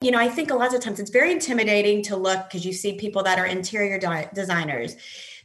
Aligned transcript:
you 0.00 0.12
know, 0.12 0.18
I 0.18 0.28
think 0.28 0.50
a 0.50 0.54
lot 0.54 0.74
of 0.74 0.80
times 0.80 1.00
it's 1.00 1.10
very 1.10 1.32
intimidating 1.32 2.02
to 2.04 2.16
look 2.16 2.44
because 2.44 2.64
you 2.64 2.72
see 2.72 2.92
people 2.94 3.22
that 3.24 3.38
are 3.38 3.46
interior 3.46 3.98
di- 3.98 4.28
designers. 4.32 4.96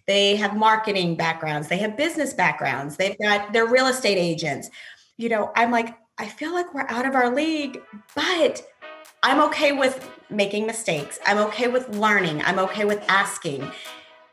They 0.05 0.35
have 0.35 0.55
marketing 0.55 1.15
backgrounds, 1.15 1.69
they 1.69 1.77
have 1.77 1.97
business 1.97 2.33
backgrounds, 2.33 2.97
they've 2.97 3.17
got 3.17 3.53
their 3.53 3.65
real 3.65 3.87
estate 3.87 4.17
agents. 4.17 4.69
You 5.17 5.29
know, 5.29 5.51
I'm 5.55 5.71
like, 5.71 5.97
I 6.17 6.27
feel 6.27 6.53
like 6.53 6.73
we're 6.73 6.87
out 6.87 7.07
of 7.07 7.15
our 7.15 7.33
league, 7.33 7.81
but 8.13 8.61
I'm 9.23 9.41
okay 9.41 9.71
with 9.71 10.07
making 10.29 10.67
mistakes. 10.67 11.19
I'm 11.25 11.37
okay 11.47 11.67
with 11.67 11.89
learning. 11.95 12.41
I'm 12.43 12.59
okay 12.59 12.85
with 12.85 13.03
asking. 13.07 13.71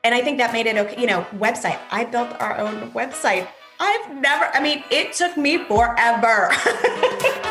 And 0.02 0.14
I 0.14 0.20
think 0.20 0.38
that 0.38 0.52
made 0.52 0.66
it 0.66 0.76
okay. 0.76 1.00
You 1.00 1.06
know, 1.06 1.26
website. 1.36 1.78
I 1.90 2.04
built 2.04 2.30
our 2.40 2.58
own 2.58 2.90
website. 2.90 3.48
I've 3.78 4.14
never, 4.16 4.46
I 4.46 4.60
mean, 4.60 4.82
it 4.90 5.12
took 5.12 5.36
me 5.36 5.58
forever. 5.64 6.50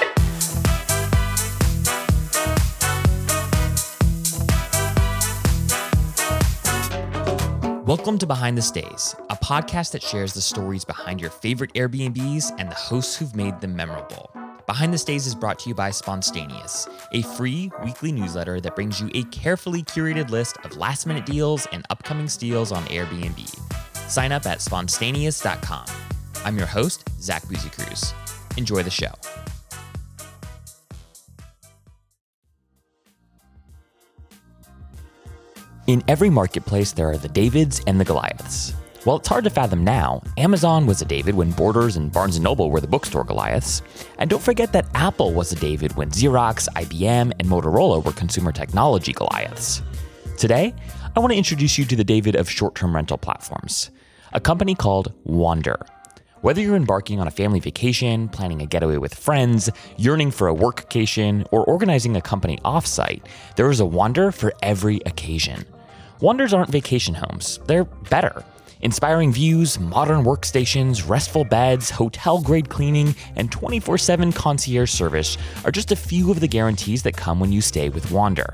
Welcome 7.90 8.20
to 8.20 8.28
Behind 8.28 8.56
the 8.56 8.62
Stays, 8.62 9.16
a 9.32 9.36
podcast 9.36 9.94
that 9.94 10.04
shares 10.04 10.36
the 10.36 10.42
stories 10.42 10.86
behind 10.86 11.20
your 11.20 11.32
favorite 11.32 11.74
Airbnbs 11.74 12.54
and 12.60 12.70
the 12.70 12.76
hosts 12.76 13.16
who've 13.16 13.36
made 13.36 13.60
them 13.62 13.76
memorable. 13.76 14.30
Behind 14.68 14.94
the 14.94 14.98
Stays 15.00 15.26
is 15.26 15.34
brought 15.34 15.58
to 15.58 15.70
you 15.70 15.74
by 15.74 15.90
Spontaneous, 15.90 16.88
a 17.14 17.24
free 17.24 17.72
weekly 17.84 18.12
newsletter 18.12 18.62
that 18.62 18.76
brings 18.76 19.02
you 19.02 19.10
a 19.16 19.24
carefully 19.32 19.82
curated 19.82 20.30
list 20.30 20.60
of 20.64 20.78
last 20.78 21.08
minute 21.08 21.26
deals 21.26 21.66
and 21.72 21.84
upcoming 21.90 22.30
steals 22.30 22.72
on 22.72 22.84
Airbnb. 22.90 23.60
Sign 24.08 24.32
up 24.32 24.46
at 24.46 24.62
spontaneous.com. 24.62 25.88
I'm 26.46 26.60
your 26.60 26.68
host, 26.68 27.10
Zach 27.20 27.42
Busekrus. 27.46 28.14
Enjoy 28.56 28.84
the 28.84 28.92
show. 28.92 29.14
In 35.90 36.04
every 36.08 36.30
marketplace, 36.30 36.92
there 36.92 37.10
are 37.10 37.18
the 37.18 37.28
Davids 37.28 37.82
and 37.88 38.00
the 38.00 38.06
Goliaths. 38.06 38.76
While 39.06 39.18
it's 39.18 39.28
hard 39.28 39.44
to 39.46 39.50
fathom 39.50 39.84
now, 39.84 40.22
Amazon 40.38 40.86
was 40.86 41.02
a 41.02 41.06
David 41.06 41.34
when 41.34 41.50
Borders 41.50 41.98
and 41.98 42.12
Barnes 42.12 42.40
& 42.40 42.40
Noble 42.40 42.70
were 42.70 42.80
the 42.80 42.86
bookstore 42.86 43.24
Goliaths. 43.24 43.82
And 44.20 44.30
don't 44.30 44.44
forget 44.44 44.72
that 44.74 44.86
Apple 44.94 45.34
was 45.34 45.52
a 45.52 45.56
David 45.56 45.96
when 45.96 46.12
Xerox, 46.12 46.70
IBM, 46.76 47.34
and 47.40 47.48
Motorola 47.50 48.06
were 48.06 48.12
consumer 48.12 48.52
technology 48.52 49.14
Goliaths. 49.14 49.82
Today, 50.38 50.76
I 51.16 51.20
want 51.20 51.32
to 51.32 51.38
introduce 51.40 51.80
you 51.80 51.86
to 51.86 51.96
the 51.96 52.04
David 52.04 52.36
of 52.36 52.48
short-term 52.48 52.94
rental 52.94 53.18
platforms, 53.18 53.90
a 54.34 54.40
company 54.40 54.76
called 54.76 55.12
Wander. 55.24 55.84
Whether 56.42 56.62
you're 56.62 56.76
embarking 56.76 57.20
on 57.20 57.28
a 57.28 57.32
family 57.32 57.62
vacation, 57.62 58.30
planning 58.30 58.62
a 58.62 58.68
getaway 58.68 58.98
with 58.98 59.16
friends, 59.16 59.72
yearning 59.98 60.30
for 60.30 60.50
a 60.50 60.54
workcation, 60.54 61.48
or 61.52 61.66
organizing 61.66 62.16
a 62.16 62.22
company 62.22 62.60
offsite, 62.64 63.24
there 63.56 63.72
is 63.72 63.80
a 63.80 63.88
Wander 63.88 64.32
for 64.32 64.54
every 64.62 64.98
occasion. 65.08 65.66
Wanders 66.22 66.54
aren't 66.54 66.70
vacation 66.70 67.16
homes, 67.16 67.60
they're 67.66 67.86
better. 67.86 68.44
Inspiring 68.82 69.32
views, 69.32 69.80
modern 69.80 70.26
workstations, 70.26 71.08
restful 71.08 71.46
beds, 71.46 71.90
hotel 71.90 72.42
grade 72.42 72.68
cleaning, 72.68 73.16
and 73.38 73.50
24 73.50 73.98
7 73.98 74.34
concierge 74.34 74.92
service 74.92 75.38
are 75.64 75.72
just 75.72 75.94
a 75.94 75.96
few 75.96 76.30
of 76.30 76.42
the 76.42 76.48
guarantees 76.48 77.04
that 77.04 77.16
come 77.16 77.40
when 77.40 77.54
you 77.54 77.62
stay 77.62 77.88
with 77.88 78.12
Wander. 78.12 78.54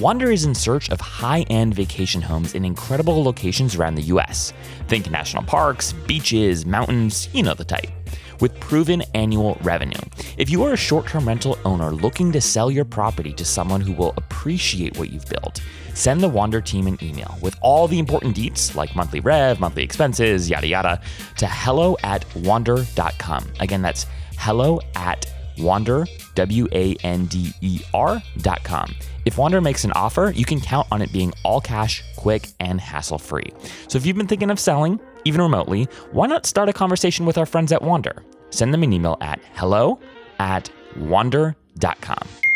Wander 0.00 0.32
is 0.32 0.44
in 0.44 0.56
search 0.56 0.90
of 0.90 1.00
high 1.00 1.42
end 1.42 1.72
vacation 1.72 2.20
homes 2.20 2.56
in 2.56 2.64
incredible 2.64 3.22
locations 3.22 3.76
around 3.76 3.94
the 3.94 4.10
US. 4.14 4.52
Think 4.88 5.08
national 5.08 5.44
parks, 5.44 5.92
beaches, 5.92 6.66
mountains, 6.66 7.28
you 7.32 7.44
know 7.44 7.54
the 7.54 7.64
type 7.64 7.92
with 8.40 8.58
proven 8.58 9.02
annual 9.14 9.56
revenue. 9.62 10.00
If 10.36 10.50
you 10.50 10.64
are 10.64 10.72
a 10.72 10.76
short 10.76 11.06
term 11.06 11.28
rental 11.28 11.56
owner 11.64 11.92
looking 11.92 12.32
to 12.32 12.40
sell 12.40 12.72
your 12.72 12.84
property 12.84 13.32
to 13.34 13.44
someone 13.44 13.80
who 13.80 13.92
will 13.92 14.14
appreciate 14.16 14.98
what 14.98 15.10
you've 15.10 15.28
built, 15.28 15.62
send 15.94 16.20
the 16.20 16.28
Wander 16.28 16.60
team 16.60 16.86
an 16.86 16.98
email 17.02 17.36
with 17.40 17.56
all 17.60 17.88
the 17.88 17.98
important 17.98 18.36
deets 18.36 18.74
like 18.74 18.94
monthly 18.96 19.20
rev, 19.20 19.60
monthly 19.60 19.82
expenses, 19.82 20.48
yada 20.48 20.66
yada, 20.66 21.00
to 21.38 21.46
hello 21.46 21.96
at 22.02 22.24
wander.com. 22.36 23.44
Again, 23.60 23.82
that's 23.82 24.06
hello 24.38 24.80
at 24.94 25.26
wander, 25.58 26.06
W 26.34 26.66
A 26.72 26.94
N 27.02 27.26
D 27.26 27.52
E 27.60 27.80
R.com. 27.94 28.94
If 29.24 29.38
Wander 29.38 29.60
makes 29.60 29.84
an 29.84 29.92
offer, 29.92 30.32
you 30.34 30.44
can 30.44 30.60
count 30.60 30.88
on 30.90 31.02
it 31.02 31.12
being 31.12 31.32
all 31.44 31.60
cash, 31.60 32.02
quick, 32.16 32.48
and 32.60 32.80
hassle 32.80 33.18
free. 33.18 33.52
So 33.88 33.96
if 33.96 34.06
you've 34.06 34.16
been 34.16 34.26
thinking 34.26 34.50
of 34.50 34.58
selling, 34.58 34.98
even 35.24 35.40
remotely, 35.40 35.84
why 36.10 36.26
not 36.26 36.46
start 36.46 36.68
a 36.68 36.72
conversation 36.72 37.26
with 37.26 37.38
our 37.38 37.46
friends 37.46 37.70
at 37.72 37.82
Wander? 37.82 38.22
Send 38.50 38.74
them 38.74 38.82
an 38.82 38.92
email 38.92 39.16
at 39.20 39.40
hello 39.54 40.00
at 40.38 40.70
wander.com. 40.96 42.51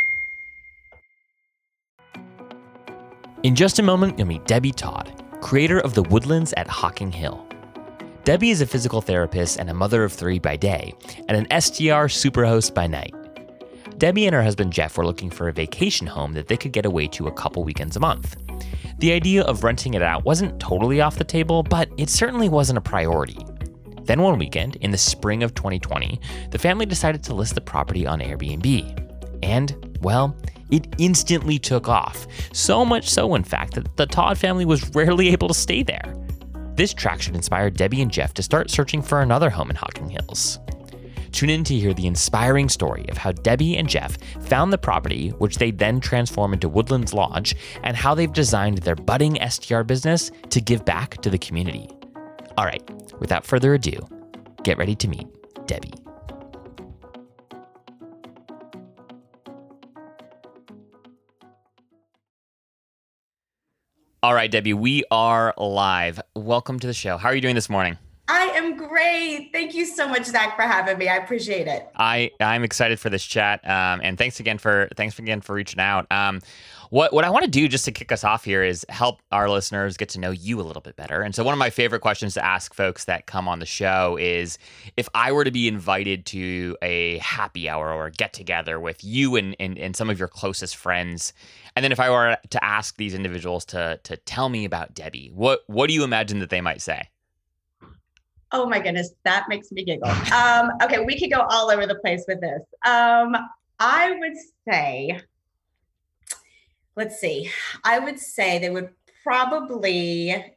In 3.42 3.54
just 3.54 3.78
a 3.78 3.82
moment, 3.82 4.18
you'll 4.18 4.28
meet 4.28 4.46
Debbie 4.46 4.72
Todd, 4.72 5.12
creator 5.42 5.78
of 5.78 5.92
the 5.92 6.02
Woodlands 6.02 6.54
at 6.56 6.66
Hocking 6.66 7.12
Hill. 7.12 7.46
Debbie 8.24 8.50
is 8.50 8.62
a 8.62 8.66
physical 8.66 9.02
therapist 9.02 9.58
and 9.58 9.68
a 9.68 9.74
mother 9.74 10.04
of 10.04 10.12
three 10.12 10.38
by 10.38 10.56
day, 10.56 10.94
and 11.28 11.36
an 11.36 11.60
STR 11.60 12.08
superhost 12.08 12.74
by 12.74 12.86
night. 12.86 13.14
Debbie 13.98 14.26
and 14.26 14.34
her 14.34 14.42
husband 14.42 14.72
Jeff 14.72 14.96
were 14.96 15.04
looking 15.04 15.30
for 15.30 15.48
a 15.48 15.52
vacation 15.52 16.06
home 16.06 16.32
that 16.32 16.48
they 16.48 16.56
could 16.56 16.72
get 16.72 16.86
away 16.86 17.06
to 17.08 17.28
a 17.28 17.32
couple 17.32 17.62
weekends 17.62 17.96
a 17.96 18.00
month. 18.00 18.36
The 18.98 19.12
idea 19.12 19.42
of 19.42 19.62
renting 19.62 19.94
it 19.94 20.02
out 20.02 20.24
wasn't 20.24 20.58
totally 20.58 21.02
off 21.02 21.18
the 21.18 21.24
table, 21.24 21.62
but 21.62 21.90
it 21.98 22.08
certainly 22.08 22.48
wasn't 22.48 22.78
a 22.78 22.82
priority. 22.82 23.38
Then 24.04 24.22
one 24.22 24.38
weekend, 24.38 24.76
in 24.76 24.90
the 24.90 24.98
spring 24.98 25.42
of 25.42 25.54
2020, 25.54 26.20
the 26.50 26.58
family 26.58 26.86
decided 26.86 27.22
to 27.24 27.34
list 27.34 27.54
the 27.54 27.60
property 27.60 28.06
on 28.06 28.20
Airbnb. 28.20 29.38
And, 29.42 29.98
well, 30.00 30.34
it 30.70 30.86
instantly 30.98 31.58
took 31.58 31.88
off. 31.88 32.26
So 32.52 32.84
much 32.84 33.08
so, 33.08 33.34
in 33.34 33.44
fact, 33.44 33.74
that 33.74 33.96
the 33.96 34.06
Todd 34.06 34.38
family 34.38 34.64
was 34.64 34.88
rarely 34.94 35.28
able 35.28 35.48
to 35.48 35.54
stay 35.54 35.82
there. 35.82 36.14
This 36.74 36.92
traction 36.92 37.34
inspired 37.34 37.76
Debbie 37.76 38.02
and 38.02 38.10
Jeff 38.10 38.34
to 38.34 38.42
start 38.42 38.70
searching 38.70 39.00
for 39.00 39.22
another 39.22 39.48
home 39.48 39.70
in 39.70 39.76
Hocking 39.76 40.10
Hills. 40.10 40.58
Tune 41.32 41.50
in 41.50 41.64
to 41.64 41.74
hear 41.74 41.92
the 41.92 42.06
inspiring 42.06 42.68
story 42.68 43.06
of 43.10 43.18
how 43.18 43.32
Debbie 43.32 43.76
and 43.76 43.88
Jeff 43.88 44.16
found 44.42 44.72
the 44.72 44.78
property, 44.78 45.30
which 45.30 45.58
they 45.58 45.70
then 45.70 46.00
transform 46.00 46.52
into 46.52 46.68
Woodlands 46.68 47.12
Lodge, 47.12 47.54
and 47.82 47.96
how 47.96 48.14
they've 48.14 48.32
designed 48.32 48.78
their 48.78 48.94
budding 48.94 49.38
STR 49.48 49.82
business 49.82 50.30
to 50.50 50.60
give 50.60 50.84
back 50.84 51.20
to 51.22 51.30
the 51.30 51.38
community. 51.38 51.88
All 52.56 52.64
right, 52.64 52.82
without 53.20 53.44
further 53.44 53.74
ado, 53.74 53.98
get 54.62 54.78
ready 54.78 54.94
to 54.94 55.08
meet 55.08 55.26
Debbie. 55.66 55.92
All 64.22 64.34
right, 64.34 64.50
Debbie, 64.50 64.72
we 64.72 65.04
are 65.10 65.52
live. 65.58 66.20
Welcome 66.34 66.80
to 66.80 66.86
the 66.86 66.94
show. 66.94 67.18
How 67.18 67.28
are 67.28 67.34
you 67.34 67.40
doing 67.42 67.54
this 67.54 67.68
morning? 67.68 67.98
I 68.28 68.46
am 68.54 68.76
great. 68.76 69.50
Thank 69.52 69.74
you 69.74 69.86
so 69.86 70.08
much, 70.08 70.24
Zach, 70.24 70.56
for 70.56 70.62
having 70.62 70.98
me. 70.98 71.08
I 71.08 71.16
appreciate 71.16 71.68
it. 71.68 71.88
I 71.96 72.32
I'm 72.40 72.64
excited 72.64 72.98
for 72.98 73.08
this 73.08 73.24
chat, 73.24 73.64
um, 73.64 74.00
and 74.02 74.18
thanks 74.18 74.40
again 74.40 74.58
for 74.58 74.88
thanks 74.96 75.18
again 75.18 75.40
for 75.40 75.54
reaching 75.54 75.78
out. 75.78 76.10
Um, 76.10 76.40
what 76.90 77.12
what 77.12 77.24
I 77.24 77.30
want 77.30 77.44
to 77.44 77.50
do 77.50 77.68
just 77.68 77.84
to 77.84 77.92
kick 77.92 78.10
us 78.10 78.24
off 78.24 78.44
here 78.44 78.64
is 78.64 78.84
help 78.88 79.20
our 79.30 79.48
listeners 79.48 79.96
get 79.96 80.08
to 80.10 80.20
know 80.20 80.32
you 80.32 80.60
a 80.60 80.64
little 80.64 80.82
bit 80.82 80.96
better. 80.96 81.22
And 81.22 81.34
so 81.34 81.44
one 81.44 81.52
of 81.52 81.58
my 81.58 81.70
favorite 81.70 82.00
questions 82.00 82.34
to 82.34 82.44
ask 82.44 82.74
folks 82.74 83.04
that 83.04 83.26
come 83.26 83.46
on 83.46 83.60
the 83.60 83.66
show 83.66 84.16
is 84.20 84.58
if 84.96 85.08
I 85.14 85.30
were 85.30 85.44
to 85.44 85.52
be 85.52 85.68
invited 85.68 86.26
to 86.26 86.76
a 86.82 87.18
happy 87.18 87.68
hour 87.68 87.92
or 87.92 88.10
get 88.10 88.32
together 88.32 88.80
with 88.80 89.04
you 89.04 89.36
and, 89.36 89.54
and 89.60 89.78
and 89.78 89.94
some 89.94 90.10
of 90.10 90.18
your 90.18 90.28
closest 90.28 90.74
friends, 90.74 91.32
and 91.76 91.84
then 91.84 91.92
if 91.92 92.00
I 92.00 92.10
were 92.10 92.36
to 92.50 92.64
ask 92.64 92.96
these 92.96 93.14
individuals 93.14 93.64
to 93.66 94.00
to 94.02 94.16
tell 94.16 94.48
me 94.48 94.64
about 94.64 94.94
Debbie, 94.94 95.30
what 95.32 95.60
what 95.68 95.86
do 95.86 95.94
you 95.94 96.02
imagine 96.02 96.40
that 96.40 96.50
they 96.50 96.60
might 96.60 96.82
say? 96.82 97.08
Oh 98.52 98.66
my 98.66 98.78
goodness, 98.78 99.10
that 99.24 99.46
makes 99.48 99.72
me 99.72 99.84
giggle. 99.84 100.08
Um, 100.32 100.70
okay, 100.82 101.04
we 101.04 101.18
could 101.18 101.30
go 101.30 101.40
all 101.50 101.70
over 101.70 101.86
the 101.86 101.96
place 101.96 102.24
with 102.28 102.40
this. 102.40 102.62
Um, 102.84 103.36
I 103.78 104.16
would 104.18 104.34
say, 104.68 105.20
let's 106.94 107.18
see, 107.20 107.50
I 107.84 107.98
would 107.98 108.18
say 108.18 108.58
they 108.58 108.70
would 108.70 108.90
probably. 109.22 110.52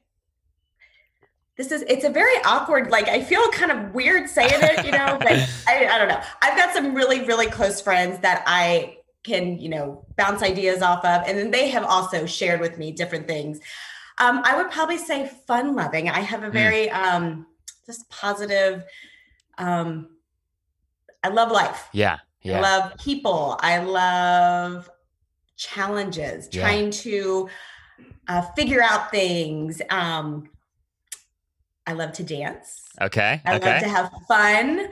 This 1.58 1.74
is 1.74 1.82
it's 1.90 2.06
a 2.06 2.10
very 2.10 2.36
awkward, 2.46 2.90
like 2.90 3.10
I 3.10 3.22
feel 3.22 3.46
kind 3.50 3.72
of 3.72 3.94
weird 3.94 4.30
saying 4.30 4.52
it, 4.54 4.86
you 4.86 4.92
know, 4.92 5.18
but 5.20 5.32
I, 5.68 5.88
I 5.88 5.98
don't 5.98 6.08
know. 6.08 6.22
I've 6.42 6.58
got 6.58 6.74
some 6.74 6.94
really, 6.94 7.26
really 7.26 7.48
close 7.48 7.82
friends 7.82 8.20
that 8.20 8.44
I 8.48 9.00
can, 9.24 9.60
you 9.60 9.68
know, 9.68 10.06
bounce 10.16 10.42
ideas 10.42 10.82
off 10.82 11.04
of. 11.04 11.24
And 11.28 11.38
then 11.38 11.52
they 11.52 11.68
have 11.70 11.84
also 11.84 12.26
shared 12.26 12.62
with 12.62 12.78
me 12.78 12.94
different 12.94 13.28
things. 13.28 13.60
Um, 14.20 14.42
I 14.46 14.56
would 14.56 14.72
probably 14.72 14.98
say 14.98 15.30
fun 15.48 15.76
loving. 15.76 16.10
I 16.10 16.20
have 16.20 16.44
a 16.44 16.48
hmm. 16.48 16.54
very 16.54 16.88
mm. 16.88 16.94
um 16.94 17.46
just 17.90 18.08
positive. 18.10 18.86
Um, 19.58 20.10
I 21.24 21.30
love 21.30 21.52
life. 21.52 21.90
Yeah. 21.92 22.20
Yeah. 22.44 22.60
I 22.60 22.62
love 22.62 22.98
people. 23.00 23.58
I 23.62 23.80
love 23.80 24.90
challenges, 25.58 26.48
yeah. 26.52 26.62
trying 26.62 26.92
to 26.92 27.50
uh, 28.28 28.44
figure 28.56 28.82
out 28.82 29.10
things. 29.10 29.82
Um, 29.90 30.50
I 31.88 31.94
love 31.94 32.12
to 32.14 32.24
dance. 32.24 32.84
Okay. 33.02 33.42
I 33.44 33.56
okay. 33.56 33.72
love 33.72 33.82
to 33.82 33.90
have 33.90 34.12
fun. 34.28 34.90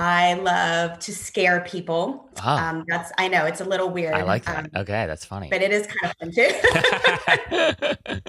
I 0.00 0.34
love 0.34 1.00
to 1.00 1.12
scare 1.12 1.60
people. 1.62 2.28
Oh, 2.44 2.56
Um, 2.56 2.84
that's 2.86 3.10
I 3.18 3.26
know 3.26 3.46
it's 3.46 3.60
a 3.60 3.64
little 3.64 3.90
weird. 3.90 4.14
I 4.14 4.22
like 4.22 4.44
that. 4.44 4.58
um, 4.66 4.70
okay, 4.76 5.06
that's 5.06 5.24
funny. 5.24 5.48
but 5.50 5.60
it 5.60 5.72
is 5.72 5.88
kind 5.88 6.12
of 6.12 6.16
fun 6.20 6.30
too. 6.32 6.48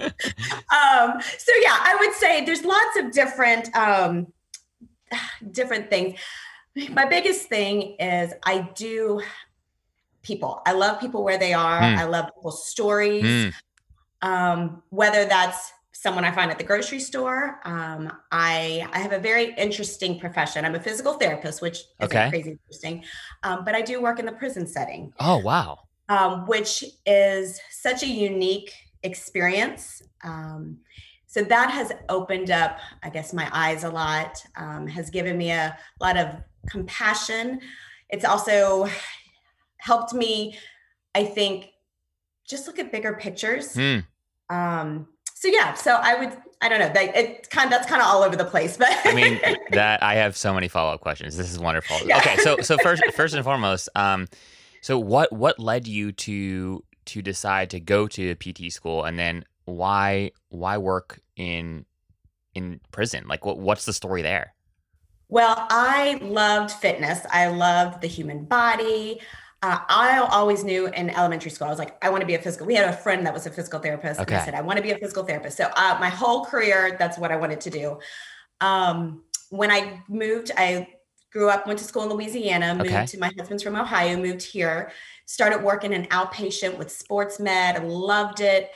um, 0.74 1.20
so 1.38 1.52
yeah, 1.62 1.76
I 1.78 1.96
would 2.00 2.12
say 2.14 2.44
there's 2.44 2.64
lots 2.64 2.96
of 2.98 3.12
different 3.12 3.74
um, 3.76 4.26
different 5.52 5.90
things. 5.90 6.18
My 6.90 7.04
biggest 7.04 7.48
thing 7.48 7.96
is 8.00 8.32
I 8.44 8.68
do 8.74 9.22
people. 10.22 10.62
I 10.66 10.72
love 10.72 11.00
people 11.00 11.22
where 11.22 11.38
they 11.38 11.52
are. 11.52 11.80
Mm. 11.80 11.96
I 11.98 12.04
love 12.04 12.26
people's 12.34 12.66
stories. 12.66 13.22
Mm, 13.24 13.52
Um, 14.22 14.82
whether 14.90 15.24
that's 15.24 15.72
someone 16.00 16.24
I 16.24 16.32
find 16.32 16.50
at 16.50 16.56
the 16.56 16.64
grocery 16.64 16.98
store. 17.00 17.60
Um, 17.64 18.10
I 18.32 18.88
I 18.92 18.98
have 19.00 19.12
a 19.12 19.18
very 19.18 19.52
interesting 19.56 20.18
profession. 20.18 20.64
I'm 20.64 20.74
a 20.74 20.80
physical 20.80 21.12
therapist, 21.22 21.60
which 21.60 21.78
is 21.78 21.84
Okay. 22.06 22.30
crazy 22.30 22.52
interesting. 22.52 23.04
Um, 23.42 23.64
but 23.66 23.74
I 23.74 23.82
do 23.82 24.00
work 24.00 24.18
in 24.18 24.24
the 24.24 24.32
prison 24.32 24.66
setting 24.66 25.12
oh 25.20 25.38
wow. 25.38 25.78
um, 26.08 26.46
which 26.46 26.84
is 27.04 27.60
such 27.70 28.02
a 28.02 28.06
unique 28.30 28.72
experience. 29.02 30.02
Um, 30.24 30.78
so 31.26 31.42
that 31.44 31.70
has 31.70 31.92
opened 32.08 32.50
up, 32.50 32.78
I 33.02 33.10
guess, 33.10 33.32
my 33.32 33.48
eyes 33.52 33.84
a 33.84 33.90
lot, 33.90 34.42
um, 34.56 34.86
has 34.88 35.10
given 35.10 35.36
me 35.38 35.50
a 35.52 35.76
lot 36.00 36.16
of 36.16 36.26
compassion. 36.68 37.60
It's 38.08 38.24
also 38.24 38.88
helped 39.76 40.12
me, 40.14 40.58
I 41.14 41.24
think, 41.24 41.68
just 42.48 42.66
look 42.66 42.78
at 42.80 42.90
bigger 42.90 43.12
pictures. 43.14 43.74
Mm. 43.76 44.04
Um, 44.58 45.06
so 45.40 45.48
yeah, 45.48 45.72
so 45.72 45.98
I 46.02 46.16
would, 46.16 46.36
I 46.60 46.68
don't 46.68 46.80
know, 46.80 46.92
that 46.92 47.16
it 47.16 47.48
kind 47.48 47.64
of 47.64 47.70
that's 47.70 47.88
kind 47.88 48.02
of 48.02 48.08
all 48.08 48.22
over 48.22 48.36
the 48.36 48.44
place, 48.44 48.76
but 48.76 48.90
I 49.06 49.14
mean 49.14 49.40
that 49.70 50.02
I 50.02 50.16
have 50.16 50.36
so 50.36 50.52
many 50.52 50.68
follow 50.68 50.92
up 50.92 51.00
questions. 51.00 51.34
This 51.34 51.50
is 51.50 51.58
wonderful. 51.58 51.96
Yeah. 52.04 52.18
Okay, 52.18 52.36
so 52.36 52.58
so 52.60 52.76
first 52.76 53.02
first 53.14 53.34
and 53.34 53.42
foremost, 53.42 53.88
um, 53.94 54.28
so 54.82 54.98
what 54.98 55.32
what 55.32 55.58
led 55.58 55.88
you 55.88 56.12
to 56.12 56.84
to 57.06 57.22
decide 57.22 57.70
to 57.70 57.80
go 57.80 58.06
to 58.08 58.34
PT 58.34 58.70
school, 58.70 59.04
and 59.04 59.18
then 59.18 59.46
why 59.64 60.32
why 60.50 60.76
work 60.76 61.20
in 61.36 61.86
in 62.54 62.78
prison? 62.92 63.26
Like 63.26 63.46
what 63.46 63.58
what's 63.58 63.86
the 63.86 63.94
story 63.94 64.20
there? 64.20 64.52
Well, 65.30 65.54
I 65.70 66.18
loved 66.20 66.70
fitness. 66.70 67.20
I 67.30 67.46
loved 67.46 68.02
the 68.02 68.08
human 68.08 68.44
body. 68.44 69.22
Uh, 69.62 69.78
I 69.88 70.18
always 70.18 70.64
knew 70.64 70.86
in 70.86 71.10
elementary 71.10 71.50
school, 71.50 71.66
I 71.66 71.70
was 71.70 71.78
like, 71.78 72.02
I 72.02 72.08
want 72.08 72.22
to 72.22 72.26
be 72.26 72.34
a 72.34 72.38
physical. 72.38 72.66
We 72.66 72.74
had 72.74 72.88
a 72.88 72.96
friend 72.96 73.26
that 73.26 73.34
was 73.34 73.44
a 73.44 73.50
physical 73.50 73.78
therapist, 73.78 74.18
and 74.18 74.30
I 74.30 74.42
said, 74.42 74.54
I 74.54 74.62
want 74.62 74.78
to 74.78 74.82
be 74.82 74.90
a 74.92 74.98
physical 74.98 75.22
therapist. 75.22 75.58
So 75.58 75.64
uh, 75.76 75.98
my 76.00 76.08
whole 76.08 76.46
career, 76.46 76.96
that's 76.98 77.18
what 77.18 77.30
I 77.30 77.36
wanted 77.36 77.60
to 77.62 77.70
do. 77.70 77.98
Um, 78.62 79.22
when 79.50 79.70
I 79.70 80.02
moved, 80.08 80.50
I 80.56 80.88
grew 81.30 81.50
up, 81.50 81.66
went 81.66 81.78
to 81.78 81.84
school 81.84 82.04
in 82.04 82.08
Louisiana, 82.08 82.74
moved 82.74 82.88
Okay. 82.90 83.06
to 83.06 83.18
my 83.18 83.30
husband's 83.38 83.62
from 83.62 83.76
Ohio, 83.76 84.16
moved 84.16 84.42
here, 84.42 84.92
started 85.26 85.62
working 85.62 85.92
in 85.92 86.06
outpatient 86.06 86.78
with 86.78 86.90
sports 86.90 87.38
med. 87.38 87.76
I 87.76 87.84
loved 87.84 88.40
it. 88.40 88.70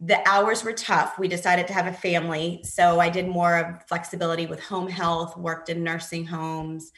The 0.00 0.26
hours 0.28 0.64
were 0.64 0.72
tough. 0.72 1.16
We 1.16 1.28
decided 1.28 1.68
to 1.68 1.72
have 1.72 1.86
a 1.86 1.92
family. 1.92 2.60
So 2.64 2.98
I 2.98 3.08
did 3.08 3.28
more 3.28 3.56
of 3.56 3.86
flexibility 3.86 4.46
with 4.46 4.60
home 4.60 4.88
health, 4.88 5.36
worked 5.36 5.68
in 5.68 5.84
nursing 5.84 6.26
homes, 6.26 6.90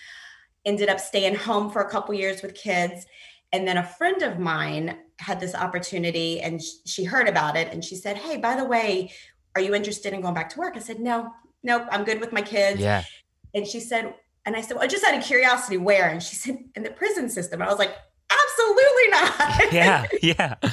ended 0.66 0.90
up 0.90 1.00
staying 1.00 1.36
home 1.36 1.70
for 1.70 1.80
a 1.80 1.88
couple 1.88 2.12
years 2.14 2.42
with 2.42 2.54
kids. 2.54 3.06
And 3.52 3.66
then 3.66 3.78
a 3.78 3.84
friend 3.84 4.20
of 4.22 4.38
mine 4.38 4.98
had 5.18 5.40
this 5.40 5.54
opportunity 5.54 6.40
and 6.40 6.60
she 6.84 7.04
heard 7.04 7.28
about 7.28 7.56
it 7.56 7.72
and 7.72 7.82
she 7.82 7.96
said, 7.96 8.18
Hey, 8.18 8.36
by 8.36 8.56
the 8.56 8.64
way, 8.64 9.12
are 9.54 9.62
you 9.62 9.74
interested 9.74 10.12
in 10.12 10.20
going 10.20 10.34
back 10.34 10.50
to 10.50 10.58
work? 10.58 10.76
I 10.76 10.80
said, 10.80 11.00
No, 11.00 11.32
nope, 11.62 11.84
I'm 11.90 12.04
good 12.04 12.20
with 12.20 12.32
my 12.32 12.42
kids. 12.42 12.80
Yeah. 12.80 13.04
And 13.54 13.66
she 13.66 13.80
said, 13.80 14.14
and 14.44 14.54
I 14.54 14.60
said, 14.60 14.76
well, 14.76 14.86
just 14.86 15.04
out 15.04 15.16
of 15.16 15.24
curiosity, 15.24 15.76
where? 15.76 16.08
And 16.08 16.22
she 16.22 16.36
said, 16.36 16.58
in 16.76 16.84
the 16.84 16.90
prison 16.90 17.28
system. 17.28 17.60
I 17.60 17.66
was 17.66 17.78
like, 17.78 17.94
absolutely 18.30 19.08
not. 19.10 19.72
Yeah. 19.72 20.06
Yeah. 20.22 20.54
I 20.62 20.68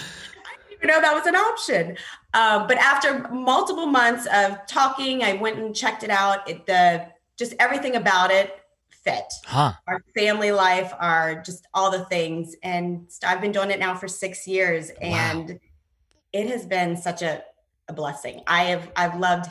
didn't 0.70 0.78
even 0.78 0.88
know 0.90 1.02
that 1.02 1.14
was 1.14 1.26
an 1.26 1.36
option. 1.36 1.98
Um, 2.34 2.68
but 2.68 2.78
after 2.78 3.28
multiple 3.30 3.88
months 3.88 4.28
of 4.32 4.66
talking, 4.68 5.24
I 5.24 5.34
went 5.34 5.58
and 5.58 5.76
checked 5.76 6.04
it 6.04 6.12
out. 6.12 6.48
It, 6.48 6.66
the 6.68 7.08
just 7.38 7.56
everything 7.60 7.96
about 7.96 8.30
it 8.30 8.54
fit 9.04 9.26
Huh. 9.46 9.74
our 9.88 10.04
family 10.16 10.52
life, 10.52 10.94
our 11.00 11.42
just 11.42 11.68
all 11.74 11.92
the 11.92 12.06
things. 12.06 12.56
And 12.64 13.10
I've 13.26 13.42
been 13.42 13.52
doing 13.52 13.72
it 13.72 13.80
now 13.80 13.96
for 13.96 14.08
six 14.08 14.48
years, 14.48 14.92
and 15.02 15.60
it 16.32 16.48
has 16.50 16.66
been 16.66 16.98
such 16.98 17.22
a, 17.22 17.44
a 17.88 17.94
blessing. 17.94 18.42
I 18.48 18.66
have 18.66 18.92
I've 18.96 19.20
loved 19.20 19.50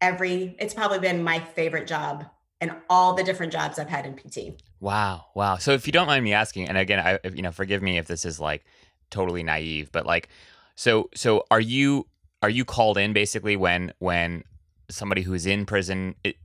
every. 0.00 0.56
It's 0.58 0.74
probably 0.74 0.98
been 0.98 1.22
my 1.22 1.40
favorite 1.40 1.86
job 1.86 2.26
and 2.60 2.72
all 2.88 3.14
the 3.14 3.22
different 3.22 3.52
jobs 3.52 3.78
I've 3.78 3.88
had 3.88 4.06
in 4.06 4.14
PT. 4.16 4.60
Wow. 4.80 5.26
Wow. 5.34 5.56
So 5.56 5.72
if 5.72 5.86
you 5.86 5.92
don't 5.92 6.06
mind 6.06 6.24
me 6.24 6.32
asking, 6.32 6.68
and 6.68 6.78
again, 6.78 6.98
I 7.00 7.28
you 7.28 7.42
know, 7.42 7.52
forgive 7.52 7.82
me 7.82 7.98
if 7.98 8.06
this 8.06 8.24
is 8.24 8.40
like 8.40 8.64
totally 9.10 9.42
naive, 9.42 9.90
but 9.92 10.06
like, 10.06 10.28
so 10.74 11.10
so 11.14 11.44
are 11.50 11.60
you 11.60 12.06
are 12.42 12.50
you 12.50 12.64
called 12.64 12.98
in 12.98 13.12
basically 13.12 13.56
when 13.56 13.92
when 13.98 14.44
somebody 14.88 15.22
who's 15.22 15.46
in 15.46 15.66
prison 15.66 16.14
it 16.22 16.36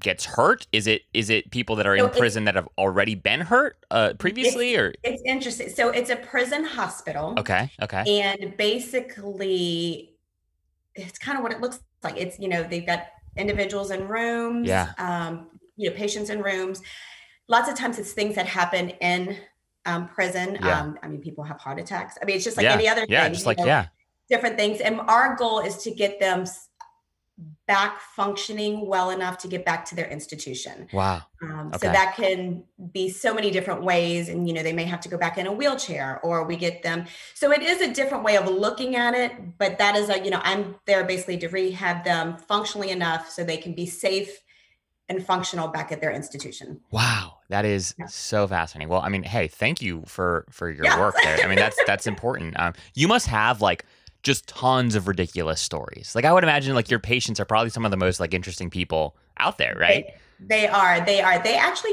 gets 0.00 0.24
hurt? 0.24 0.66
Is 0.72 0.86
it 0.86 1.02
is 1.12 1.30
it 1.30 1.50
people 1.50 1.76
that 1.76 1.86
are 1.86 1.96
So 1.98 2.06
in 2.06 2.10
prison 2.10 2.44
that 2.44 2.54
have 2.54 2.68
already 2.78 3.14
been 3.14 3.40
hurt 3.40 3.76
uh, 3.90 4.14
previously, 4.18 4.76
or 4.76 4.94
It's 5.02 5.22
interesting. 5.26 5.68
So 5.70 5.90
it's 5.90 6.10
a 6.10 6.16
prison 6.16 6.64
hospital. 6.64 7.34
okay, 7.38 7.70
okay, 7.82 8.20
And 8.20 8.56
basically, 8.56 10.14
it's 10.94 11.18
kind 11.18 11.36
of 11.36 11.42
what 11.42 11.52
it 11.52 11.60
looks 11.60 11.80
like. 12.02 12.16
It's, 12.16 12.38
you 12.38 12.48
know, 12.48 12.62
they've 12.62 12.86
got 12.86 13.06
individuals 13.36 13.90
in 13.90 14.06
rooms, 14.08 14.68
Yeah. 14.68 14.92
um, 14.98 15.48
you 15.76 15.90
know, 15.90 15.96
patients 15.96 16.30
in 16.30 16.42
rooms. 16.42 16.82
Lots 17.48 17.68
of 17.68 17.74
times 17.76 17.98
it's 17.98 18.12
things 18.12 18.36
that 18.36 18.46
happen 18.46 18.90
in 18.90 19.36
um, 19.86 20.08
prison. 20.08 20.56
Yeah. 20.60 20.80
Um, 20.80 20.98
I 21.02 21.08
mean, 21.08 21.20
people 21.20 21.44
have 21.44 21.58
heart 21.58 21.78
attacks. 21.78 22.16
I 22.22 22.24
mean, 22.24 22.36
it's 22.36 22.44
just 22.44 22.56
like 22.56 22.64
yeah, 22.64 22.72
any 22.74 22.88
other 22.88 23.04
yeah, 23.08 23.24
thing. 23.24 23.34
just 23.34 23.44
like 23.44 23.58
know, 23.58 23.66
yeah, 23.66 23.86
different 24.30 24.56
things. 24.56 24.80
And 24.80 25.00
our 25.00 25.36
goal 25.36 25.60
is 25.60 25.76
to 25.78 25.90
get 25.90 26.18
them 26.20 26.46
back 27.66 28.00
functioning 28.00 28.86
well 28.86 29.10
enough 29.10 29.38
to 29.38 29.48
get 29.48 29.64
back 29.64 29.84
to 29.86 29.94
their 29.96 30.06
institution. 30.08 30.88
wow, 30.92 31.22
Um, 31.42 31.68
Okay. 31.74 31.86
So 31.88 31.92
that 31.92 32.14
can 32.14 32.62
be 32.92 33.08
so 33.10 33.34
many 33.34 33.50
different 33.50 33.82
ways. 33.82 34.28
And, 34.28 34.46
you 34.46 34.54
know, 34.54 34.62
they 34.62 34.72
may 34.72 34.84
have 34.84 35.00
to 35.00 35.08
go 35.08 35.18
back 35.18 35.36
in 35.36 35.46
a 35.48 35.52
wheelchair 35.52 36.20
or 36.22 36.44
we 36.44 36.56
get 36.56 36.82
them. 36.84 37.06
So 37.34 37.50
it 37.50 37.62
is 37.62 37.80
a 37.80 37.92
different 37.92 38.22
way 38.22 38.36
of 38.36 38.46
looking 38.48 38.94
at 38.94 39.14
it. 39.14 39.32
But 39.58 39.78
that 39.78 39.96
is 39.96 40.08
a, 40.10 40.22
you 40.24 40.30
know, 40.30 40.40
I'm 40.44 40.76
there 40.86 41.02
basically 41.04 41.38
to 41.38 41.48
rehab 41.48 42.04
them 42.04 42.36
functionally 42.36 42.90
enough 42.90 43.28
so 43.28 43.42
they 43.42 43.56
can 43.56 43.74
be 43.74 43.86
safe 43.86 44.40
and 45.08 45.24
functional 45.26 45.68
back 45.68 45.90
at 45.92 46.00
their 46.00 46.12
institution. 46.12 46.80
wow, 46.90 47.38
that 47.50 47.64
is 47.66 47.94
Yeah. 47.98 48.06
so 48.06 48.46
fascinating. 48.46 48.88
Well, 48.88 49.02
I 49.02 49.08
mean, 49.10 49.22
hey, 49.24 49.48
thank 49.48 49.82
you 49.82 50.02
for 50.06 50.46
for 50.50 50.70
your 50.70 50.84
Yeah. 50.86 50.98
work 51.00 51.14
there. 51.22 51.38
I 51.44 51.46
mean, 51.48 51.58
that's 51.58 51.76
that's 51.86 52.06
important. 52.14 52.58
Um, 52.58 52.72
you 52.94 53.06
must 53.08 53.26
have 53.26 53.60
like 53.60 53.84
just 54.24 54.48
tons 54.48 54.96
of 54.96 55.06
ridiculous 55.06 55.60
stories. 55.60 56.14
Like 56.14 56.24
I 56.24 56.32
would 56.32 56.42
imagine, 56.42 56.74
like 56.74 56.90
your 56.90 56.98
patients 56.98 57.38
are 57.38 57.44
probably 57.44 57.70
some 57.70 57.84
of 57.84 57.92
the 57.92 57.96
most 57.96 58.18
like 58.18 58.34
interesting 58.34 58.70
people 58.70 59.16
out 59.38 59.58
there, 59.58 59.76
right? 59.78 60.06
They, 60.40 60.62
they 60.62 60.66
are. 60.66 61.04
They 61.04 61.20
are. 61.20 61.38
They 61.42 61.56
actually, 61.56 61.92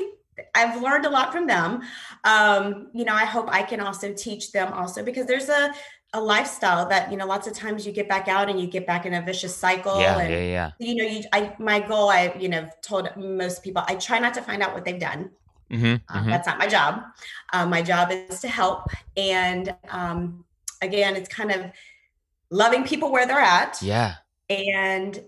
I've 0.55 0.81
learned 0.81 1.05
a 1.05 1.09
lot 1.09 1.31
from 1.31 1.45
them. 1.45 1.81
Um, 2.23 2.87
you 2.93 3.05
know, 3.05 3.13
I 3.13 3.25
hope 3.25 3.47
I 3.49 3.61
can 3.61 3.79
also 3.79 4.13
teach 4.13 4.51
them 4.51 4.73
also 4.73 5.03
because 5.03 5.27
there's 5.27 5.49
a, 5.49 5.73
a 6.13 6.21
lifestyle 6.21 6.89
that, 6.89 7.11
you 7.11 7.17
know, 7.17 7.25
lots 7.25 7.47
of 7.47 7.53
times 7.53 7.85
you 7.85 7.93
get 7.93 8.09
back 8.09 8.27
out 8.27 8.49
and 8.49 8.59
you 8.59 8.67
get 8.67 8.87
back 8.87 9.05
in 9.05 9.13
a 9.13 9.21
vicious 9.21 9.55
cycle. 9.55 9.99
yeah, 9.99 10.17
and, 10.17 10.31
yeah, 10.31 10.39
yeah. 10.39 10.71
you 10.79 10.95
know, 10.95 11.03
you, 11.03 11.23
I, 11.31 11.53
my 11.59 11.79
goal, 11.79 12.09
I, 12.09 12.33
you 12.39 12.49
know, 12.49 12.67
told 12.81 13.09
most 13.15 13.63
people, 13.63 13.83
I 13.87 13.95
try 13.95 14.19
not 14.19 14.33
to 14.33 14.41
find 14.41 14.61
out 14.61 14.73
what 14.73 14.83
they've 14.83 14.99
done. 14.99 15.29
Mm-hmm, 15.71 16.17
Um, 16.17 16.27
That's 16.27 16.47
not 16.47 16.57
my 16.59 16.67
job. 16.67 17.03
Um, 17.53 17.69
my 17.69 17.81
job 17.81 18.11
is 18.11 18.41
to 18.41 18.49
help. 18.49 18.89
And 19.15 19.73
um, 19.89 20.43
again, 20.81 21.15
it's 21.15 21.29
kind 21.29 21.49
of 21.49 21.71
loving 22.51 22.83
people 22.83 23.11
where 23.11 23.25
they're 23.25 23.39
at. 23.39 23.81
Yeah. 23.81 24.15
And 24.49 25.23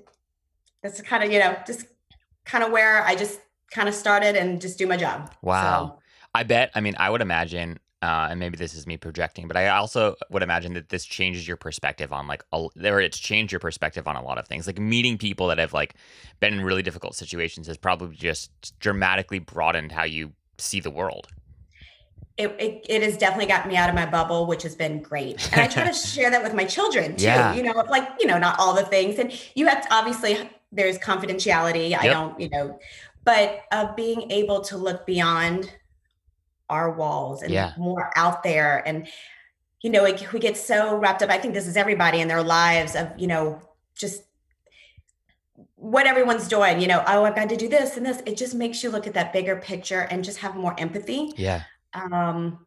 that's 0.83 1.01
kind 1.01 1.23
of, 1.23 1.31
you 1.31 1.39
know, 1.39 1.57
just 1.65 1.87
kind 2.45 2.63
of 2.63 2.71
where 2.71 3.03
I 3.03 3.15
just 3.15 3.39
kind 3.71 3.89
of 3.89 3.95
started 3.95 4.35
and 4.35 4.61
just 4.61 4.77
do 4.77 4.85
my 4.85 4.97
job. 4.97 5.33
Wow. 5.41 5.99
I 6.35 6.43
bet. 6.43 6.71
I 6.75 6.81
mean, 6.81 6.95
I 6.97 7.09
would 7.09 7.21
imagine, 7.21 7.79
uh, 8.01 8.27
and 8.29 8.39
maybe 8.39 8.57
this 8.57 8.73
is 8.73 8.85
me 8.85 8.97
projecting, 8.97 9.47
but 9.47 9.55
I 9.55 9.69
also 9.69 10.15
would 10.29 10.43
imagine 10.43 10.73
that 10.73 10.89
this 10.89 11.05
changes 11.05 11.47
your 11.47 11.55
perspective 11.55 12.11
on 12.11 12.27
like, 12.27 12.43
a, 12.51 12.67
or 12.83 12.99
it's 12.99 13.17
changed 13.17 13.53
your 13.53 13.59
perspective 13.59 14.07
on 14.07 14.17
a 14.17 14.21
lot 14.21 14.37
of 14.37 14.45
things. 14.45 14.67
Like 14.67 14.77
meeting 14.77 15.17
people 15.17 15.47
that 15.47 15.57
have 15.57 15.73
like 15.73 15.95
been 16.41 16.53
in 16.53 16.61
really 16.61 16.83
difficult 16.83 17.15
situations 17.15 17.67
has 17.67 17.77
probably 17.77 18.15
just 18.15 18.77
dramatically 18.79 19.39
broadened 19.39 19.93
how 19.93 20.03
you 20.03 20.33
see 20.57 20.81
the 20.81 20.91
world. 20.91 21.27
It, 22.37 22.49
it, 22.59 22.85
it 22.89 23.03
has 23.03 23.17
definitely 23.17 23.45
gotten 23.45 23.69
me 23.69 23.77
out 23.77 23.89
of 23.89 23.95
my 23.95 24.05
bubble, 24.05 24.47
which 24.47 24.63
has 24.63 24.75
been 24.75 25.01
great. 25.01 25.51
And 25.51 25.61
I 25.61 25.67
try 25.67 25.85
to 25.85 25.93
share 25.93 26.31
that 26.31 26.41
with 26.41 26.53
my 26.53 26.65
children 26.65 27.15
too. 27.15 27.25
Yeah. 27.25 27.53
You 27.53 27.63
know, 27.63 27.85
like, 27.89 28.09
you 28.19 28.25
know, 28.25 28.39
not 28.39 28.59
all 28.59 28.73
the 28.73 28.83
things. 28.83 29.19
And 29.19 29.31
you 29.55 29.67
have 29.67 29.87
to 29.87 29.93
obviously 29.93 30.49
there's 30.71 30.97
confidentiality. 30.97 31.95
I 31.97 32.07
don't, 32.07 32.39
you 32.39 32.49
know, 32.49 32.79
but 33.23 33.61
of 33.71 33.95
being 33.95 34.31
able 34.31 34.61
to 34.61 34.77
look 34.77 35.05
beyond 35.05 35.71
our 36.69 36.91
walls 36.91 37.43
and 37.43 37.51
Yeah. 37.51 37.73
more 37.77 38.11
out 38.15 38.41
there. 38.41 38.81
And, 38.87 39.07
you 39.81 39.91
know, 39.91 40.03
we, 40.03 40.15
we 40.33 40.39
get 40.39 40.57
so 40.57 40.95
wrapped 40.95 41.21
up. 41.21 41.29
I 41.29 41.37
think 41.37 41.53
this 41.53 41.67
is 41.67 41.77
everybody 41.77 42.19
in 42.19 42.27
their 42.27 42.41
lives 42.41 42.95
of, 42.95 43.09
you 43.17 43.27
know, 43.27 43.61
just 43.95 44.23
what 45.75 46.07
everyone's 46.07 46.47
doing, 46.47 46.79
you 46.79 46.87
know, 46.87 47.03
oh, 47.05 47.25
I've 47.25 47.35
got 47.35 47.49
to 47.49 47.57
do 47.57 47.67
this 47.67 47.97
and 47.97 48.05
this. 48.05 48.23
It 48.25 48.37
just 48.37 48.55
makes 48.55 48.81
you 48.83 48.89
look 48.89 49.05
at 49.05 49.13
that 49.13 49.33
bigger 49.33 49.57
picture 49.57 50.07
and 50.09 50.23
just 50.23 50.39
have 50.39 50.55
more 50.55 50.73
empathy. 50.79 51.33
Yeah. 51.35 51.63
Um, 51.93 52.65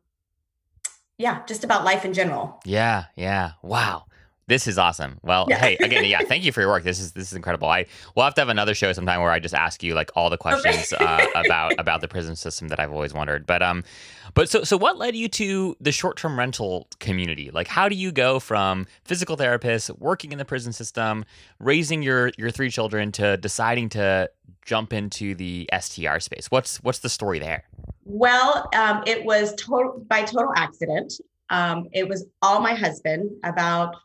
yeah, 1.19 1.45
just 1.47 1.65
about 1.65 1.85
life 1.85 2.05
in 2.05 2.13
general. 2.13 2.61
Yeah, 2.65 3.07
yeah. 3.17 3.53
Wow. 3.63 4.07
This 4.49 4.69
is 4.69 4.79
awesome. 4.79 5.19
Well, 5.25 5.47
yeah. 5.49 5.59
hey, 5.59 5.77
again, 5.79 6.05
yeah, 6.05 6.21
thank 6.29 6.45
you 6.45 6.53
for 6.53 6.61
your 6.61 6.71
work. 6.71 6.85
This 6.85 7.01
is 7.01 7.13
this 7.13 7.29
is 7.29 7.33
incredible. 7.35 7.69
I 7.69 7.87
we'll 8.15 8.25
have 8.25 8.35
to 8.35 8.41
have 8.41 8.49
another 8.49 8.75
show 8.75 8.93
sometime 8.93 9.21
where 9.21 9.33
I 9.33 9.41
just 9.41 9.55
ask 9.55 9.83
you 9.83 9.95
like 9.95 10.11
all 10.15 10.31
the 10.31 10.37
questions 10.37 10.93
okay. 10.93 11.05
uh, 11.05 11.27
about 11.45 11.75
about 11.79 12.01
the 12.01 12.07
prison 12.07 12.37
system 12.37 12.69
that 12.69 12.79
I've 12.79 12.93
always 12.93 13.13
wondered. 13.13 13.45
But 13.45 13.63
um, 13.63 13.83
but 14.35 14.49
so 14.49 14.63
so 14.63 14.77
what 14.77 14.99
led 14.99 15.17
you 15.17 15.29
to 15.31 15.77
the 15.81 15.91
short 15.91 16.17
term 16.17 16.39
rental 16.39 16.87
community? 17.01 17.51
Like, 17.51 17.67
how 17.67 17.89
do 17.89 17.97
you 17.97 18.13
go 18.13 18.39
from 18.39 18.87
physical 19.05 19.37
therapist 19.37 19.91
working 19.99 20.31
in 20.31 20.39
the 20.39 20.45
prison 20.45 20.73
system, 20.73 21.25
raising 21.59 22.03
your 22.03 22.31
your 22.39 22.53
three 22.53 22.71
children, 22.71 23.11
to 23.13 23.37
deciding 23.39 23.89
to 23.91 24.31
jump 24.65 24.93
into 24.93 25.35
the 25.35 25.69
STR 25.77 26.21
space? 26.21 26.53
What's 26.53 26.77
what's 26.85 27.01
the 27.01 27.09
story 27.09 27.41
there? 27.41 27.65
Well, 28.05 28.69
um, 28.77 29.03
it 29.09 29.25
was 29.25 29.57
total 29.57 30.05
by 30.07 30.23
total 30.23 30.53
accident. 30.55 31.15
Um, 31.51 31.89
it 31.93 32.09
was 32.09 32.27
all 32.43 32.61
my 32.61 32.75
husband 32.75 33.31
about 33.43 33.97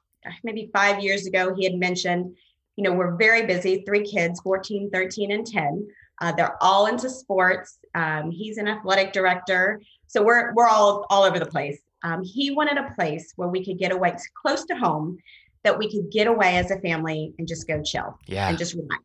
maybe 0.43 0.69
five 0.73 1.03
years 1.03 1.25
ago, 1.25 1.53
he 1.55 1.63
had 1.63 1.75
mentioned, 1.75 2.35
you 2.75 2.83
know, 2.83 2.93
we're 2.93 3.15
very 3.15 3.45
busy, 3.45 3.83
three 3.85 4.03
kids, 4.03 4.39
14, 4.41 4.89
13, 4.91 5.31
and 5.31 5.45
10. 5.45 5.87
Uh, 6.21 6.31
they're 6.31 6.61
all 6.61 6.87
into 6.87 7.09
sports. 7.09 7.79
Um, 7.95 8.31
he's 8.31 8.57
an 8.57 8.67
athletic 8.67 9.11
director. 9.13 9.81
So 10.07 10.23
we're, 10.23 10.53
we're 10.53 10.67
all, 10.67 11.05
all 11.09 11.23
over 11.23 11.39
the 11.39 11.45
place. 11.45 11.79
Um, 12.03 12.23
he 12.23 12.51
wanted 12.51 12.77
a 12.77 12.91
place 12.95 13.33
where 13.35 13.47
we 13.47 13.63
could 13.63 13.77
get 13.77 13.91
away 13.91 14.15
close 14.41 14.65
to 14.65 14.75
home 14.75 15.17
that 15.63 15.77
we 15.77 15.89
could 15.89 16.11
get 16.11 16.27
away 16.27 16.57
as 16.57 16.71
a 16.71 16.79
family 16.79 17.33
and 17.37 17.47
just 17.47 17.67
go 17.67 17.81
chill 17.81 18.17
yeah. 18.27 18.49
and 18.49 18.57
just 18.57 18.73
relax. 18.73 19.03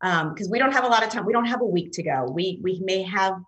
Because 0.00 0.46
um, 0.46 0.50
we 0.50 0.58
don't 0.58 0.72
have 0.72 0.84
a 0.84 0.88
lot 0.88 1.02
of 1.02 1.08
time. 1.08 1.24
We 1.24 1.32
don't 1.32 1.46
have 1.46 1.62
a 1.62 1.66
week 1.66 1.92
to 1.92 2.02
go. 2.02 2.26
We 2.30 2.60
we 2.62 2.80
may 2.84 3.02
have 3.02 3.40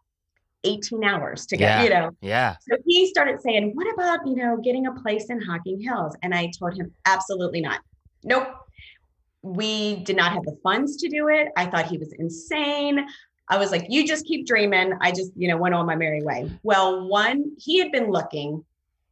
18 0.64 1.04
hours 1.04 1.46
to 1.46 1.56
get, 1.56 1.78
yeah. 1.78 1.82
you 1.82 1.90
know. 1.90 2.10
Yeah. 2.20 2.56
So 2.68 2.76
he 2.84 3.06
started 3.08 3.40
saying, 3.40 3.72
What 3.74 3.92
about, 3.92 4.26
you 4.26 4.36
know, 4.36 4.56
getting 4.58 4.86
a 4.86 4.92
place 4.92 5.26
in 5.30 5.40
Hocking 5.40 5.80
Hills? 5.80 6.16
And 6.22 6.34
I 6.34 6.50
told 6.58 6.76
him, 6.76 6.92
Absolutely 7.06 7.60
not. 7.60 7.80
Nope. 8.24 8.48
We 9.42 9.96
did 10.04 10.16
not 10.16 10.32
have 10.32 10.42
the 10.42 10.58
funds 10.62 10.96
to 10.96 11.08
do 11.08 11.28
it. 11.28 11.48
I 11.56 11.66
thought 11.66 11.86
he 11.86 11.98
was 11.98 12.12
insane. 12.12 13.06
I 13.48 13.58
was 13.58 13.70
like, 13.70 13.86
You 13.88 14.06
just 14.06 14.26
keep 14.26 14.46
dreaming. 14.46 14.92
I 15.00 15.12
just, 15.12 15.32
you 15.36 15.48
know, 15.48 15.56
went 15.56 15.74
on 15.74 15.86
my 15.86 15.96
merry 15.96 16.22
way. 16.22 16.50
Well, 16.62 17.08
one, 17.08 17.52
he 17.58 17.78
had 17.78 17.92
been 17.92 18.10
looking 18.10 18.64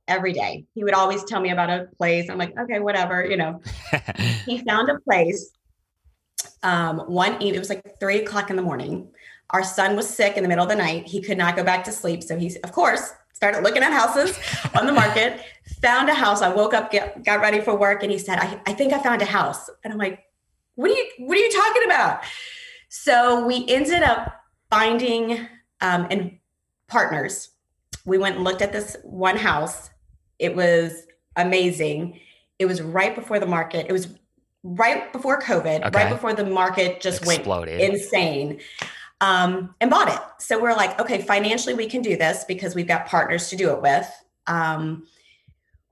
every 0.08 0.32
day. 0.32 0.64
He 0.74 0.84
would 0.84 0.94
always 0.94 1.24
tell 1.24 1.40
me 1.40 1.50
about 1.50 1.70
a 1.70 1.88
place. 1.96 2.28
I'm 2.28 2.38
like, 2.38 2.58
Okay, 2.58 2.80
whatever, 2.80 3.24
you 3.24 3.36
know. 3.36 3.60
he 4.46 4.58
found 4.58 4.88
a 4.88 4.98
place. 5.00 5.52
Um, 6.62 6.98
one 7.00 7.34
evening, 7.34 7.54
it 7.54 7.58
was 7.60 7.68
like 7.68 8.00
three 8.00 8.22
o'clock 8.22 8.50
in 8.50 8.56
the 8.56 8.62
morning 8.62 9.08
our 9.50 9.62
son 9.62 9.96
was 9.96 10.08
sick 10.08 10.36
in 10.36 10.42
the 10.42 10.48
middle 10.48 10.64
of 10.64 10.68
the 10.68 10.76
night. 10.76 11.06
He 11.06 11.20
could 11.20 11.38
not 11.38 11.56
go 11.56 11.62
back 11.62 11.84
to 11.84 11.92
sleep. 11.92 12.22
So 12.22 12.38
he, 12.38 12.56
of 12.64 12.72
course, 12.72 13.12
started 13.32 13.62
looking 13.62 13.82
at 13.82 13.92
houses 13.92 14.38
on 14.78 14.86
the 14.86 14.92
market, 14.92 15.40
found 15.82 16.08
a 16.08 16.14
house. 16.14 16.42
I 16.42 16.48
woke 16.48 16.74
up, 16.74 16.90
get, 16.90 17.22
got 17.24 17.40
ready 17.40 17.60
for 17.60 17.76
work, 17.76 18.02
and 18.02 18.10
he 18.10 18.18
said, 18.18 18.38
I, 18.38 18.60
I 18.66 18.72
think 18.72 18.92
I 18.92 18.98
found 18.98 19.22
a 19.22 19.26
house. 19.26 19.70
And 19.84 19.92
I'm 19.92 19.98
like, 19.98 20.24
what 20.74 20.90
are 20.90 20.94
you, 20.94 21.08
what 21.18 21.36
are 21.36 21.40
you 21.40 21.52
talking 21.52 21.84
about? 21.84 22.22
So 22.88 23.46
we 23.46 23.66
ended 23.68 24.02
up 24.02 24.32
finding 24.70 25.46
um, 25.80 26.06
and 26.10 26.38
partners. 26.88 27.50
We 28.04 28.18
went 28.18 28.36
and 28.36 28.44
looked 28.44 28.62
at 28.62 28.72
this 28.72 28.96
one 29.04 29.36
house. 29.36 29.90
It 30.38 30.56
was 30.56 31.06
amazing. 31.36 32.20
It 32.58 32.66
was 32.66 32.80
right 32.80 33.14
before 33.14 33.38
the 33.38 33.46
market. 33.46 33.86
It 33.88 33.92
was 33.92 34.08
right 34.62 35.12
before 35.12 35.40
COVID, 35.40 35.86
okay. 35.86 35.90
right 35.90 36.10
before 36.10 36.32
the 36.32 36.44
market 36.44 37.00
just 37.00 37.22
Exploded. 37.22 37.78
went 37.78 37.94
insane 37.94 38.60
um, 39.20 39.74
and 39.80 39.90
bought 39.90 40.08
it. 40.08 40.20
So 40.38 40.60
we're 40.60 40.74
like, 40.74 41.00
okay, 41.00 41.22
financially 41.22 41.74
we 41.74 41.88
can 41.88 42.02
do 42.02 42.16
this 42.16 42.44
because 42.44 42.74
we've 42.74 42.86
got 42.86 43.06
partners 43.06 43.48
to 43.50 43.56
do 43.56 43.70
it 43.70 43.80
with. 43.80 44.08
Um, 44.46 45.06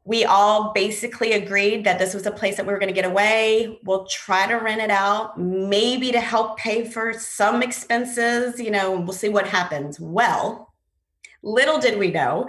we 0.07 0.27
all 0.27 0.73
basically 0.75 1.33
agreed 1.33 1.85
that 1.85 1.99
this 1.99 2.13
was 2.13 2.27
a 2.27 2.31
place 2.31 2.59
that 2.59 2.67
we 2.67 2.73
were 2.73 2.79
going 2.79 2.93
to 2.93 2.95
get 2.95 3.11
away. 3.11 3.79
We'll 3.85 4.05
try 4.05 4.47
to 4.47 4.57
rent 4.57 4.83
it 4.83 4.91
out, 4.91 5.41
maybe 5.41 6.13
to 6.13 6.21
help 6.21 6.59
pay 6.59 6.85
for 6.85 7.15
some 7.15 7.63
expenses. 7.63 8.61
You 8.61 8.71
know, 8.71 9.01
we'll 9.01 9.15
see 9.15 9.31
what 9.31 9.49
happens. 9.49 9.99
Well, 9.99 10.75
little 11.43 11.79
did 11.79 11.99
we 11.99 12.11
know, 12.11 12.49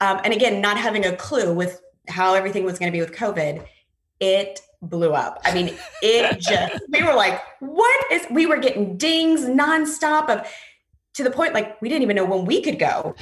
um, 0.00 0.20
and 0.24 0.32
again, 0.32 0.60
not 0.60 0.78
having 0.78 1.04
a 1.04 1.16
clue 1.16 1.52
with 1.52 1.80
how 2.08 2.34
everything 2.34 2.64
was 2.64 2.78
going 2.78 2.92
to 2.92 2.96
be 2.96 3.00
with 3.00 3.12
COVID, 3.12 3.66
it 4.20 4.60
blew 4.88 5.12
up. 5.12 5.40
I 5.44 5.54
mean, 5.54 5.74
it 6.02 6.40
just, 6.40 6.82
we 6.90 7.02
were 7.02 7.14
like, 7.14 7.40
what 7.60 8.12
is, 8.12 8.26
we 8.30 8.46
were 8.46 8.58
getting 8.58 8.96
dings 8.96 9.42
nonstop 9.42 10.28
of, 10.28 10.46
to 11.14 11.22
the 11.22 11.30
point 11.30 11.54
like 11.54 11.80
we 11.80 11.88
didn't 11.88 12.02
even 12.02 12.16
know 12.16 12.24
when 12.24 12.44
we 12.44 12.60
could 12.60 12.78
go, 12.78 13.14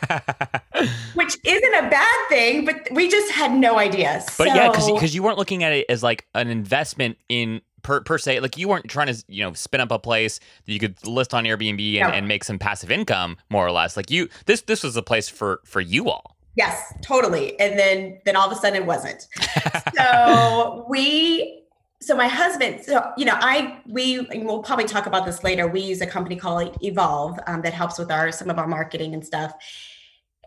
which 1.14 1.36
isn't 1.44 1.74
a 1.74 1.90
bad 1.90 2.28
thing, 2.28 2.64
but 2.64 2.88
we 2.92 3.08
just 3.08 3.32
had 3.32 3.52
no 3.52 3.76
idea. 3.76 4.22
But 4.38 4.46
so, 4.48 4.54
yeah, 4.54 4.70
because 4.70 5.14
you 5.16 5.22
weren't 5.24 5.36
looking 5.36 5.64
at 5.64 5.72
it 5.72 5.86
as 5.88 6.00
like 6.00 6.28
an 6.34 6.48
investment 6.48 7.18
in 7.28 7.60
per, 7.82 8.00
per 8.02 8.18
se 8.18 8.40
like 8.40 8.56
you 8.56 8.68
weren't 8.68 8.88
trying 8.88 9.08
to 9.08 9.24
you 9.28 9.42
know 9.42 9.52
spin 9.52 9.80
up 9.80 9.90
a 9.90 9.98
place 9.98 10.38
that 10.64 10.72
you 10.72 10.78
could 10.78 11.04
list 11.06 11.34
on 11.34 11.44
airbnb 11.44 11.94
and, 11.94 12.08
no. 12.08 12.14
and 12.14 12.28
make 12.28 12.44
some 12.44 12.58
passive 12.58 12.90
income 12.90 13.36
more 13.48 13.66
or 13.66 13.72
less 13.72 13.96
like 13.96 14.10
you 14.10 14.28
this 14.46 14.62
this 14.62 14.82
was 14.82 14.96
a 14.96 15.02
place 15.02 15.28
for 15.28 15.60
for 15.64 15.80
you 15.80 16.10
all 16.10 16.36
Yes, 16.56 16.92
totally. 17.02 17.58
And 17.60 17.78
then 17.78 18.20
then 18.24 18.36
all 18.36 18.50
of 18.50 18.52
a 18.52 18.60
sudden 18.60 18.82
it 18.82 18.86
wasn't. 18.86 19.26
so 19.96 20.86
we 20.88 21.60
so 22.02 22.16
my 22.16 22.28
husband 22.28 22.82
so 22.82 23.12
you 23.16 23.24
know 23.24 23.36
i 23.40 23.78
we 23.86 24.26
we'll 24.32 24.62
probably 24.62 24.86
talk 24.86 25.06
about 25.06 25.26
this 25.26 25.44
later 25.44 25.68
we 25.68 25.80
use 25.80 26.00
a 26.00 26.06
company 26.06 26.36
called 26.36 26.76
evolve 26.82 27.38
um, 27.46 27.62
that 27.62 27.74
helps 27.74 27.98
with 27.98 28.10
our 28.10 28.32
some 28.32 28.48
of 28.48 28.58
our 28.58 28.66
marketing 28.66 29.12
and 29.12 29.24
stuff 29.24 29.52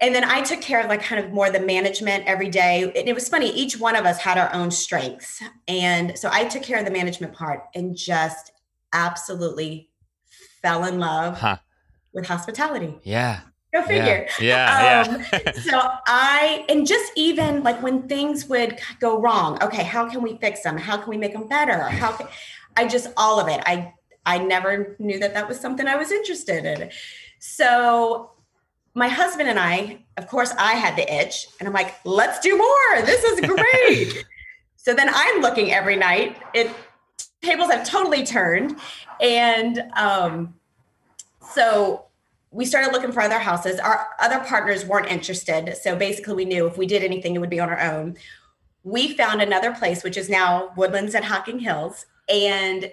and 0.02 0.16
then 0.16 0.24
i 0.24 0.42
took 0.42 0.62
care 0.62 0.82
of 0.82 0.88
like 0.88 1.02
kind 1.02 1.24
of 1.24 1.32
more 1.32 1.52
the 1.52 1.60
management 1.60 2.24
every 2.26 2.50
day 2.50 2.92
and 2.96 3.08
it 3.08 3.14
was 3.14 3.30
funny 3.30 3.52
each 3.52 3.78
one 3.80 3.96
of 3.96 4.06
us 4.06 4.18
had 4.18 4.38
our 4.38 4.52
own 4.54 4.72
strengths 4.72 5.44
and 5.68 6.18
so 6.18 6.28
i 6.32 6.44
took 6.44 6.64
care 6.64 6.80
of 6.80 6.86
the 6.86 6.92
management 6.92 7.34
part 7.34 7.66
and 7.76 7.96
just 7.96 8.52
absolutely 8.92 9.90
fell 10.62 10.86
in 10.86 11.00
love 11.00 11.40
huh. 11.40 11.58
with 12.14 12.26
hospitality 12.26 13.00
yeah 13.04 13.42
Go 13.74 13.82
figure. 13.82 14.28
Yeah. 14.40 15.04
yeah, 15.04 15.12
um, 15.12 15.26
yeah. 15.34 15.52
so 15.64 15.82
I, 16.06 16.64
and 16.70 16.86
just 16.86 17.12
even 17.16 17.64
like 17.64 17.82
when 17.82 18.08
things 18.08 18.48
would 18.48 18.80
go 19.00 19.20
wrong, 19.20 19.62
okay, 19.64 19.84
how 19.84 20.08
can 20.08 20.22
we 20.22 20.38
fix 20.38 20.62
them? 20.62 20.78
How 20.78 20.96
can 20.98 21.10
we 21.10 21.18
make 21.18 21.34
them 21.34 21.48
better? 21.48 21.80
How 21.80 22.12
can 22.12 22.28
I 22.78 22.88
just 22.88 23.08
all 23.18 23.40
of 23.40 23.48
it? 23.48 23.62
I, 23.66 23.92
I 24.28 24.38
never 24.38 24.96
knew 25.00 25.20
that 25.20 25.34
that 25.34 25.48
was 25.48 25.60
something 25.60 25.88
I 25.88 25.96
was 25.96 26.12
interested 26.12 26.66
in. 26.66 26.92
So 27.40 28.32
my 28.94 29.08
husband 29.08 29.50
and 29.50 29.60
I, 29.60 30.04
of 30.18 30.28
course, 30.28 30.54
I 30.60 30.74
had 30.74 30.96
the 30.96 31.12
itch, 31.12 31.48
and 31.60 31.68
I'm 31.68 31.74
like, 31.74 31.96
let's 32.06 32.40
do 32.40 32.56
more. 32.56 33.02
This 33.06 33.24
is 33.24 33.40
great. 33.42 34.24
so 34.76 34.94
then 34.94 35.10
I'm 35.12 35.42
looking 35.42 35.74
every 35.74 35.96
night. 35.96 36.38
It 36.54 36.70
tables 37.42 37.72
have 37.72 37.88
totally 37.88 38.24
turned, 38.24 38.78
and 39.20 39.84
um, 39.96 40.54
so 41.54 42.06
we 42.54 42.66
started 42.66 42.92
looking 42.92 43.12
for 43.12 43.22
other 43.22 43.40
houses. 43.40 43.80
Our 43.80 44.08
other 44.20 44.40
partners 44.40 44.86
weren't 44.86 45.08
interested. 45.08 45.76
So 45.76 45.96
basically, 45.96 46.36
we 46.36 46.46
knew 46.46 46.68
if 46.68 46.78
we 46.78 46.86
did 46.86 47.04
anything, 47.04 47.36
it 47.36 47.40
would 47.40 47.50
be 47.50 47.60
on 47.60 47.70
our 47.70 47.80
own. 47.80 48.16
We 48.84 49.16
found 49.18 49.42
another 49.42 49.74
place, 49.74 50.04
which 50.04 50.18
is 50.18 50.30
now 50.30 50.72
Woodlands 50.78 51.16
at 51.16 51.24
Hocking 51.24 51.60
Hills. 51.60 52.06
And, 52.30 52.92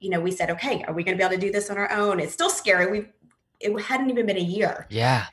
you 0.00 0.08
know, 0.08 0.20
we 0.20 0.30
said, 0.30 0.50
okay, 0.50 0.82
are 0.88 0.94
we 0.94 1.04
going 1.04 1.16
to 1.16 1.20
be 1.20 1.24
able 1.24 1.38
to 1.38 1.46
do 1.46 1.52
this 1.52 1.68
on 1.68 1.76
our 1.76 1.92
own? 1.92 2.20
It's 2.20 2.32
still 2.32 2.50
scary. 2.50 2.90
We 2.90 3.06
it 3.60 3.80
hadn't 3.82 4.10
even 4.10 4.26
been 4.26 4.38
a 4.38 4.40
year. 4.40 4.86
Yeah. 4.90 5.26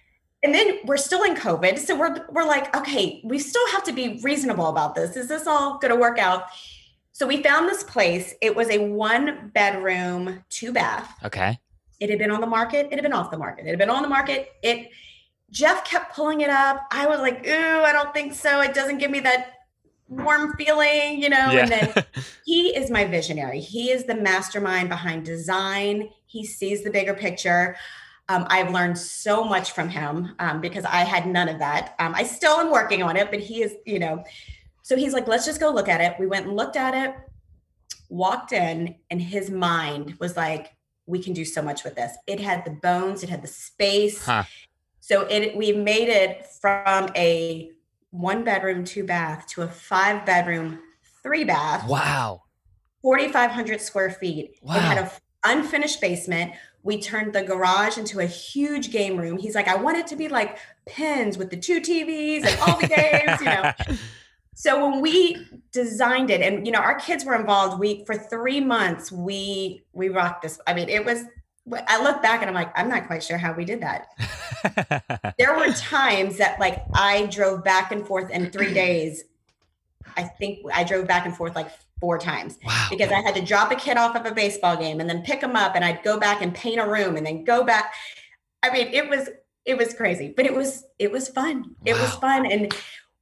And 0.44 0.54
then 0.54 0.80
we're 0.86 0.98
still 0.98 1.24
in 1.24 1.36
COVID. 1.36 1.80
So 1.80 1.98
we're, 1.98 2.26
we're 2.30 2.46
like, 2.46 2.76
okay, 2.76 3.22
we 3.24 3.40
still 3.40 3.68
have 3.72 3.84
to 3.86 3.92
be 3.92 4.20
reasonable 4.22 4.68
about 4.68 4.94
this. 4.94 5.16
Is 5.16 5.28
this 5.28 5.48
all 5.48 5.80
going 5.80 5.94
to 5.94 6.00
work 6.00 6.20
out? 6.20 6.44
So 7.12 7.26
we 7.26 7.42
found 7.42 7.68
this 7.68 7.84
place. 7.84 8.36
It 8.42 8.56
was 8.56 8.70
a 8.70 8.78
one 8.78 9.52
bedroom, 9.54 10.44
two 10.50 10.72
bath. 10.72 11.12
Okay 11.24 11.60
it 12.00 12.10
had 12.10 12.20
been 12.20 12.32
on 12.32 12.42
the 12.42 12.48
market. 12.48 12.88
It 12.88 12.94
had 12.94 13.04
been 13.04 13.14
off 13.14 13.32
the 13.32 13.38
market. 13.38 13.66
It 13.66 13.70
had 13.70 13.80
been 13.80 13.90
on 13.90 14.02
the 14.02 14.10
market. 14.10 14.54
It 14.64 14.90
Jeff 15.52 15.84
kept 15.84 16.16
pulling 16.16 16.42
it 16.42 16.50
up. 16.50 16.86
I 16.92 17.08
was 17.08 17.20
like, 17.20 17.46
ooh, 17.48 17.82
I 17.82 17.92
don't 17.92 18.14
think 18.14 18.34
so. 18.34 18.62
It 18.62 18.74
doesn't 18.74 19.00
give 19.00 19.10
me 19.10 19.20
that 19.22 19.54
warm 20.08 20.54
feeling, 20.56 21.22
you 21.22 21.30
know. 21.30 21.52
Yeah. 21.52 21.62
And 21.62 21.72
then 21.72 22.06
he 22.46 22.76
is 22.76 22.92
my 22.92 23.06
visionary. 23.06 23.60
He 23.60 23.92
is 23.92 24.04
the 24.04 24.16
mastermind 24.16 24.90
behind 24.90 25.26
design. 25.26 26.10
He 26.26 26.46
sees 26.46 26.84
the 26.84 26.92
bigger 26.92 27.14
picture. 27.14 27.76
Um, 28.28 28.46
I've 28.50 28.72
learned 28.72 28.98
so 28.98 29.44
much 29.44 29.72
from 29.72 29.90
him 29.90 30.36
um, 30.38 30.62
because 30.62 30.86
I 30.86 30.98
had 30.98 31.26
none 31.26 31.50
of 31.50 31.58
that. 31.60 31.96
Um, 31.98 32.14
I 32.16 32.24
still 32.24 32.58
am 32.60 32.72
working 32.72 33.02
on 33.02 33.18
it, 33.18 33.32
but 33.32 33.40
he 33.40 33.64
is, 33.64 33.74
you 33.86 33.98
know. 33.98 34.24
So 34.84 34.96
he's 34.96 35.14
like, 35.14 35.28
let's 35.28 35.46
just 35.46 35.60
go 35.60 35.72
look 35.72 35.88
at 35.88 36.02
it. 36.02 36.16
We 36.20 36.28
went 36.28 36.46
and 36.46 36.56
looked 36.56 36.76
at 36.76 36.94
it, 36.94 37.16
walked 38.10 38.52
in, 38.52 38.96
and 39.10 39.22
his 39.22 39.50
mind 39.50 40.16
was 40.20 40.38
like, 40.38 40.74
we 41.10 41.22
can 41.22 41.34
do 41.34 41.44
so 41.44 41.62
much 41.62 41.84
with 41.84 41.96
this. 41.96 42.16
It 42.28 42.40
had 42.40 42.64
the 42.64 42.72
bones, 42.72 43.24
it 43.24 43.30
had 43.30 43.42
the 43.42 43.48
space. 43.48 44.24
Huh. 44.24 44.44
So 45.00 45.22
it 45.24 45.56
we 45.56 45.72
made 45.72 46.08
it 46.10 46.46
from 46.62 47.10
a 47.16 47.72
one 48.12 48.44
bedroom, 48.44 48.86
two 48.86 49.04
bath 49.04 49.48
to 49.48 49.64
a 49.64 49.68
five 49.68 50.26
bedroom, 50.26 50.80
three 51.24 51.44
bath. 51.44 51.88
Wow. 51.88 52.44
4,500 53.02 53.80
square 53.82 54.10
feet. 54.10 54.60
Wow. 54.62 54.76
It 54.76 54.82
had 54.82 54.98
an 54.98 55.10
unfinished 55.46 56.02
basement. 56.02 56.52
We 56.84 57.02
turned 57.02 57.34
the 57.34 57.44
garage 57.44 57.98
into 57.98 58.20
a 58.20 58.26
huge 58.26 58.92
game 58.92 59.18
room. 59.18 59.38
He's 59.38 59.56
like, 59.56 59.68
I 59.68 59.76
want 59.76 59.98
it 59.98 60.08
to 60.08 60.16
be 60.16 60.28
like 60.28 60.58
pins 60.86 61.38
with 61.38 61.50
the 61.50 61.58
two 61.58 61.82
TVs 61.82 62.46
and 62.46 62.60
all 62.62 62.80
the 62.80 62.88
games, 62.88 63.40
you 63.40 63.46
know. 63.46 63.72
So 64.60 64.86
when 64.86 65.00
we 65.00 65.38
designed 65.72 66.30
it, 66.30 66.42
and 66.42 66.66
you 66.66 66.74
know, 66.74 66.80
our 66.80 67.00
kids 67.00 67.24
were 67.24 67.34
involved. 67.34 67.80
We 67.80 68.04
for 68.04 68.14
three 68.14 68.60
months 68.60 69.10
we 69.10 69.86
we 69.94 70.10
rocked 70.10 70.42
this. 70.42 70.60
I 70.68 70.74
mean, 70.74 70.90
it 70.90 71.06
was. 71.06 71.24
I 71.88 72.04
look 72.04 72.22
back 72.22 72.42
and 72.42 72.50
I'm 72.50 72.56
like, 72.56 72.78
I'm 72.78 72.90
not 72.90 73.08
quite 73.08 73.24
sure 73.24 73.38
how 73.38 73.54
we 73.54 73.64
did 73.64 73.82
that. 73.82 74.08
there 75.38 75.56
were 75.56 75.72
times 75.72 76.38
that 76.40 76.60
like 76.60 76.84
I 76.94 77.28
drove 77.28 77.64
back 77.64 77.94
and 77.94 78.06
forth 78.06 78.32
in 78.32 78.52
three 78.52 78.74
days. 78.86 79.24
I 80.18 80.24
think 80.24 80.60
I 80.74 80.84
drove 80.84 81.08
back 81.08 81.26
and 81.26 81.34
forth 81.34 81.56
like 81.56 81.70
four 82.02 82.18
times 82.18 82.58
wow. 82.66 82.88
because 82.90 83.14
I 83.14 83.22
had 83.22 83.36
to 83.36 83.42
drop 83.42 83.72
a 83.72 83.76
kid 83.76 83.96
off 83.96 84.18
of 84.18 84.26
a 84.26 84.34
baseball 84.34 84.76
game 84.76 85.00
and 85.00 85.10
then 85.10 85.22
pick 85.22 85.42
him 85.42 85.56
up 85.56 85.76
and 85.76 85.86
I'd 85.86 86.04
go 86.04 86.20
back 86.20 86.42
and 86.42 86.54
paint 86.54 86.82
a 86.82 86.86
room 86.86 87.16
and 87.16 87.26
then 87.26 87.46
go 87.46 87.64
back. 87.64 87.94
I 88.62 88.72
mean, 88.72 88.88
it 88.88 89.08
was 89.08 89.30
it 89.64 89.78
was 89.78 89.94
crazy, 89.94 90.34
but 90.36 90.46
it 90.46 90.54
was 90.54 90.84
it 90.98 91.14
was 91.14 91.30
fun. 91.30 91.78
It 91.86 91.94
was 91.94 92.14
fun 92.16 92.46
and 92.52 92.76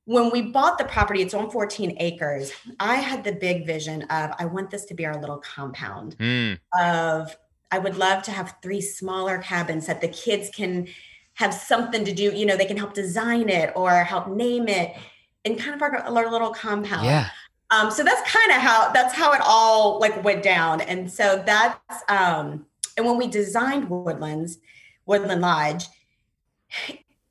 when 0.07 0.31
we 0.31 0.41
bought 0.41 0.77
the 0.77 0.85
property, 0.85 1.21
it's 1.21 1.33
on 1.33 1.51
14 1.51 1.97
acres. 1.99 2.53
I 2.79 2.95
had 2.95 3.25
the 3.25 3.33
big 3.33 3.65
vision 3.65 4.03
of 4.03 4.31
I 4.39 4.45
want 4.45 4.71
this 4.71 4.85
to 4.85 4.93
be 4.93 5.05
our 5.05 5.19
little 5.19 5.37
compound 5.37 6.15
Mm, 6.17 6.57
of 6.79 7.35
I 7.71 7.79
would 7.79 7.97
love 7.97 8.23
to 8.23 8.31
have 8.31 8.55
three 8.61 8.79
smaller 8.79 9.37
cabins 9.39 9.85
that 9.87 9.99
the 9.99 10.07
kids 10.07 10.49
can 10.49 10.87
have 11.33 11.53
something 11.53 12.05
to 12.05 12.13
do, 12.13 12.31
you 12.33 12.45
know, 12.45 12.55
they 12.55 12.65
can 12.65 12.77
help 12.77 12.93
design 12.93 13.49
it 13.49 13.73
or 13.75 13.91
help 14.05 14.29
name 14.29 14.69
it 14.69 14.95
and 15.43 15.59
kind 15.59 15.75
of 15.75 15.81
our, 15.81 15.97
our 15.97 16.31
little 16.31 16.53
compound. 16.53 17.05
yeah. 17.05 17.29
Um, 17.69 17.91
so 17.91 18.01
that's 18.01 18.21
kind 18.31 18.51
of 18.51 18.61
how 18.61 18.93
that's 18.93 19.13
how 19.13 19.33
it 19.33 19.41
all 19.43 19.99
like 19.99 20.23
went 20.23 20.41
down. 20.41 20.79
And 20.79 21.11
so 21.11 21.43
that's 21.45 22.03
um, 22.07 22.65
and 22.95 23.05
when 23.05 23.17
we 23.17 23.27
designed 23.27 23.89
Woodlands, 23.89 24.59
Woodland 25.05 25.41
Lodge, 25.41 25.87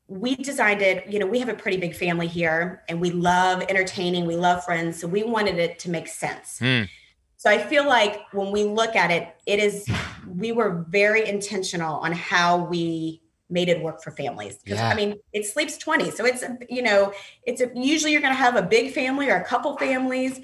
we 0.08 0.36
designed 0.36 0.82
it, 0.82 1.06
you 1.08 1.18
know, 1.18 1.26
we 1.26 1.38
have 1.40 1.48
a 1.48 1.54
pretty 1.54 1.78
big 1.78 1.94
family 1.94 2.28
here 2.28 2.82
and 2.88 3.00
we 3.00 3.10
love 3.10 3.62
entertaining, 3.68 4.25
we 4.25 4.36
love 4.36 4.64
friends. 4.64 5.00
So 5.00 5.08
we 5.08 5.25
wanted 5.25 5.58
it 5.58 5.78
to 5.80 5.90
make 5.90 6.06
sense. 6.06 6.58
Mm, 6.60 6.88
So 7.36 7.50
I 7.50 7.58
feel 7.58 7.86
like 7.86 8.20
when 8.32 8.52
we 8.52 8.64
look 8.64 8.94
at 8.96 9.10
it, 9.10 9.34
it 9.46 9.58
is 9.58 9.88
we 10.26 10.52
were 10.52 10.86
very 10.88 11.28
intentional 11.28 11.96
on 11.96 12.12
how 12.12 12.64
we 12.64 13.20
made 13.50 13.68
it 13.68 13.82
work 13.82 14.02
for 14.02 14.10
families. 14.12 14.58
Because 14.58 14.78
Yeah. 14.78 14.88
I 14.88 14.94
mean, 14.94 15.16
it 15.32 15.44
sleeps 15.46 15.76
20. 15.76 16.10
So 16.12 16.25
it's 16.25 16.44
you 16.68 16.82
know, 16.82 17.12
it's 17.44 17.60
a, 17.60 17.70
usually 17.75 18.12
you're 18.12 18.22
gonna 18.22 18.34
have 18.34 18.56
a 18.56 18.62
big 18.62 18.92
family 18.92 19.28
or 19.28 19.36
a 19.36 19.44
couple 19.44 19.76
families. 19.76 20.40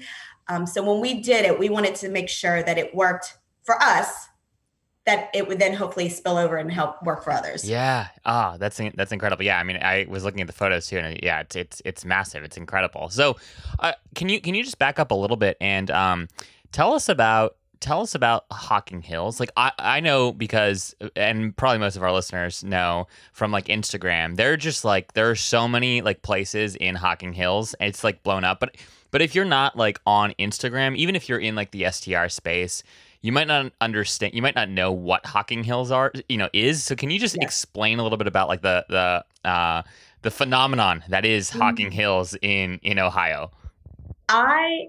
Um, 0.49 0.65
so 0.67 0.83
when 0.83 0.99
we 0.99 1.21
did 1.21 1.45
it, 1.45 1.57
we 1.57 1.69
wanted 1.69 1.95
to 1.95 2.09
make 2.09 2.27
sure 2.27 2.63
that 2.63 2.77
it 2.77 2.93
worked 2.93 3.37
for 3.63 3.81
us, 3.81 4.27
that 5.05 5.29
it 5.33 5.47
would 5.47 5.59
then 5.59 5.73
hopefully 5.73 6.07
spill 6.07 6.37
over 6.37 6.55
and 6.55 6.71
help 6.71 7.01
work 7.03 7.23
for 7.23 7.31
others. 7.31 7.67
yeah. 7.67 8.07
Ah, 8.25 8.55
that's 8.57 8.79
that's 8.95 9.11
incredible. 9.11 9.43
Yeah, 9.43 9.59
I 9.59 9.63
mean, 9.63 9.77
I 9.77 10.05
was 10.07 10.23
looking 10.23 10.41
at 10.41 10.47
the 10.47 10.53
photos 10.53 10.87
too, 10.87 10.97
and 10.97 11.19
yeah, 11.21 11.41
it's 11.41 11.55
it's 11.55 11.81
it's 11.83 12.05
massive. 12.05 12.43
It's 12.43 12.57
incredible. 12.57 13.09
So, 13.09 13.35
uh, 13.79 13.93
can 14.15 14.29
you 14.29 14.39
can 14.39 14.55
you 14.55 14.63
just 14.63 14.79
back 14.79 14.99
up 14.99 15.11
a 15.11 15.15
little 15.15 15.37
bit 15.37 15.57
and 15.59 15.91
um, 15.91 16.29
tell 16.71 16.93
us 16.93 17.09
about 17.09 17.57
tell 17.81 18.01
us 18.01 18.15
about 18.15 18.45
Hocking 18.49 19.01
Hills? 19.01 19.41
Like, 19.41 19.51
I 19.57 19.71
I 19.77 19.99
know 19.99 20.31
because, 20.31 20.95
and 21.17 21.55
probably 21.57 21.79
most 21.79 21.97
of 21.97 22.03
our 22.03 22.13
listeners 22.13 22.63
know 22.63 23.07
from 23.33 23.51
like 23.51 23.65
Instagram. 23.65 24.37
They're 24.37 24.57
just 24.57 24.85
like 24.85 25.13
there 25.13 25.29
are 25.29 25.35
so 25.35 25.67
many 25.67 26.01
like 26.01 26.21
places 26.21 26.77
in 26.77 26.95
Hocking 26.95 27.33
Hills. 27.33 27.75
It's 27.81 28.05
like 28.05 28.23
blown 28.23 28.45
up, 28.45 28.61
but 28.61 28.77
but 29.11 29.21
if 29.21 29.35
you're 29.35 29.43
not 29.45 29.75
like 29.77 29.99
on 30.07 30.31
Instagram, 30.39 30.95
even 30.95 31.15
if 31.15 31.27
you're 31.27 31.39
in 31.39 31.55
like 31.55 31.71
the 31.71 31.85
STR 31.91 32.29
space, 32.29 32.83
you 33.23 33.31
might 33.31 33.47
not 33.47 33.71
understand. 33.81 34.35
You 34.35 34.41
might 34.41 34.53
not 34.55 34.69
know 34.69 34.91
what 34.91 35.25
Hocking 35.25 35.63
Hills 35.63 35.89
are. 35.91 36.11
You 36.29 36.37
know, 36.37 36.49
is 36.53 36.83
so. 36.83 36.95
Can 36.95 37.09
you 37.09 37.17
just 37.17 37.37
explain 37.41 37.97
a 37.97 38.03
little 38.03 38.17
bit 38.17 38.27
about 38.27 38.49
like 38.49 38.61
the 38.61 38.85
the 38.89 39.49
uh, 39.49 39.81
the 40.21 40.29
phenomenon 40.29 41.03
that 41.07 41.25
is 41.25 41.49
Hocking 41.49 41.89
Mhm. 41.89 41.93
Hills 41.93 42.35
in 42.41 42.79
in 42.83 42.99
Ohio? 42.99 43.49
I 44.29 44.87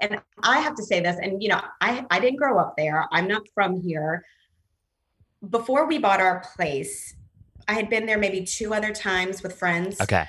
and 0.00 0.20
I 0.42 0.60
have 0.60 0.74
to 0.76 0.82
say 0.84 1.00
this, 1.00 1.16
and 1.22 1.42
you 1.42 1.48
know, 1.48 1.60
I 1.80 2.06
I 2.10 2.20
didn't 2.20 2.38
grow 2.38 2.58
up 2.58 2.76
there. 2.76 3.06
I'm 3.12 3.28
not 3.28 3.42
from 3.54 3.80
here. 3.82 4.24
Before 5.50 5.86
we 5.86 5.98
bought 5.98 6.20
our 6.20 6.40
place, 6.56 7.14
I 7.68 7.74
had 7.74 7.88
been 7.88 8.06
there 8.06 8.18
maybe 8.18 8.44
two 8.44 8.74
other 8.74 8.92
times 8.92 9.42
with 9.42 9.56
friends, 9.58 10.00
Okay. 10.00 10.24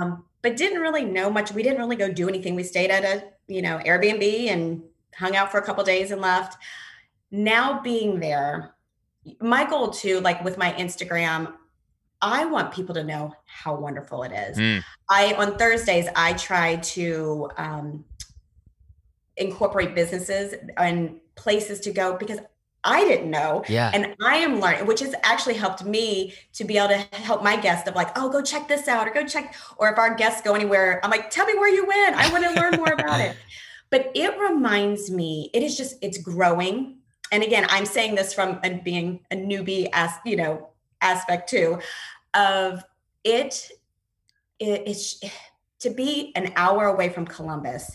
um, 0.00 0.24
but 0.42 0.56
didn't 0.56 0.80
really 0.80 1.04
know 1.04 1.30
much. 1.30 1.52
We 1.52 1.62
didn't 1.62 1.78
really 1.78 1.96
go 1.96 2.10
do 2.12 2.28
anything. 2.28 2.54
We 2.54 2.62
stayed 2.64 2.90
at 2.90 3.04
a 3.04 3.24
you 3.46 3.62
know 3.62 3.78
Airbnb 3.78 4.48
and 4.48 4.82
hung 5.18 5.36
out 5.36 5.50
for 5.50 5.58
a 5.58 5.62
couple 5.62 5.84
days 5.84 6.10
and 6.10 6.20
left. 6.20 6.56
Now 7.30 7.80
being 7.80 8.20
there, 8.20 8.74
my 9.40 9.68
goal 9.68 9.90
too, 9.90 10.20
like 10.20 10.44
with 10.44 10.58
my 10.58 10.72
Instagram, 10.72 11.52
I 12.20 12.44
want 12.46 12.72
people 12.72 12.94
to 12.94 13.04
know 13.04 13.34
how 13.44 13.74
wonderful 13.76 14.22
it 14.22 14.32
is. 14.32 14.58
Mm, 14.58 14.82
I 15.08 15.34
on 15.34 15.58
Thursdays 15.58 16.06
I 16.16 16.32
try 16.34 16.76
to 16.76 17.50
um, 17.56 18.04
incorporate 19.36 19.94
businesses 19.94 20.54
and 20.76 21.20
places 21.34 21.80
to 21.80 21.92
go 21.92 22.16
because 22.16 22.38
I 22.84 23.02
didn't 23.04 23.30
know. 23.30 23.64
yeah. 23.66 23.90
And 23.94 24.14
I 24.22 24.36
am 24.36 24.60
learning, 24.60 24.86
which 24.86 25.00
has 25.00 25.14
actually 25.22 25.54
helped 25.54 25.84
me 25.84 26.34
to 26.52 26.64
be 26.64 26.76
able 26.76 26.88
to 26.88 26.98
help 27.16 27.42
my 27.42 27.56
guests 27.56 27.88
of 27.88 27.94
like, 27.94 28.10
oh, 28.16 28.28
go 28.28 28.42
check 28.42 28.68
this 28.68 28.88
out 28.88 29.08
or 29.08 29.10
go 29.10 29.24
check. 29.24 29.54
Or 29.78 29.90
if 29.90 29.98
our 29.98 30.14
guests 30.14 30.42
go 30.42 30.54
anywhere, 30.54 31.00
I'm 31.02 31.10
like, 31.10 31.30
tell 31.30 31.46
me 31.46 31.54
where 31.54 31.74
you 31.74 31.86
went. 31.86 32.14
I 32.14 32.30
want 32.30 32.44
to 32.44 32.60
learn 32.60 32.76
more 32.76 32.92
about 32.92 33.20
it. 33.20 33.36
But 33.94 34.10
it 34.16 34.36
reminds 34.40 35.08
me, 35.08 35.50
it 35.54 35.62
is 35.62 35.76
just, 35.76 35.98
it's 36.02 36.18
growing. 36.18 36.96
And 37.30 37.44
again, 37.44 37.64
I'm 37.68 37.86
saying 37.86 38.16
this 38.16 38.34
from 38.34 38.58
a, 38.64 38.70
being 38.70 39.20
a 39.30 39.36
newbie 39.36 39.88
as, 39.92 40.10
you 40.26 40.34
know, 40.34 40.70
aspect 41.00 41.48
too, 41.48 41.78
of 42.34 42.82
it, 43.22 43.70
it 44.58 44.82
it's 44.84 45.22
to 45.78 45.90
be 45.90 46.32
an 46.34 46.52
hour 46.56 46.86
away 46.86 47.08
from 47.08 47.24
Columbus, 47.24 47.88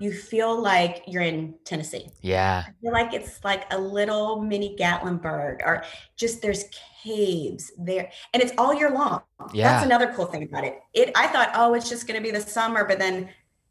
you 0.00 0.12
feel 0.12 0.60
like 0.60 1.02
you're 1.06 1.22
in 1.22 1.54
Tennessee. 1.64 2.08
yeah. 2.20 2.64
I 2.66 2.72
feel 2.82 2.92
like 2.92 3.14
it's 3.14 3.42
like 3.42 3.72
a 3.72 3.78
little 3.78 4.42
mini 4.42 4.76
Gatlinburg, 4.78 5.62
or 5.64 5.82
just 6.14 6.42
there's 6.42 6.66
caves 7.02 7.72
there, 7.78 8.10
and 8.34 8.42
it's 8.42 8.52
all 8.58 8.74
year 8.74 8.90
long. 8.90 9.22
Yeah. 9.54 9.72
That's 9.72 9.86
another 9.86 10.12
cool 10.14 10.26
thing 10.26 10.42
about 10.42 10.64
it. 10.64 10.80
It 10.92 11.10
I 11.16 11.26
thought, 11.28 11.52
oh, 11.54 11.72
it's 11.72 11.88
just 11.88 12.06
going 12.06 12.20
to 12.20 12.22
be 12.22 12.30
the 12.30 12.40
summer, 12.42 12.84
but 12.84 12.98
then 12.98 13.30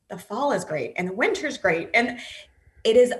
the 0.10 0.18
fall 0.18 0.52
is 0.52 0.64
great 0.66 0.94
and 0.96 1.08
the 1.10 1.14
winter's 1.14 1.58
great, 1.58 1.90
and 1.94 2.20
it 2.84 2.96
is. 2.96 3.14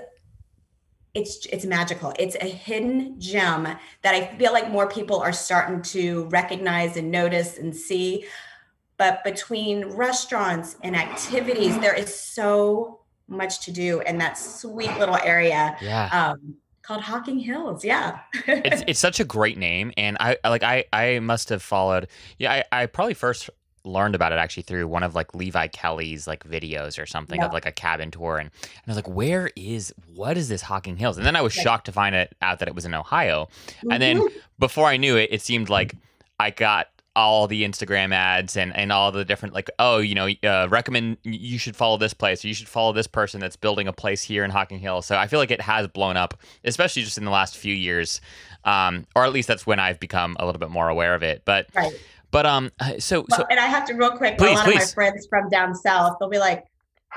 It's 1.14 1.46
it's 1.46 1.64
magical. 1.64 2.12
It's 2.18 2.36
a 2.36 2.44
hidden 2.44 3.18
gem 3.18 3.64
that 3.64 4.14
I 4.14 4.36
feel 4.36 4.52
like 4.52 4.70
more 4.70 4.88
people 4.88 5.18
are 5.18 5.32
starting 5.32 5.82
to 5.94 6.26
recognize 6.26 6.96
and 6.96 7.10
notice 7.10 7.58
and 7.58 7.74
see. 7.74 8.26
But 8.98 9.24
between 9.24 9.86
restaurants 9.86 10.76
and 10.82 10.94
activities, 10.94 11.78
there 11.78 11.94
is 11.94 12.14
so 12.14 13.00
much 13.26 13.60
to 13.64 13.72
do 13.72 14.00
in 14.00 14.18
that 14.18 14.36
sweet 14.38 14.96
little 14.98 15.16
area 15.16 15.76
Yeah. 15.80 16.08
um, 16.32 16.56
called 16.82 17.00
Hocking 17.02 17.38
Hills. 17.38 17.84
Yeah. 17.84 18.20
it's 18.46 18.84
it's 18.86 19.00
such 19.00 19.18
a 19.18 19.24
great 19.24 19.56
name, 19.58 19.92
and 19.96 20.16
I 20.20 20.36
I- 20.44 20.48
like 20.50 20.62
I 20.62 20.84
I 20.92 21.18
must 21.20 21.48
have 21.48 21.62
followed. 21.62 22.08
Yeah, 22.38 22.62
I, 22.70 22.82
I 22.82 22.86
probably 22.86 23.14
first 23.14 23.48
learned 23.84 24.14
about 24.14 24.32
it 24.32 24.36
actually 24.36 24.62
through 24.64 24.86
one 24.88 25.02
of 25.02 25.14
like 25.14 25.34
Levi 25.34 25.68
Kelly's 25.68 26.26
like 26.26 26.44
videos 26.44 27.00
or 27.02 27.06
something 27.06 27.40
Yeah. 27.40 27.46
of 27.46 27.52
like 27.52 27.66
a 27.66 27.72
cabin 27.72 28.10
tour, 28.10 28.38
and, 28.38 28.50
and 28.62 28.82
I 28.86 28.90
was 28.90 28.96
like, 28.96 29.08
where 29.08 29.50
is 29.56 29.92
what 30.14 30.36
is 30.36 30.48
this 30.48 30.62
Hocking 30.62 30.96
Hills? 30.96 31.16
And 31.16 31.26
then 31.26 31.36
I 31.36 31.42
was 31.42 31.52
shocked 31.52 31.86
to 31.86 31.92
find 31.92 32.14
it 32.14 32.34
out 32.42 32.58
that 32.60 32.68
it 32.68 32.74
was 32.74 32.84
in 32.84 32.94
Ohio. 32.94 33.48
And 33.90 34.02
then 34.02 34.18
Mhm. 34.20 34.28
before 34.58 34.86
I 34.86 34.96
knew 34.96 35.16
it, 35.16 35.28
it 35.32 35.42
seemed 35.42 35.68
like 35.68 35.94
I 36.40 36.50
got 36.50 36.88
all 37.16 37.48
the 37.48 37.64
Instagram 37.64 38.14
ads 38.14 38.56
and, 38.56 38.76
and 38.76 38.92
all 38.92 39.10
the 39.10 39.24
different 39.24 39.52
like 39.52 39.68
oh 39.80 39.98
you 39.98 40.14
know 40.14 40.28
uh, 40.44 40.68
recommend 40.70 41.16
you 41.24 41.58
should 41.58 41.74
follow 41.74 41.96
this 41.96 42.14
place 42.14 42.44
or 42.44 42.48
you 42.48 42.54
should 42.54 42.68
follow 42.68 42.92
this 42.92 43.08
person 43.08 43.40
that's 43.40 43.56
building 43.56 43.88
a 43.88 43.92
place 43.92 44.22
here 44.22 44.44
in 44.44 44.50
Hocking 44.52 44.78
Hills. 44.78 45.04
So 45.04 45.16
I 45.16 45.26
feel 45.26 45.40
like 45.40 45.50
it 45.50 45.60
has 45.62 45.88
blown 45.88 46.16
up, 46.16 46.34
especially 46.64 47.02
just 47.02 47.18
in 47.18 47.24
the 47.24 47.32
last 47.32 47.56
few 47.56 47.74
years, 47.74 48.20
um, 48.64 49.04
or 49.16 49.24
at 49.24 49.32
least 49.32 49.48
that's 49.48 49.66
when 49.66 49.80
I've 49.80 49.98
become 49.98 50.36
a 50.38 50.46
little 50.46 50.60
bit 50.60 50.70
more 50.70 50.88
aware 50.88 51.14
of 51.16 51.24
it. 51.24 51.42
But 51.44 51.66
right. 51.74 51.92
But 52.30 52.46
um 52.46 52.70
so 52.98 53.24
so 53.30 53.44
and 53.50 53.58
I 53.60 53.66
have 53.66 53.84
to 53.86 53.94
real 53.94 54.10
quick. 54.10 54.38
Please, 54.38 54.50
a 54.52 54.54
lot 54.54 54.68
of 54.68 54.74
my 54.74 54.84
friends 54.84 55.26
from 55.28 55.48
down 55.48 55.74
south, 55.74 56.16
they'll 56.20 56.28
be 56.28 56.38
like, 56.38 56.64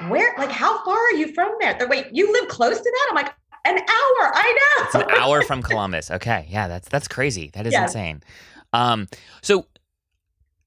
"Where? 0.08 0.34
Like, 0.38 0.52
how 0.52 0.84
far 0.86 0.98
are 0.98 1.14
you 1.14 1.34
from 1.34 1.52
there?" 1.60 1.74
They're 1.78 1.88
wait, 1.88 2.08
you 2.12 2.32
live 2.32 2.48
close 2.50 2.78
to 2.78 2.84
that? 2.84 3.08
I'm 3.10 3.16
like, 3.16 3.34
an 3.66 3.78
hour. 3.78 4.32
I 4.34 4.58
know. 4.80 4.86
It's 4.86 4.96
an 4.96 5.12
hour 5.12 5.44
from 5.44 5.62
Columbus. 5.62 6.10
Okay, 6.12 6.48
yeah, 6.50 6.68
that's 6.68 6.90
that's 6.90 7.08
crazy. 7.08 7.52
That 7.54 7.68
is 7.68 7.74
Yes. 7.74 7.90
insane. 7.92 8.24
Um, 8.74 9.08
so 9.42 9.68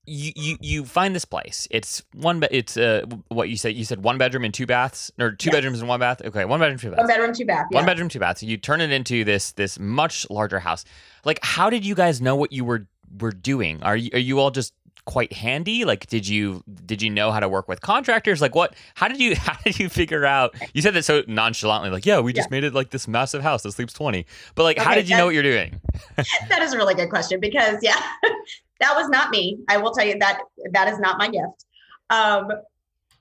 you 0.06 0.32
you 0.36 0.56
you 0.60 0.84
find 0.84 1.14
this 1.14 1.24
place. 1.24 1.66
It's 1.70 2.02
one. 2.12 2.38
Be- 2.40 2.48
it's 2.50 2.76
uh 2.76 3.06
what 3.28 3.48
you 3.48 3.56
said. 3.56 3.74
You 3.74 3.86
said 3.86 4.04
one 4.04 4.18
bedroom 4.18 4.44
and 4.44 4.52
two 4.52 4.66
baths, 4.66 5.10
or 5.18 5.32
two 5.32 5.48
Yeah. 5.48 5.54
bedrooms 5.56 5.80
and 5.80 5.88
one 5.88 5.98
bath. 5.98 6.20
Okay, 6.22 6.44
one 6.44 6.60
bedroom, 6.60 6.78
two 6.78 6.90
baths. 6.90 6.98
One 6.98 7.06
bedroom, 7.08 7.32
two 7.32 7.46
bath. 7.46 7.66
Yeah. 7.70 7.78
One 7.78 7.86
bedroom, 7.86 8.08
two 8.10 8.18
baths. 8.18 8.40
So 8.40 8.46
you 8.46 8.58
turn 8.58 8.82
it 8.82 8.90
into 8.92 9.24
this 9.24 9.52
this 9.52 9.78
much 9.78 10.28
larger 10.28 10.60
house. 10.60 10.84
Like, 11.24 11.38
how 11.42 11.70
did 11.70 11.86
you 11.86 11.94
guys 11.94 12.20
know 12.20 12.36
what 12.36 12.52
you 12.52 12.66
were 12.66 12.86
were 13.18 13.32
doing? 13.32 13.82
Are 13.82 13.96
you 13.96 14.10
are 14.12 14.18
you 14.18 14.38
all 14.38 14.50
just 14.50 14.72
quite 15.04 15.32
handy? 15.32 15.84
Like, 15.84 16.06
did 16.06 16.26
you 16.26 16.62
did 16.86 17.02
you 17.02 17.10
know 17.10 17.30
how 17.30 17.40
to 17.40 17.48
work 17.48 17.68
with 17.68 17.80
contractors? 17.80 18.40
Like, 18.40 18.54
what? 18.54 18.74
How 18.94 19.08
did 19.08 19.20
you 19.20 19.34
how 19.36 19.54
did 19.64 19.78
you 19.78 19.88
figure 19.88 20.24
out? 20.24 20.54
You 20.72 20.82
said 20.82 20.94
that 20.94 21.04
so 21.04 21.22
nonchalantly, 21.26 21.90
like, 21.90 22.06
yeah, 22.06 22.20
we 22.20 22.32
just 22.32 22.48
yeah. 22.50 22.56
made 22.56 22.64
it 22.64 22.74
like 22.74 22.90
this 22.90 23.08
massive 23.08 23.42
house 23.42 23.62
that 23.62 23.72
sleeps 23.72 23.92
twenty. 23.92 24.26
But 24.54 24.64
like, 24.64 24.78
okay, 24.78 24.84
how 24.84 24.94
did 24.94 25.08
you 25.08 25.16
know 25.16 25.26
what 25.26 25.34
you're 25.34 25.42
doing? 25.42 25.80
that 26.48 26.62
is 26.62 26.72
a 26.72 26.76
really 26.76 26.94
good 26.94 27.10
question 27.10 27.40
because 27.40 27.78
yeah, 27.82 28.00
that 28.80 28.94
was 28.94 29.08
not 29.08 29.30
me. 29.30 29.58
I 29.68 29.76
will 29.76 29.92
tell 29.92 30.06
you 30.06 30.18
that 30.18 30.40
that 30.72 30.88
is 30.88 30.98
not 30.98 31.18
my 31.18 31.28
gift. 31.28 31.64
Um, 32.10 32.50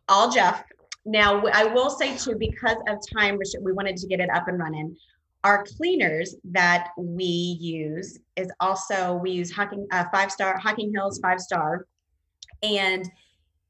all 0.09 0.31
Jeff. 0.31 0.63
Now 1.05 1.43
I 1.47 1.65
will 1.65 1.89
say 1.89 2.15
too, 2.15 2.35
because 2.39 2.77
of 2.87 2.97
time, 3.13 3.37
we 3.61 3.73
wanted 3.73 3.97
to 3.97 4.07
get 4.07 4.21
it 4.21 4.29
up 4.33 4.47
and 4.47 4.57
running 4.57 4.95
our 5.43 5.65
cleaners 5.77 6.35
that 6.45 6.89
we 6.97 7.25
use 7.25 8.19
is 8.35 8.49
also 8.59 9.15
we 9.15 9.31
use 9.31 9.51
Hocking 9.51 9.85
uh, 9.91 10.05
five 10.11 10.31
star 10.31 10.57
Hocking 10.57 10.93
Hills 10.93 11.19
five 11.19 11.39
star, 11.39 11.85
and 12.61 13.09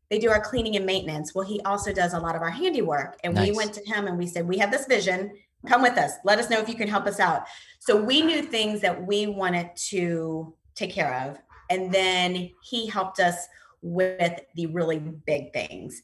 they 0.10 0.20
do 0.20 0.30
our 0.30 0.42
cleaning 0.42 0.76
and 0.76 0.86
maintenance. 0.86 1.34
Well, 1.34 1.46
he 1.46 1.60
also 1.62 1.92
does 1.92 2.14
a 2.14 2.20
lot 2.20 2.36
of 2.36 2.42
our 2.42 2.52
handiwork, 2.52 3.18
and 3.24 3.34
nice. 3.34 3.50
we 3.50 3.56
went 3.56 3.74
to 3.74 3.86
him 3.86 4.08
and 4.08 4.18
we 4.18 4.28
said 4.28 4.48
we 4.48 4.58
have 4.60 4.72
this 4.72 4.86
vision. 4.86 5.32
Come 5.68 5.82
with 5.82 5.98
us. 5.98 6.12
Let 6.26 6.40
us 6.40 6.50
know 6.50 6.60
if 6.60 6.68
you 6.68 6.76
can 6.76 6.90
help 6.90 7.08
us 7.08 7.22
out. 7.22 7.46
So 7.80 7.96
we 7.96 8.22
knew 8.22 8.42
things 8.42 8.82
that 8.82 9.08
we 9.08 9.28
wanted 9.28 9.70
to 9.90 10.54
take 10.76 10.92
care 10.92 11.16
of, 11.28 11.40
and 11.70 11.92
then 11.92 12.52
he 12.62 12.88
helped 12.88 13.20
us 13.20 13.48
with 13.82 14.42
the 14.56 14.68
really 14.68 15.00
big 15.00 15.54
things. 15.54 16.02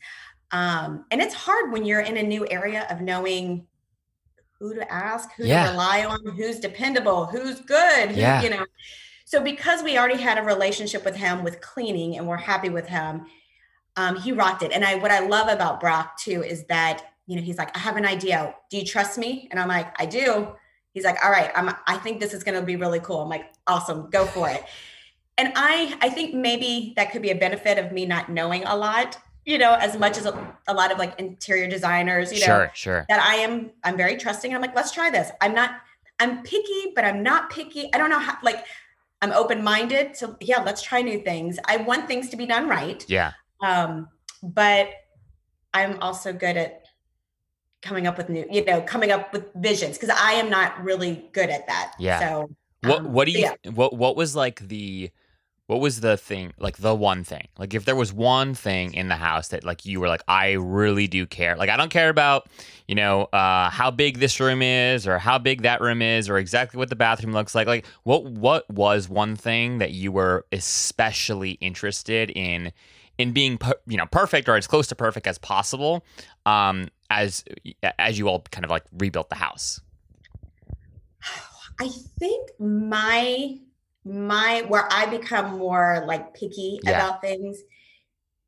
Um, 0.51 1.05
and 1.11 1.21
it's 1.21 1.35
hard 1.35 1.71
when 1.71 1.85
you're 1.85 1.99
in 1.99 2.17
a 2.17 2.23
new 2.23 2.47
area 2.49 2.87
of 2.89 3.01
knowing 3.01 3.67
who 4.59 4.75
to 4.75 4.91
ask, 4.91 5.31
who 5.33 5.45
yeah. 5.45 5.65
to 5.65 5.71
rely 5.71 6.05
on, 6.05 6.25
who's 6.35 6.59
dependable, 6.59 7.25
who's 7.25 7.61
good, 7.61 8.11
who, 8.11 8.19
yeah. 8.19 8.41
you 8.41 8.49
know. 8.49 8.65
So 9.25 9.41
because 9.41 9.83
we 9.83 9.97
already 9.97 10.21
had 10.21 10.37
a 10.37 10.43
relationship 10.43 11.05
with 11.05 11.15
him 11.15 11.43
with 11.43 11.61
cleaning 11.61 12.17
and 12.17 12.27
we're 12.27 12.37
happy 12.37 12.69
with 12.69 12.87
him, 12.87 13.25
um, 13.95 14.15
he 14.17 14.31
rocked 14.31 14.63
it. 14.63 14.71
And 14.71 14.83
I 14.83 14.95
what 14.95 15.11
I 15.11 15.19
love 15.19 15.47
about 15.47 15.79
Brock 15.79 16.17
too 16.17 16.43
is 16.43 16.65
that, 16.65 17.03
you 17.27 17.35
know, 17.35 17.41
he's 17.41 17.57
like, 17.57 17.75
I 17.75 17.79
have 17.79 17.95
an 17.95 18.05
idea. 18.05 18.55
Do 18.69 18.77
you 18.77 18.85
trust 18.85 19.17
me? 19.17 19.47
And 19.51 19.59
I'm 19.59 19.67
like, 19.67 19.93
I 20.01 20.05
do. 20.05 20.55
He's 20.93 21.03
like, 21.03 21.23
all 21.23 21.31
right, 21.31 21.51
I'm 21.55 21.73
I 21.87 21.97
think 21.97 22.19
this 22.19 22.33
is 22.33 22.43
gonna 22.43 22.61
be 22.61 22.75
really 22.75 22.99
cool. 22.99 23.21
I'm 23.21 23.29
like, 23.29 23.45
awesome, 23.67 24.09
go 24.09 24.25
for 24.25 24.49
it. 24.49 24.63
And 25.37 25.53
I 25.55 25.95
I 26.01 26.09
think 26.09 26.33
maybe 26.33 26.93
that 26.97 27.11
could 27.11 27.21
be 27.21 27.29
a 27.29 27.35
benefit 27.35 27.77
of 27.77 27.91
me 27.91 28.05
not 28.05 28.29
knowing 28.29 28.63
a 28.65 28.75
lot 28.75 29.17
you 29.49 29.57
know, 29.57 29.73
as 29.73 29.97
much 29.97 30.15
as 30.15 30.27
a, 30.27 30.55
a, 30.67 30.73
lot 30.75 30.91
of 30.91 30.99
like 30.99 31.19
interior 31.19 31.67
designers, 31.67 32.31
you 32.31 32.39
know, 32.41 32.45
sure, 32.45 32.71
sure. 32.75 33.05
that 33.09 33.19
I 33.19 33.37
am, 33.37 33.71
I'm 33.83 33.97
very 33.97 34.15
trusting. 34.15 34.53
I'm 34.53 34.61
like, 34.61 34.75
let's 34.75 34.91
try 34.91 35.09
this. 35.09 35.31
I'm 35.41 35.55
not, 35.55 35.71
I'm 36.19 36.43
picky, 36.43 36.91
but 36.93 37.03
I'm 37.03 37.23
not 37.23 37.49
picky. 37.49 37.89
I 37.91 37.97
don't 37.97 38.11
know 38.11 38.19
how, 38.19 38.37
like, 38.43 38.63
I'm 39.23 39.31
open 39.31 39.63
minded. 39.63 40.15
So 40.15 40.37
yeah, 40.39 40.61
let's 40.61 40.83
try 40.83 41.01
new 41.01 41.19
things. 41.21 41.57
I 41.65 41.77
want 41.77 42.07
things 42.07 42.29
to 42.29 42.37
be 42.37 42.45
done 42.45 42.69
right. 42.69 43.03
Yeah. 43.09 43.31
Um, 43.61 44.07
but 44.43 44.89
I'm 45.73 45.99
also 45.99 46.31
good 46.31 46.55
at 46.55 46.83
coming 47.81 48.05
up 48.05 48.19
with 48.19 48.29
new, 48.29 48.45
you 48.51 48.63
know, 48.63 48.81
coming 48.81 49.11
up 49.11 49.33
with 49.33 49.51
visions 49.55 49.97
because 49.97 50.15
I 50.15 50.33
am 50.33 50.51
not 50.51 50.83
really 50.83 51.27
good 51.33 51.49
at 51.49 51.65
that. 51.65 51.93
Yeah. 51.97 52.19
So 52.19 52.49
what, 52.83 52.99
um, 52.99 53.13
what 53.13 53.25
do 53.25 53.31
you, 53.31 53.39
yeah. 53.39 53.71
what, 53.71 53.95
what 53.95 54.15
was 54.15 54.35
like 54.35 54.67
the, 54.67 55.09
what 55.69 55.81
was 55.81 56.01
the 56.01 56.17
thing 56.17 56.51
like 56.57 56.77
the 56.77 56.95
one 56.95 57.23
thing? 57.23 57.47
Like 57.59 57.75
if 57.75 57.85
there 57.85 57.95
was 57.95 58.11
one 58.11 58.55
thing 58.55 58.91
in 58.95 59.07
the 59.07 59.15
house 59.15 59.49
that 59.49 59.63
like 59.63 59.85
you 59.85 59.99
were 59.99 60.07
like 60.07 60.23
i 60.27 60.53
really 60.53 61.07
do 61.07 61.27
care 61.27 61.55
like 61.55 61.69
i 61.69 61.77
don't 61.77 61.91
care 61.91 62.09
about 62.09 62.49
you 62.87 62.95
know 62.95 63.25
uh 63.25 63.69
how 63.69 63.91
big 63.91 64.17
this 64.17 64.39
room 64.39 64.63
is 64.63 65.07
or 65.07 65.19
how 65.19 65.37
big 65.37 65.61
that 65.61 65.79
room 65.79 66.01
is 66.01 66.27
or 66.27 66.39
exactly 66.39 66.79
what 66.79 66.89
the 66.89 66.95
bathroom 66.95 67.33
looks 67.33 67.53
like 67.53 67.67
like 67.67 67.85
what 68.01 68.25
what 68.25 68.67
was 68.71 69.07
one 69.07 69.35
thing 69.35 69.77
that 69.77 69.91
you 69.91 70.11
were 70.11 70.43
especially 70.51 71.51
interested 71.61 72.31
in 72.31 72.71
in 73.19 73.31
being 73.31 73.59
you 73.85 73.97
know 73.97 74.07
perfect 74.07 74.49
or 74.49 74.55
as 74.55 74.65
close 74.65 74.87
to 74.87 74.95
perfect 74.95 75.27
as 75.27 75.37
possible 75.37 76.03
um 76.47 76.87
as 77.11 77.43
as 77.99 78.17
you 78.17 78.27
all 78.27 78.41
kind 78.51 78.65
of 78.65 78.71
like 78.71 78.85
rebuilt 78.97 79.29
the 79.29 79.35
house? 79.35 79.81
I 81.79 81.87
think 82.19 82.49
my 82.59 83.57
my 84.05 84.63
where 84.67 84.87
I 84.91 85.05
become 85.05 85.57
more 85.57 86.03
like 86.07 86.33
picky 86.33 86.79
yeah. 86.83 86.91
about 86.91 87.21
things 87.21 87.63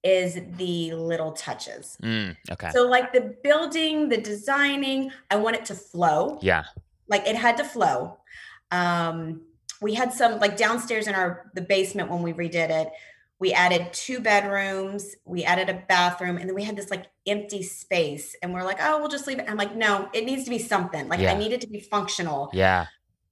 is 0.03 0.39
the 0.57 0.93
little 0.93 1.31
touches. 1.33 1.97
Mm, 2.01 2.35
okay. 2.49 2.71
So 2.71 2.87
like 2.87 3.13
the 3.13 3.35
building, 3.43 4.09
the 4.09 4.17
designing, 4.17 5.11
I 5.29 5.35
want 5.35 5.57
it 5.57 5.65
to 5.65 5.75
flow. 5.75 6.39
Yeah. 6.41 6.63
Like 7.07 7.27
it 7.27 7.35
had 7.35 7.57
to 7.57 7.63
flow. 7.63 8.17
Um 8.71 9.41
we 9.81 9.93
had 9.93 10.13
some 10.13 10.39
like 10.39 10.57
downstairs 10.57 11.07
in 11.07 11.15
our 11.15 11.51
the 11.53 11.61
basement 11.61 12.09
when 12.09 12.21
we 12.21 12.33
redid 12.33 12.69
it. 12.69 12.91
We 13.39 13.53
added 13.53 13.91
two 13.91 14.19
bedrooms, 14.19 15.15
we 15.25 15.43
added 15.43 15.67
a 15.67 15.83
bathroom, 15.89 16.37
and 16.37 16.47
then 16.47 16.53
we 16.53 16.63
had 16.63 16.75
this 16.75 16.91
like 16.91 17.07
empty 17.25 17.63
space. 17.63 18.35
And 18.43 18.53
we're 18.53 18.63
like, 18.63 18.77
oh, 18.79 18.99
we'll 18.99 19.09
just 19.09 19.25
leave 19.25 19.39
it. 19.39 19.49
I'm 19.49 19.57
like, 19.57 19.75
no, 19.75 20.09
it 20.13 20.25
needs 20.25 20.43
to 20.43 20.51
be 20.51 20.59
something. 20.59 21.07
Like 21.07 21.19
yeah. 21.19 21.33
I 21.33 21.37
need 21.37 21.51
it 21.51 21.61
to 21.61 21.67
be 21.67 21.79
functional. 21.79 22.51
Yeah 22.53 22.85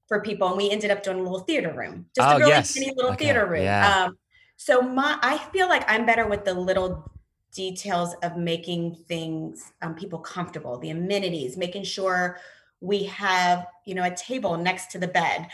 for 0.09 0.19
people, 0.19 0.49
and 0.49 0.57
we 0.57 0.69
ended 0.69 0.91
up 0.91 1.03
doing 1.03 1.19
a 1.19 1.23
little 1.23 1.39
theater 1.39 1.71
room, 1.71 2.07
just 2.15 2.27
oh, 2.27 2.35
a 2.35 2.39
really 2.39 2.49
yes. 2.49 2.73
tiny 2.73 2.91
little 2.95 3.11
okay. 3.11 3.25
theater 3.25 3.45
room. 3.45 3.63
Yeah. 3.63 4.05
Um, 4.07 4.17
so 4.57 4.81
my, 4.81 5.17
I 5.21 5.37
feel 5.37 5.69
like 5.69 5.89
I'm 5.89 6.05
better 6.05 6.27
with 6.27 6.43
the 6.43 6.53
little 6.53 7.09
details 7.53 8.15
of 8.23 8.35
making 8.35 8.95
things 9.07 9.71
um, 9.81 9.95
people 9.95 10.19
comfortable, 10.19 10.77
the 10.79 10.89
amenities, 10.89 11.55
making 11.55 11.83
sure 11.83 12.39
we 12.81 13.03
have 13.03 13.67
you 13.85 13.93
know 13.93 14.03
a 14.03 14.15
table 14.15 14.57
next 14.57 14.91
to 14.91 14.97
the 14.99 15.07
bed. 15.07 15.47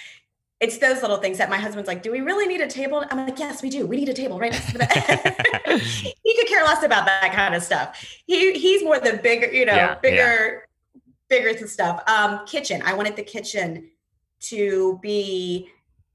It's 0.62 0.78
those 0.78 1.02
little 1.02 1.18
things 1.18 1.38
that 1.38 1.50
my 1.50 1.58
husband's 1.58 1.88
like, 1.88 2.02
"Do 2.02 2.12
we 2.12 2.22
really 2.22 2.48
need 2.48 2.62
a 2.62 2.68
table?" 2.68 3.04
I'm 3.12 3.28
like, 3.28 3.38
"Yes, 3.38 3.62
we 3.62 3.70
do. 3.70 3.86
We 3.86 3.98
need 3.98 4.10
a 4.10 4.14
table 4.14 4.40
right 4.40 4.54
next 4.54 4.72
to 4.72 4.78
the 4.78 4.80
bed." 4.80 5.82
he 6.24 6.36
could 6.36 6.48
care 6.48 6.64
less 6.64 6.82
about 6.82 7.06
that 7.06 7.34
kind 7.34 7.54
of 7.56 7.62
stuff. 7.62 8.02
He 8.26 8.54
he's 8.54 8.84
more 8.84 9.00
the 9.00 9.20
bigger, 9.22 9.52
you 9.52 9.66
know, 9.66 9.76
yeah, 9.76 9.96
bigger, 10.00 10.68
yeah. 10.96 11.02
bigger 11.30 11.68
stuff. 11.68 12.02
Um, 12.08 12.46
kitchen. 12.46 12.82
I 12.84 12.94
wanted 12.94 13.18
the 13.18 13.24
kitchen 13.24 13.90
to 14.42 15.00
be 15.02 15.70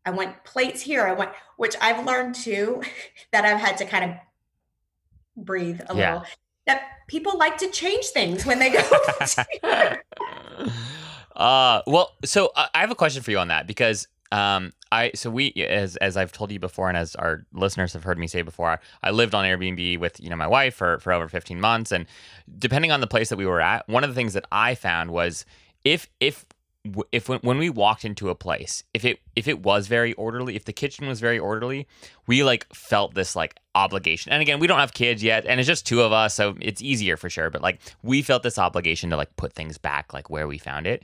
I 0.04 0.11
want 0.11 0.44
plates 0.44 0.80
here. 0.80 1.06
I 1.06 1.12
want 1.12 1.30
which 1.56 1.74
I've 1.80 2.06
learned 2.06 2.35
too 2.35 2.83
that 3.33 3.44
I've 3.44 3.61
had 3.61 3.78
to 3.78 3.85
kind 3.85 4.11
of 4.11 4.16
breathe 5.44 5.80
a 5.88 5.94
yeah. 5.94 6.12
little. 6.14 6.26
That 6.66 6.83
people 7.09 7.37
like 7.38 7.59
to 7.59 7.68
change 7.68 8.06
things 8.06 8.46
when 8.46 8.59
they 8.59 8.70
go. 8.70 8.83
uh 11.37 11.83
well, 11.87 12.12
so 12.24 12.50
uh, 12.56 12.66
I 12.74 12.80
have 12.80 12.90
a 12.90 12.94
question 12.94 13.22
for 13.22 13.30
you 13.30 13.38
on 13.38 13.48
that 13.48 13.66
because 13.66 14.09
um 14.33 14.72
I 14.92 15.11
so 15.14 15.30
we 15.30 15.52
as 15.54 15.96
as 15.96 16.16
I've 16.16 16.33
told 16.33 16.52
you 16.52 16.59
before 16.59 16.88
and 16.88 16.96
as 16.96 17.14
our 17.16 17.44
listeners 17.52 17.92
have 17.92 18.04
heard 18.04 18.18
me 18.18 18.26
say 18.26 18.42
before, 18.42 18.70
I, 18.70 18.78
I 19.02 19.11
lived 19.11 19.35
on 19.35 19.44
Airbnb 19.44 19.98
with 19.98 20.20
you 20.20 20.30
know 20.30 20.37
my 20.37 20.46
wife 20.46 20.74
for 20.74 20.98
for 21.00 21.12
over 21.12 21.28
15 21.28 21.61
months 21.61 21.92
and 21.92 22.06
depending 22.59 22.92
on 22.92 23.00
the 23.00 23.06
place 23.06 23.28
that 23.28 23.37
we 23.37 23.46
were 23.46 23.61
at, 23.61 23.88
one 23.88 24.04
of 24.04 24.11
the 24.11 24.14
things 24.14 24.35
that 24.35 24.46
I 24.52 24.74
found 24.74 25.11
was 25.11 25.44
if 25.85 26.09
if 26.20 26.44
if 27.12 27.28
when, 27.28 27.38
when 27.40 27.58
we 27.58 27.68
walked 27.68 28.04
into 28.06 28.30
a 28.30 28.34
place 28.34 28.84
if 28.94 29.04
it 29.04 29.20
if 29.36 29.46
it 29.46 29.60
was 29.60 29.86
very 29.86 30.14
orderly 30.14 30.56
if 30.56 30.64
the 30.64 30.72
kitchen 30.72 31.06
was 31.06 31.20
very 31.20 31.38
orderly 31.38 31.86
we 32.26 32.42
like 32.42 32.66
felt 32.74 33.14
this 33.14 33.36
like 33.36 33.54
obligation 33.74 34.32
and 34.32 34.40
again 34.40 34.58
we 34.58 34.66
don't 34.66 34.78
have 34.78 34.94
kids 34.94 35.22
yet 35.22 35.44
and 35.44 35.60
it's 35.60 35.66
just 35.66 35.86
two 35.86 36.00
of 36.00 36.10
us 36.10 36.34
so 36.34 36.54
it's 36.60 36.80
easier 36.80 37.18
for 37.18 37.28
sure 37.28 37.50
but 37.50 37.60
like 37.60 37.80
we 38.02 38.22
felt 38.22 38.42
this 38.42 38.58
obligation 38.58 39.10
to 39.10 39.16
like 39.16 39.34
put 39.36 39.52
things 39.52 39.76
back 39.76 40.14
like 40.14 40.30
where 40.30 40.48
we 40.48 40.58
found 40.58 40.86
it. 40.86 41.02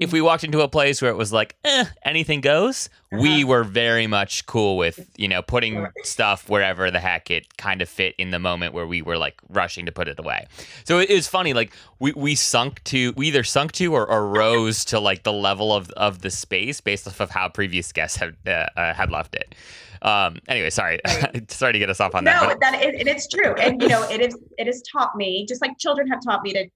If 0.00 0.12
we 0.12 0.20
walked 0.20 0.44
into 0.44 0.60
a 0.60 0.68
place 0.68 1.00
where 1.00 1.10
it 1.10 1.16
was 1.16 1.32
like, 1.32 1.56
eh, 1.64 1.84
anything 2.04 2.40
goes, 2.40 2.88
uh-huh. 3.12 3.22
we 3.22 3.44
were 3.44 3.64
very 3.64 4.06
much 4.06 4.46
cool 4.46 4.76
with, 4.76 5.08
you 5.16 5.28
know, 5.28 5.42
putting 5.42 5.86
stuff 6.02 6.48
wherever 6.48 6.90
the 6.90 7.00
heck 7.00 7.30
it 7.30 7.56
kind 7.56 7.80
of 7.80 7.88
fit 7.88 8.14
in 8.18 8.30
the 8.30 8.38
moment 8.38 8.74
where 8.74 8.86
we 8.86 9.02
were 9.02 9.16
like 9.16 9.40
rushing 9.48 9.86
to 9.86 9.92
put 9.92 10.08
it 10.08 10.18
away. 10.18 10.46
So 10.84 10.98
it 10.98 11.10
was 11.10 11.26
funny, 11.26 11.54
like 11.54 11.72
we, 11.98 12.12
we 12.12 12.34
sunk 12.34 12.82
to, 12.84 13.12
we 13.16 13.28
either 13.28 13.44
sunk 13.44 13.72
to 13.72 13.94
or, 13.94 14.08
or 14.08 14.28
rose 14.28 14.84
to 14.86 15.00
like 15.00 15.22
the 15.22 15.32
level 15.32 15.72
of, 15.72 15.90
of 15.92 16.20
the 16.20 16.30
space 16.30 16.80
based 16.80 17.06
off 17.08 17.20
of 17.20 17.30
how 17.30 17.48
previous 17.48 17.92
guests 17.92 18.18
had, 18.18 18.36
uh, 18.46 18.66
uh, 18.76 18.94
had 18.94 19.10
left 19.10 19.34
it. 19.34 19.54
Um, 20.02 20.38
anyway, 20.48 20.70
sorry, 20.70 21.00
sorry 21.48 21.72
to 21.72 21.78
get 21.78 21.90
us 21.90 22.00
off 22.00 22.14
on 22.14 22.24
that. 22.24 22.42
No, 22.42 22.48
but- 22.48 22.60
that 22.60 22.84
is, 22.84 23.06
it's 23.06 23.28
true. 23.28 23.54
And, 23.54 23.80
you 23.82 23.88
know, 23.88 24.02
it 24.08 24.20
is, 24.20 24.36
it 24.56 24.66
has 24.66 24.82
taught 24.82 25.16
me, 25.16 25.46
just 25.46 25.60
like 25.60 25.78
children 25.78 26.08
have 26.08 26.20
taught 26.22 26.42
me 26.42 26.52
to 26.52 26.68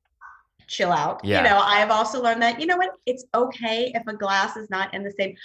chill 0.73 0.91
out. 0.91 1.21
Yeah. 1.23 1.39
You 1.39 1.49
know, 1.49 1.59
I 1.59 1.79
have 1.79 1.91
also 1.91 2.23
learned 2.23 2.43
that, 2.43 2.61
you 2.61 2.67
know 2.67 2.77
what, 2.77 2.91
it's 3.07 3.25
okay 3.35 3.93
if 3.95 4.03
a 4.07 4.17
glass 4.17 4.57
is 4.57 4.69
not 4.71 4.93
in 4.95 5.05
the 5.05 5.13
same, 5.13 5.37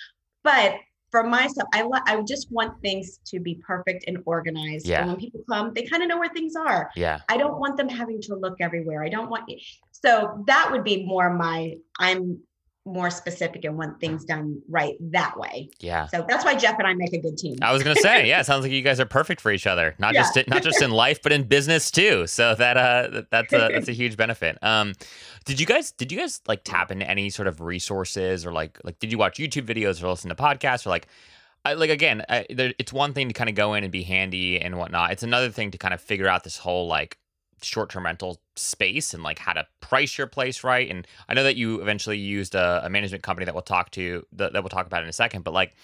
but 0.43 0.75
for 1.11 1.23
myself, 1.23 1.69
I 1.73 1.87
I 2.05 2.21
just 2.23 2.51
want 2.51 2.81
things 2.81 3.19
to 3.25 3.39
be 3.39 3.55
perfect 3.55 4.05
and 4.07 4.17
organized. 4.25 4.85
Yeah. 4.85 5.01
And 5.01 5.11
when 5.11 5.19
people 5.19 5.41
come, 5.49 5.73
they 5.73 5.83
kind 5.83 6.03
of 6.03 6.09
know 6.09 6.17
where 6.17 6.29
things 6.29 6.55
are. 6.55 6.91
Yeah. 6.95 7.19
I 7.29 7.37
don't 7.37 7.59
want 7.59 7.77
them 7.77 7.87
having 7.87 8.21
to 8.23 8.35
look 8.35 8.57
everywhere. 8.59 9.03
I 9.03 9.09
don't 9.09 9.29
want 9.29 9.49
so 9.91 10.43
that 10.47 10.69
would 10.71 10.83
be 10.83 11.05
more 11.05 11.33
my 11.33 11.75
I'm 11.99 12.39
more 12.87 13.09
specific 13.09 13.65
and 13.65 13.77
want 13.77 13.99
things 13.99 14.25
done 14.25 14.61
right 14.69 14.95
that 14.99 15.37
way. 15.37 15.69
Yeah. 15.79 16.07
So 16.07 16.25
that's 16.27 16.45
why 16.45 16.55
Jeff 16.55 16.77
and 16.79 16.87
I 16.87 16.93
make 16.93 17.13
a 17.13 17.19
good 17.19 17.37
team. 17.37 17.57
I 17.61 17.71
was 17.73 17.83
gonna 17.83 17.95
say, 17.95 18.27
yeah, 18.27 18.39
it 18.39 18.45
sounds 18.47 18.63
like 18.63 18.71
you 18.71 18.81
guys 18.81 18.99
are 18.99 19.05
perfect 19.05 19.41
for 19.41 19.51
each 19.51 19.67
other. 19.67 19.95
Not 19.99 20.13
yeah. 20.13 20.21
just 20.21 20.47
not 20.47 20.63
just 20.63 20.81
in 20.81 20.91
life, 20.91 21.21
but 21.21 21.31
in 21.31 21.43
business 21.43 21.91
too. 21.91 22.27
So 22.27 22.55
that 22.55 22.77
uh 22.77 23.23
that's 23.29 23.53
a 23.53 23.69
that's 23.71 23.89
a 23.89 23.93
huge 23.93 24.17
benefit. 24.17 24.57
Um 24.63 24.93
did 25.45 25.59
you 25.59 25.65
guys 25.65 25.91
did 25.91 26.11
you 26.11 26.17
guys 26.17 26.41
like 26.47 26.63
tap 26.63 26.91
into 26.91 27.09
any 27.09 27.29
sort 27.29 27.47
of 27.47 27.61
resources 27.61 28.45
or 28.45 28.51
like 28.51 28.79
like 28.83 28.99
did 28.99 29.11
you 29.11 29.17
watch 29.17 29.37
YouTube 29.37 29.65
videos 29.65 30.01
or 30.01 30.09
listen 30.09 30.29
to 30.29 30.35
podcasts 30.35 30.85
or 30.85 30.89
like 30.89 31.07
I, 31.65 31.73
like 31.73 31.89
again, 31.89 32.23
I, 32.29 32.45
there, 32.49 32.73
it's 32.79 32.93
one 32.93 33.13
thing 33.13 33.27
to 33.27 33.33
kind 33.33 33.49
of 33.49 33.55
go 33.55 33.73
in 33.73 33.83
and 33.83 33.91
be 33.91 34.03
handy 34.03 34.61
and 34.61 34.77
whatnot. 34.77 35.11
It's 35.11 35.23
another 35.23 35.49
thing 35.49 35.71
to 35.71 35.77
kind 35.77 35.93
of 35.93 35.99
figure 35.99 36.27
out 36.27 36.45
this 36.45 36.57
whole 36.57 36.87
like 36.87 37.17
short-term 37.61 38.05
rental 38.05 38.39
space 38.55 39.13
and 39.13 39.23
like 39.23 39.39
how 39.39 39.53
to 39.53 39.65
price 39.81 40.17
your 40.17 40.27
place 40.27 40.63
right. 40.63 40.89
And 40.89 41.07
I 41.27 41.33
know 41.33 41.43
that 41.43 41.55
you 41.55 41.81
eventually 41.81 42.17
used 42.17 42.55
a, 42.55 42.81
a 42.85 42.89
management 42.89 43.23
company 43.23 43.45
that 43.45 43.53
we'll 43.53 43.61
talk 43.61 43.91
to 43.91 44.25
that, 44.33 44.53
that 44.53 44.63
we'll 44.63 44.69
talk 44.69 44.85
about 44.85 45.03
in 45.03 45.09
a 45.09 45.13
second. 45.13 45.43
But 45.43 45.53
like, 45.53 45.75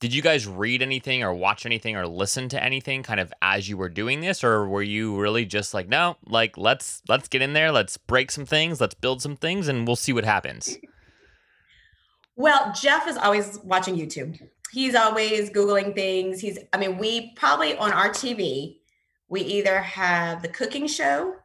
did 0.00 0.14
you 0.14 0.22
guys 0.22 0.46
read 0.46 0.80
anything 0.80 1.22
or 1.22 1.34
watch 1.34 1.66
anything 1.66 1.94
or 1.94 2.06
listen 2.06 2.48
to 2.48 2.62
anything 2.62 3.02
kind 3.02 3.20
of 3.20 3.32
as 3.42 3.68
you 3.68 3.76
were 3.76 3.90
doing 3.90 4.20
this, 4.20 4.42
or 4.42 4.66
were 4.66 4.82
you 4.82 5.20
really 5.20 5.44
just 5.44 5.74
like, 5.74 5.88
no, 5.88 6.16
like 6.26 6.56
let's 6.56 7.02
let's 7.06 7.28
get 7.28 7.42
in 7.42 7.52
there, 7.52 7.70
let's 7.70 7.98
break 7.98 8.30
some 8.30 8.46
things, 8.46 8.80
let's 8.80 8.94
build 8.94 9.20
some 9.20 9.36
things, 9.36 9.68
and 9.68 9.86
we'll 9.86 9.96
see 9.96 10.14
what 10.14 10.24
happens. 10.24 10.78
Well, 12.36 12.72
Jeff 12.74 13.06
is 13.06 13.18
always 13.18 13.58
watching 13.62 13.96
YouTube. 13.96 14.40
He's 14.72 14.94
always 14.94 15.50
Googling 15.50 15.94
things. 15.94 16.40
He's, 16.40 16.58
I 16.72 16.78
mean, 16.78 16.96
we 16.96 17.34
probably 17.34 17.76
on 17.76 17.92
our 17.92 18.08
TV, 18.08 18.78
we 19.30 19.40
either 19.42 19.80
have 19.80 20.42
the 20.42 20.48
cooking 20.48 20.86
show, 20.86 21.36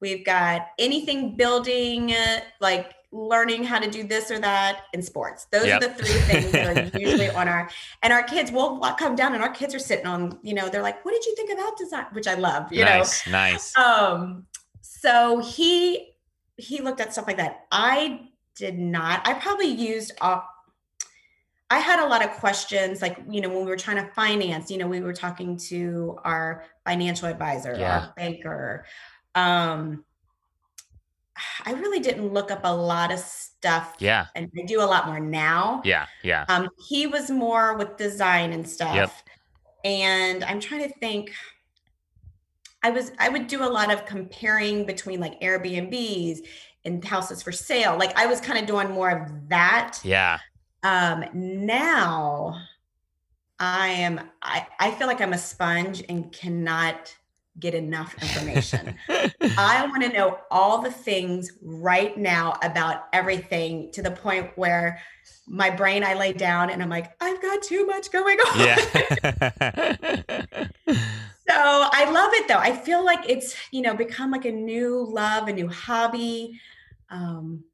we've 0.00 0.24
got 0.24 0.68
anything 0.78 1.36
building, 1.36 2.12
uh, 2.12 2.40
like 2.60 2.94
learning 3.12 3.62
how 3.62 3.78
to 3.78 3.88
do 3.90 4.02
this 4.02 4.30
or 4.30 4.38
that 4.40 4.84
in 4.92 5.02
sports. 5.02 5.46
Those 5.52 5.66
yep. 5.66 5.82
are 5.82 5.88
the 5.88 5.94
three 5.94 6.20
things 6.22 6.52
that 6.52 6.94
are 6.94 6.98
usually 6.98 7.30
on 7.30 7.46
our, 7.46 7.70
and 8.02 8.12
our 8.12 8.22
kids 8.22 8.50
will 8.50 8.80
come 8.98 9.14
down 9.14 9.34
and 9.34 9.42
our 9.42 9.50
kids 9.50 9.74
are 9.74 9.78
sitting 9.78 10.06
on, 10.06 10.38
you 10.42 10.54
know, 10.54 10.68
they're 10.68 10.82
like, 10.82 11.04
what 11.04 11.12
did 11.12 11.24
you 11.24 11.36
think 11.36 11.52
about 11.52 11.76
design? 11.76 12.06
Which 12.12 12.26
I 12.26 12.34
love, 12.34 12.72
you 12.72 12.84
nice, 12.84 13.26
know? 13.26 13.32
Nice. 13.32 13.76
Um, 13.76 14.46
so 14.80 15.38
he, 15.40 16.14
he 16.56 16.80
looked 16.80 17.00
at 17.00 17.12
stuff 17.12 17.26
like 17.26 17.36
that. 17.36 17.66
I 17.70 18.28
did 18.56 18.78
not. 18.78 19.26
I 19.26 19.34
probably 19.34 19.66
used 19.66 20.12
uh, 20.22 20.40
I 21.68 21.78
had 21.78 21.98
a 21.98 22.06
lot 22.06 22.24
of 22.24 22.30
questions, 22.32 23.02
like, 23.02 23.18
you 23.28 23.40
know, 23.40 23.48
when 23.48 23.60
we 23.60 23.66
were 23.66 23.76
trying 23.76 23.96
to 23.96 24.08
finance, 24.12 24.70
you 24.70 24.78
know, 24.78 24.86
we 24.86 25.00
were 25.00 25.12
talking 25.12 25.56
to 25.68 26.16
our 26.24 26.64
financial 26.84 27.28
advisor, 27.28 27.74
yeah. 27.76 27.98
our 27.98 28.12
banker. 28.16 28.84
Um, 29.34 30.04
I 31.64 31.72
really 31.72 32.00
didn't 32.00 32.32
look 32.32 32.50
up 32.50 32.60
a 32.64 32.74
lot 32.74 33.12
of 33.12 33.18
stuff. 33.18 33.96
Yeah. 33.98 34.26
And 34.34 34.50
I 34.56 34.64
do 34.64 34.80
a 34.80 34.86
lot 34.86 35.06
more 35.06 35.20
now. 35.20 35.82
Yeah. 35.84 36.06
Yeah. 36.22 36.44
Um, 36.48 36.68
he 36.88 37.06
was 37.06 37.30
more 37.30 37.76
with 37.76 37.96
design 37.96 38.52
and 38.52 38.68
stuff. 38.68 38.94
Yep. 38.94 39.12
And 39.84 40.44
I'm 40.44 40.60
trying 40.60 40.82
to 40.84 40.98
think. 40.98 41.32
I 42.82 42.90
was 42.90 43.10
I 43.18 43.28
would 43.28 43.48
do 43.48 43.64
a 43.64 43.66
lot 43.68 43.92
of 43.92 44.06
comparing 44.06 44.86
between 44.86 45.18
like 45.18 45.40
Airbnbs 45.40 46.38
and 46.84 47.04
houses 47.04 47.42
for 47.42 47.50
sale. 47.50 47.96
Like 47.98 48.16
I 48.16 48.26
was 48.26 48.40
kind 48.40 48.60
of 48.60 48.66
doing 48.66 48.90
more 48.90 49.10
of 49.10 49.48
that. 49.48 49.98
Yeah. 50.04 50.38
Um, 50.86 51.24
now 51.34 52.62
I 53.58 53.88
am, 53.88 54.20
I, 54.40 54.68
I 54.78 54.92
feel 54.92 55.08
like 55.08 55.20
I'm 55.20 55.32
a 55.32 55.38
sponge 55.38 56.04
and 56.08 56.30
cannot 56.30 57.12
get 57.58 57.74
enough 57.74 58.14
information. 58.22 58.94
I 59.08 59.84
want 59.90 60.04
to 60.04 60.12
know 60.12 60.38
all 60.48 60.82
the 60.82 60.92
things 60.92 61.58
right 61.60 62.16
now 62.16 62.56
about 62.62 63.06
everything 63.12 63.90
to 63.94 64.02
the 64.02 64.12
point 64.12 64.52
where 64.54 65.00
my 65.48 65.70
brain, 65.70 66.04
I 66.04 66.14
lay 66.14 66.32
down 66.32 66.70
and 66.70 66.80
I'm 66.80 66.88
like, 66.88 67.16
I've 67.20 67.42
got 67.42 67.62
too 67.62 67.84
much 67.84 68.12
going 68.12 68.38
on. 68.38 68.60
Yeah. 68.60 68.76
so 70.86 71.48
I 71.48 72.08
love 72.12 72.30
it 72.34 72.46
though. 72.46 72.58
I 72.58 72.76
feel 72.76 73.04
like 73.04 73.28
it's, 73.28 73.56
you 73.72 73.82
know, 73.82 73.96
become 73.96 74.30
like 74.30 74.44
a 74.44 74.52
new 74.52 75.04
love, 75.04 75.48
a 75.48 75.52
new 75.52 75.66
hobby. 75.66 76.60
Um, 77.10 77.64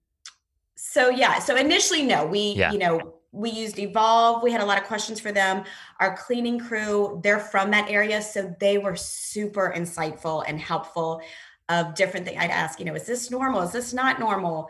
so 0.93 1.09
yeah, 1.09 1.39
so 1.39 1.57
initially, 1.57 2.03
no, 2.03 2.27
we, 2.27 2.53
yeah. 2.53 2.71
you 2.71 2.79
know, 2.79 3.15
we 3.33 3.49
used 3.49 3.79
Evolve. 3.79 4.43
We 4.43 4.53
had 4.53 4.61
a 4.61 4.67
lot 4.67 4.77
of 4.77 4.85
questions 4.85 5.19
for 5.19 5.33
them. 5.33 5.65
Our 6.01 6.15
cleaning 6.19 6.59
crew, 6.59 7.19
they're 7.25 7.41
from 7.41 7.71
that 7.71 7.91
area. 7.91 8.21
So 8.21 8.55
they 8.61 8.77
were 8.77 8.95
super 8.95 9.73
insightful 9.75 10.45
and 10.47 10.61
helpful 10.61 11.23
of 11.71 11.95
different 11.95 12.27
things. 12.27 12.37
I'd 12.39 12.51
ask, 12.51 12.79
you 12.79 12.85
know, 12.85 12.95
is 12.95 13.07
this 13.07 13.31
normal? 13.31 13.63
Is 13.63 13.73
this 13.73 13.95
not 13.95 14.21
normal? 14.21 14.69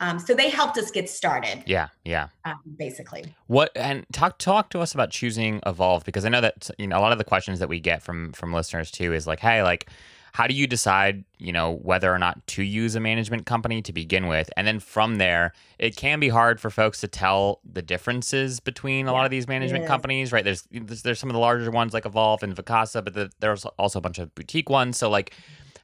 Um, 0.00 0.18
so 0.18 0.32
they 0.32 0.48
helped 0.48 0.78
us 0.78 0.90
get 0.90 1.10
started. 1.10 1.64
Yeah, 1.66 1.88
yeah. 2.02 2.28
Um, 2.46 2.60
basically. 2.78 3.34
What 3.48 3.70
and 3.76 4.06
talk 4.10 4.38
talk 4.38 4.70
to 4.70 4.80
us 4.80 4.94
about 4.94 5.10
choosing 5.10 5.60
Evolve 5.66 6.02
because 6.06 6.24
I 6.24 6.30
know 6.30 6.40
that 6.40 6.70
you 6.78 6.86
know 6.86 6.98
a 6.98 7.02
lot 7.02 7.12
of 7.12 7.18
the 7.18 7.24
questions 7.24 7.58
that 7.58 7.68
we 7.68 7.78
get 7.78 8.02
from 8.02 8.32
from 8.32 8.54
listeners 8.54 8.90
too 8.90 9.12
is 9.12 9.26
like, 9.26 9.40
hey, 9.40 9.62
like 9.62 9.90
how 10.32 10.46
do 10.46 10.54
you 10.54 10.66
decide 10.66 11.24
you 11.38 11.52
know 11.52 11.72
whether 11.82 12.12
or 12.12 12.18
not 12.18 12.46
to 12.48 12.62
use 12.62 12.94
a 12.94 13.00
management 13.00 13.46
company 13.46 13.82
to 13.82 13.92
begin 13.92 14.26
with? 14.26 14.50
And 14.56 14.66
then 14.66 14.80
from 14.80 15.16
there 15.16 15.52
it 15.78 15.96
can 15.96 16.20
be 16.20 16.28
hard 16.28 16.60
for 16.60 16.70
folks 16.70 17.00
to 17.00 17.08
tell 17.08 17.60
the 17.70 17.82
differences 17.82 18.60
between 18.60 19.06
a 19.06 19.10
yeah, 19.10 19.16
lot 19.16 19.24
of 19.24 19.30
these 19.30 19.48
management 19.48 19.86
companies 19.86 20.32
right? 20.32 20.44
There's, 20.44 20.66
there's, 20.70 21.02
there's 21.02 21.18
some 21.18 21.30
of 21.30 21.34
the 21.34 21.40
larger 21.40 21.70
ones 21.70 21.92
like 21.92 22.06
evolve 22.06 22.42
and 22.42 22.54
Vacasa 22.54 23.04
but 23.04 23.14
the, 23.14 23.30
there's 23.40 23.64
also 23.64 23.98
a 23.98 24.02
bunch 24.02 24.18
of 24.18 24.34
boutique 24.34 24.70
ones. 24.70 24.98
So 24.98 25.10
like 25.10 25.34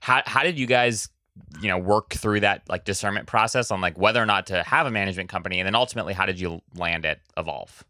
how, 0.00 0.22
how 0.26 0.42
did 0.42 0.58
you 0.58 0.66
guys 0.66 1.08
you 1.60 1.68
know 1.68 1.78
work 1.78 2.14
through 2.14 2.40
that 2.40 2.62
like 2.68 2.84
discernment 2.84 3.26
process 3.26 3.70
on 3.70 3.80
like 3.80 3.98
whether 3.98 4.22
or 4.22 4.26
not 4.26 4.46
to 4.46 4.62
have 4.62 4.86
a 4.86 4.90
management 4.90 5.28
company? 5.28 5.60
And 5.60 5.66
then 5.66 5.74
ultimately 5.74 6.14
how 6.14 6.26
did 6.26 6.38
you 6.38 6.60
land 6.76 7.04
at 7.04 7.20
evolve 7.36 7.84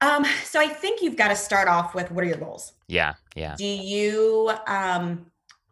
um, 0.00 0.24
so 0.44 0.60
I 0.60 0.68
think 0.68 1.00
you've 1.00 1.16
got 1.16 1.28
to 1.28 1.36
start 1.36 1.68
off 1.68 1.94
with 1.94 2.10
what 2.10 2.24
are 2.24 2.26
your 2.26 2.36
goals? 2.36 2.72
Yeah, 2.88 3.14
yeah. 3.34 3.54
Do 3.56 3.64
you 3.64 4.52
um, 4.66 5.26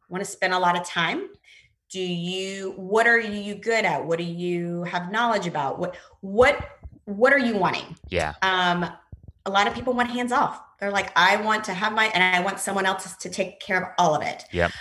want 0.08 0.24
to 0.24 0.30
spend 0.30 0.54
a 0.54 0.58
lot 0.58 0.78
of 0.78 0.86
time? 0.86 1.28
Do 1.90 2.00
you 2.00 2.72
what 2.76 3.06
are 3.06 3.20
you 3.20 3.54
good 3.54 3.84
at? 3.84 4.04
What 4.04 4.18
do 4.18 4.24
you 4.24 4.84
have 4.84 5.12
knowledge 5.12 5.46
about? 5.46 5.78
What 5.78 5.96
what 6.20 6.58
what 7.04 7.32
are 7.32 7.38
you 7.38 7.56
wanting? 7.56 7.96
Yeah. 8.08 8.34
Um, 8.42 8.88
a 9.44 9.50
lot 9.50 9.66
of 9.66 9.74
people 9.74 9.92
want 9.92 10.08
hands 10.08 10.32
off. 10.32 10.62
They're 10.78 10.90
like, 10.90 11.12
I 11.16 11.36
want 11.36 11.64
to 11.64 11.74
have 11.74 11.92
my 11.92 12.06
and 12.06 12.22
I 12.22 12.40
want 12.40 12.60
someone 12.60 12.86
else 12.86 13.16
to 13.16 13.28
take 13.28 13.60
care 13.60 13.82
of 13.82 13.88
all 13.98 14.14
of 14.14 14.22
it. 14.22 14.44
Yep. 14.52 14.72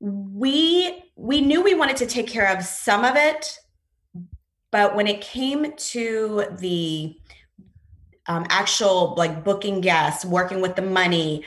We 0.00 1.04
we 1.16 1.40
knew 1.40 1.62
we 1.62 1.74
wanted 1.74 1.96
to 1.98 2.06
take 2.06 2.26
care 2.26 2.54
of 2.54 2.64
some 2.64 3.04
of 3.04 3.16
it, 3.16 3.58
but 4.70 4.94
when 4.94 5.06
it 5.06 5.20
came 5.20 5.72
to 5.74 6.46
the 6.58 7.16
um, 8.26 8.46
actual 8.48 9.14
like 9.16 9.44
booking 9.44 9.80
guests, 9.80 10.24
working 10.24 10.60
with 10.60 10.76
the 10.76 10.82
money, 10.82 11.44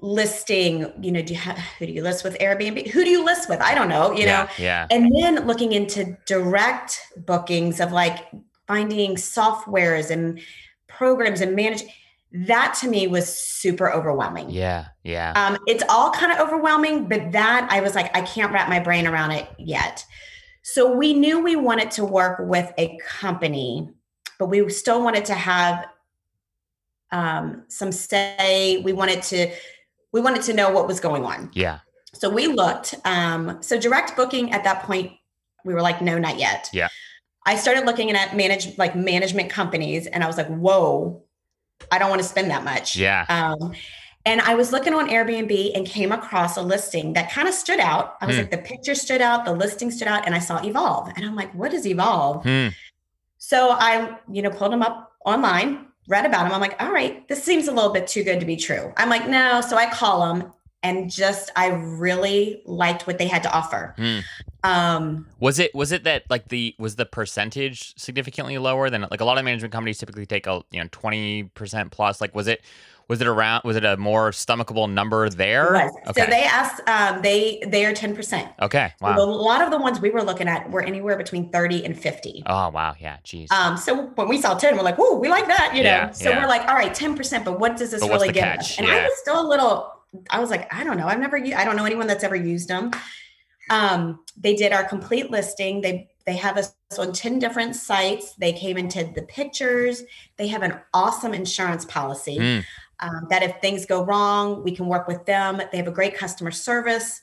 listing, 0.00 0.92
you 1.00 1.10
know, 1.10 1.20
do 1.22 1.32
you 1.34 1.38
have, 1.38 1.58
who 1.78 1.86
do 1.86 1.92
you 1.92 2.02
list 2.02 2.24
with 2.24 2.38
Airbnb? 2.38 2.88
Who 2.88 3.04
do 3.04 3.10
you 3.10 3.24
list 3.24 3.48
with? 3.48 3.60
I 3.60 3.74
don't 3.74 3.88
know, 3.88 4.12
you 4.12 4.24
yeah, 4.24 4.42
know? 4.42 4.48
Yeah. 4.58 4.86
And 4.90 5.10
then 5.20 5.46
looking 5.46 5.72
into 5.72 6.16
direct 6.26 7.00
bookings 7.16 7.80
of 7.80 7.92
like 7.92 8.18
finding 8.66 9.16
softwares 9.16 10.10
and 10.10 10.40
programs 10.86 11.40
and 11.40 11.56
manage 11.56 11.82
that 12.30 12.76
to 12.80 12.88
me 12.88 13.06
was 13.06 13.26
super 13.36 13.90
overwhelming. 13.90 14.50
Yeah. 14.50 14.86
Yeah. 15.02 15.32
Um, 15.34 15.58
it's 15.66 15.82
all 15.88 16.10
kind 16.10 16.30
of 16.30 16.38
overwhelming, 16.46 17.08
but 17.08 17.32
that 17.32 17.66
I 17.70 17.80
was 17.80 17.94
like, 17.94 18.14
I 18.16 18.20
can't 18.20 18.52
wrap 18.52 18.68
my 18.68 18.78
brain 18.78 19.06
around 19.06 19.32
it 19.32 19.48
yet. 19.58 20.04
So 20.62 20.92
we 20.92 21.14
knew 21.14 21.40
we 21.42 21.56
wanted 21.56 21.90
to 21.92 22.04
work 22.04 22.38
with 22.40 22.70
a 22.76 22.98
company, 22.98 23.88
but 24.38 24.46
we 24.46 24.68
still 24.68 25.02
wanted 25.02 25.24
to 25.24 25.34
have 25.34 25.86
um, 27.12 27.64
some 27.68 27.92
say. 27.92 28.80
We 28.84 28.92
wanted 28.92 29.22
to 29.24 29.50
we 30.12 30.20
wanted 30.20 30.42
to 30.42 30.52
know 30.52 30.70
what 30.70 30.86
was 30.86 31.00
going 31.00 31.24
on. 31.24 31.50
Yeah. 31.52 31.80
So 32.14 32.30
we 32.30 32.46
looked. 32.46 32.94
Um, 33.04 33.62
so 33.62 33.78
direct 33.78 34.16
booking 34.16 34.52
at 34.52 34.64
that 34.64 34.82
point, 34.82 35.12
we 35.64 35.74
were 35.74 35.82
like, 35.82 36.00
no, 36.00 36.18
not 36.18 36.38
yet. 36.38 36.70
Yeah. 36.72 36.88
I 37.46 37.56
started 37.56 37.86
looking 37.86 38.10
at 38.10 38.36
manage 38.36 38.76
like 38.78 38.94
management 38.94 39.50
companies, 39.50 40.06
and 40.06 40.22
I 40.22 40.26
was 40.26 40.36
like, 40.36 40.48
whoa, 40.48 41.22
I 41.90 41.98
don't 41.98 42.10
want 42.10 42.22
to 42.22 42.28
spend 42.28 42.50
that 42.50 42.64
much. 42.64 42.96
Yeah. 42.96 43.24
Um, 43.28 43.72
and 44.26 44.42
I 44.42 44.54
was 44.54 44.72
looking 44.72 44.92
on 44.92 45.08
Airbnb 45.08 45.72
and 45.74 45.86
came 45.86 46.12
across 46.12 46.56
a 46.58 46.62
listing 46.62 47.14
that 47.14 47.30
kind 47.30 47.48
of 47.48 47.54
stood 47.54 47.80
out. 47.80 48.16
I 48.20 48.26
was 48.26 48.36
hmm. 48.36 48.42
like, 48.42 48.50
the 48.50 48.58
picture 48.58 48.94
stood 48.94 49.22
out, 49.22 49.46
the 49.46 49.54
listing 49.54 49.90
stood 49.90 50.08
out, 50.08 50.26
and 50.26 50.34
I 50.34 50.38
saw 50.38 50.62
Evolve. 50.62 51.12
And 51.16 51.24
I'm 51.24 51.34
like, 51.34 51.54
what 51.54 51.72
is 51.72 51.86
Evolve? 51.86 52.42
Hmm. 52.42 52.68
So 53.38 53.70
I, 53.70 54.18
you 54.30 54.42
know, 54.42 54.50
pulled 54.50 54.72
them 54.72 54.82
up 54.82 55.12
online 55.24 55.86
read 56.08 56.26
about 56.26 56.46
him. 56.46 56.52
I'm 56.52 56.60
like, 56.60 56.82
all 56.82 56.90
right, 56.90 57.26
this 57.28 57.42
seems 57.44 57.68
a 57.68 57.72
little 57.72 57.92
bit 57.92 58.06
too 58.06 58.24
good 58.24 58.40
to 58.40 58.46
be 58.46 58.56
true. 58.56 58.92
I'm 58.96 59.08
like, 59.08 59.28
no. 59.28 59.60
So 59.60 59.76
I 59.76 59.88
call 59.90 60.26
them 60.26 60.52
and 60.82 61.10
just 61.10 61.50
I 61.56 61.68
really 61.68 62.62
liked 62.64 63.06
what 63.06 63.18
they 63.18 63.26
had 63.26 63.42
to 63.44 63.52
offer. 63.52 63.94
Mm. 63.98 64.22
Um, 64.64 65.26
was 65.38 65.58
it 65.58 65.74
was 65.74 65.92
it 65.92 66.04
that 66.04 66.24
like 66.30 66.48
the 66.48 66.74
was 66.78 66.96
the 66.96 67.06
percentage 67.06 67.96
significantly 67.98 68.58
lower 68.58 68.90
than 68.90 69.06
like 69.10 69.20
a 69.20 69.24
lot 69.24 69.38
of 69.38 69.44
management 69.44 69.72
companies 69.72 69.98
typically 69.98 70.26
take 70.26 70.46
a 70.46 70.62
you 70.70 70.80
know 70.80 70.88
twenty 70.90 71.44
percent 71.44 71.92
plus? 71.92 72.20
Like 72.20 72.34
was 72.34 72.48
it 72.48 72.62
was 73.08 73.22
it 73.22 73.26
around? 73.26 73.62
Was 73.64 73.76
it 73.76 73.84
a 73.86 73.96
more 73.96 74.32
stomachable 74.32 74.90
number 74.90 75.30
there? 75.30 75.90
Okay. 76.08 76.24
So 76.24 76.26
they 76.26 76.44
asked. 76.44 76.82
Um, 76.86 77.22
they 77.22 77.62
they 77.66 77.86
are 77.86 77.94
ten 77.94 78.14
percent. 78.14 78.52
Okay. 78.60 78.92
Wow. 79.00 79.16
So 79.16 79.22
a 79.22 79.24
lot 79.24 79.62
of 79.62 79.70
the 79.70 79.78
ones 79.78 79.98
we 79.98 80.10
were 80.10 80.22
looking 80.22 80.46
at 80.46 80.70
were 80.70 80.82
anywhere 80.82 81.16
between 81.16 81.50
thirty 81.50 81.84
and 81.84 81.98
fifty. 81.98 82.42
Oh 82.44 82.68
wow. 82.68 82.94
Yeah. 83.00 83.16
Jeez. 83.24 83.50
Um. 83.50 83.78
So 83.78 84.08
when 84.08 84.28
we 84.28 84.38
saw 84.38 84.54
ten, 84.54 84.76
we're 84.76 84.82
like, 84.82 84.98
"Whoa, 84.98 85.18
we 85.18 85.28
like 85.28 85.46
that," 85.46 85.72
you 85.74 85.82
know. 85.82 85.88
Yeah, 85.88 86.10
so 86.10 86.28
yeah. 86.28 86.42
we're 86.42 86.48
like, 86.48 86.68
"All 86.68 86.74
right, 86.74 86.92
ten 86.92 87.16
percent." 87.16 87.46
But 87.46 87.58
what 87.58 87.78
does 87.78 87.90
this 87.90 88.02
but 88.02 88.10
really 88.10 88.30
get 88.30 88.58
us? 88.58 88.78
And 88.78 88.86
yeah. 88.86 88.94
I 88.94 89.02
was 89.04 89.18
still 89.18 89.40
a 89.40 89.46
little. 89.48 89.90
I 90.30 90.38
was 90.38 90.50
like, 90.50 90.72
I 90.72 90.84
don't 90.84 90.98
know. 90.98 91.06
I've 91.06 91.20
never. 91.20 91.38
I 91.38 91.64
don't 91.64 91.76
know 91.76 91.86
anyone 91.86 92.06
that's 92.06 92.24
ever 92.24 92.36
used 92.36 92.68
them. 92.68 92.90
Um. 93.70 94.20
They 94.36 94.54
did 94.54 94.72
our 94.72 94.84
complete 94.84 95.30
listing. 95.30 95.80
They 95.80 96.10
They 96.26 96.36
have 96.36 96.58
us 96.58 96.74
on 96.98 97.12
10 97.12 97.38
different 97.38 97.74
sites. 97.74 98.34
They 98.34 98.52
came 98.52 98.76
into 98.76 99.10
the 99.14 99.22
pictures. 99.22 100.02
They 100.36 100.48
have 100.48 100.62
an 100.62 100.78
awesome 100.92 101.34
insurance 101.34 101.84
policy 101.84 102.38
mm. 102.38 102.64
Um, 103.00 103.26
that 103.30 103.42
if 103.42 103.60
things 103.60 103.86
go 103.86 104.04
wrong, 104.04 104.62
we 104.62 104.74
can 104.74 104.86
work 104.86 105.06
with 105.06 105.24
them. 105.26 105.60
They 105.70 105.78
have 105.78 105.88
a 105.88 105.92
great 105.92 106.16
customer 106.16 106.50
service. 106.50 107.20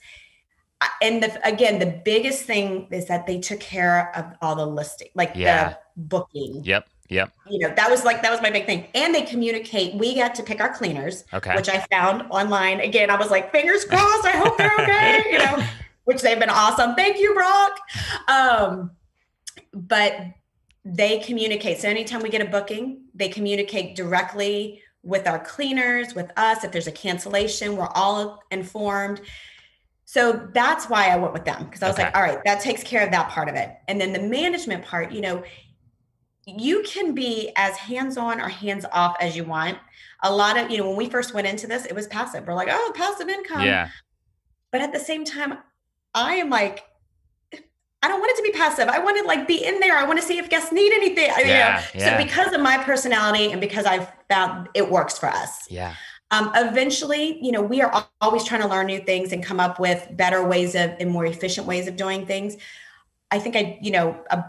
And 1.02 1.24
the, 1.24 1.48
again, 1.48 1.80
the 1.80 2.02
biggest 2.04 2.44
thing 2.44 2.88
is 2.92 3.08
that 3.08 3.26
they 3.26 3.40
took 3.40 3.60
care 3.60 4.16
of 4.16 4.26
all 4.42 4.56
the 4.56 4.66
listing, 4.66 5.10
like 5.16 5.32
yeah. 5.36 5.70
the 5.70 5.78
booking. 5.98 6.62
Yep. 6.64 6.88
Yep. 7.10 7.34
You 7.50 7.60
know, 7.60 7.76
that 7.76 7.90
was 7.90 8.04
like 8.04 8.24
that 8.24 8.32
was 8.32 8.42
my 8.42 8.50
big 8.50 8.66
thing. 8.66 8.88
And 8.96 9.14
they 9.14 9.22
communicate. 9.22 9.94
We 9.96 10.16
got 10.16 10.34
to 10.36 10.44
pick 10.44 10.60
our 10.60 10.74
cleaners, 10.74 11.24
okay. 11.34 11.56
which 11.56 11.70
I 11.70 11.86
found 11.92 12.24
online. 12.32 12.80
Again, 12.80 13.12
I 13.12 13.16
was 13.16 13.30
like, 13.30 13.52
fingers 13.52 13.86
crossed, 13.86 14.26
I 14.26 14.32
hope 14.32 14.58
they're 14.58 14.74
okay, 14.80 15.24
you 15.32 15.38
know, 15.38 15.64
which 16.06 16.22
they've 16.22 16.40
been 16.40 16.50
awesome. 16.50 16.96
Thank 16.96 17.20
you, 17.20 17.34
Brock. 17.36 17.80
Um, 18.28 18.92
but 19.72 20.20
they 20.84 21.20
communicate. 21.20 21.80
So 21.80 21.90
anytime 21.90 22.22
we 22.22 22.30
get 22.30 22.42
a 22.42 22.50
booking, 22.50 23.02
they 23.14 23.30
communicate 23.30 23.96
directly 23.96 24.82
with 25.06 25.28
our 25.28 25.40
cleaners, 25.40 26.16
with 26.16 26.32
us. 26.36 26.64
If 26.64 26.72
there's 26.72 26.88
a 26.88 26.92
cancellation, 26.92 27.78
we're 27.78 27.88
all 27.88 28.44
informed. 28.52 29.22
So 30.04 30.50
that's 30.54 30.90
why 30.90 31.10
I 31.10 31.16
went 31.16 31.32
with 31.32 31.46
them 31.46 31.64
because 31.66 31.82
I 31.82 31.88
was 31.88 31.96
okay. 31.96 32.06
like, 32.06 32.16
all 32.16 32.22
right, 32.22 32.44
that 32.44 32.60
takes 32.60 32.84
care 32.84 33.06
of 33.06 33.12
that 33.12 33.30
part 33.30 33.48
of 33.48 33.56
it. 33.56 33.76
And 33.88 34.02
then 34.02 34.12
the 34.14 34.22
management 34.22 34.84
part, 34.84 35.12
you 35.12 35.22
know, 35.22 35.44
you 36.46 36.84
can 36.84 37.16
be 37.16 37.52
as 37.56 37.76
hands-on 37.78 38.40
or 38.40 38.50
hands-off 38.50 39.16
as 39.20 39.36
you 39.36 39.44
want. 39.44 39.78
A 40.24 40.32
lot 40.32 40.58
of, 40.58 40.70
you 40.70 40.78
know, 40.78 40.88
when 40.88 40.98
we 40.98 41.10
first 41.10 41.34
went 41.34 41.48
into 41.48 41.66
this, 41.66 41.86
it 41.86 41.96
was 41.96 42.08
passive. 42.08 42.46
We're 42.46 42.54
like, 42.54 42.68
oh, 42.72 42.92
passive 42.96 43.30
income. 43.30 43.64
Yeah. 43.64 43.90
But 44.72 44.82
at 44.82 44.94
the 44.94 45.00
same 45.00 45.24
time, 45.26 45.58
I 46.14 46.36
am 46.36 46.50
like, 46.50 46.84
I 47.52 48.08
don't 48.08 48.20
want 48.20 48.32
it 48.32 48.38
to 48.38 48.44
be 48.44 48.52
passive. 48.52 48.88
I 48.88 49.00
want 49.00 49.18
to 49.18 49.24
like 49.24 49.48
be 49.48 49.66
in 49.66 49.80
there. 49.80 49.98
I 49.98 50.06
want 50.06 50.20
to 50.20 50.26
see 50.26 50.38
if 50.38 50.48
guests 50.48 50.72
need 50.72 50.94
anything. 50.94 51.26
Yeah, 51.26 51.40
you 51.40 51.46
know? 51.46 52.06
yeah. 52.06 52.20
So 52.20 52.24
because 52.24 52.54
of 52.54 52.62
my 52.62 52.78
personality 52.78 53.52
and 53.52 53.60
because 53.60 53.86
I've 53.86 54.08
found 54.30 54.70
it 54.74 54.90
works 54.90 55.18
for 55.18 55.28
us. 55.28 55.70
Yeah. 55.70 55.96
Um, 56.32 56.52
eventually, 56.56 57.40
you 57.44 57.52
know, 57.52 57.62
we 57.62 57.82
are 57.82 58.08
always 58.20 58.44
trying 58.44 58.62
to 58.62 58.68
learn 58.68 58.88
new 58.88 59.00
things 59.00 59.32
and 59.32 59.44
come 59.44 59.60
up 59.60 59.80
with 59.80 60.08
better 60.12 60.44
ways 60.48 60.76
of 60.76 60.92
and 61.00 61.10
more 61.10 61.26
efficient 61.26 61.68
ways 61.68 61.88
of 61.88 61.96
doing 61.96 62.26
things. 62.26 62.58
I 63.32 63.40
think 63.40 63.56
I, 63.56 63.78
you 63.82 63.92
know, 63.92 64.24
a 64.32 64.44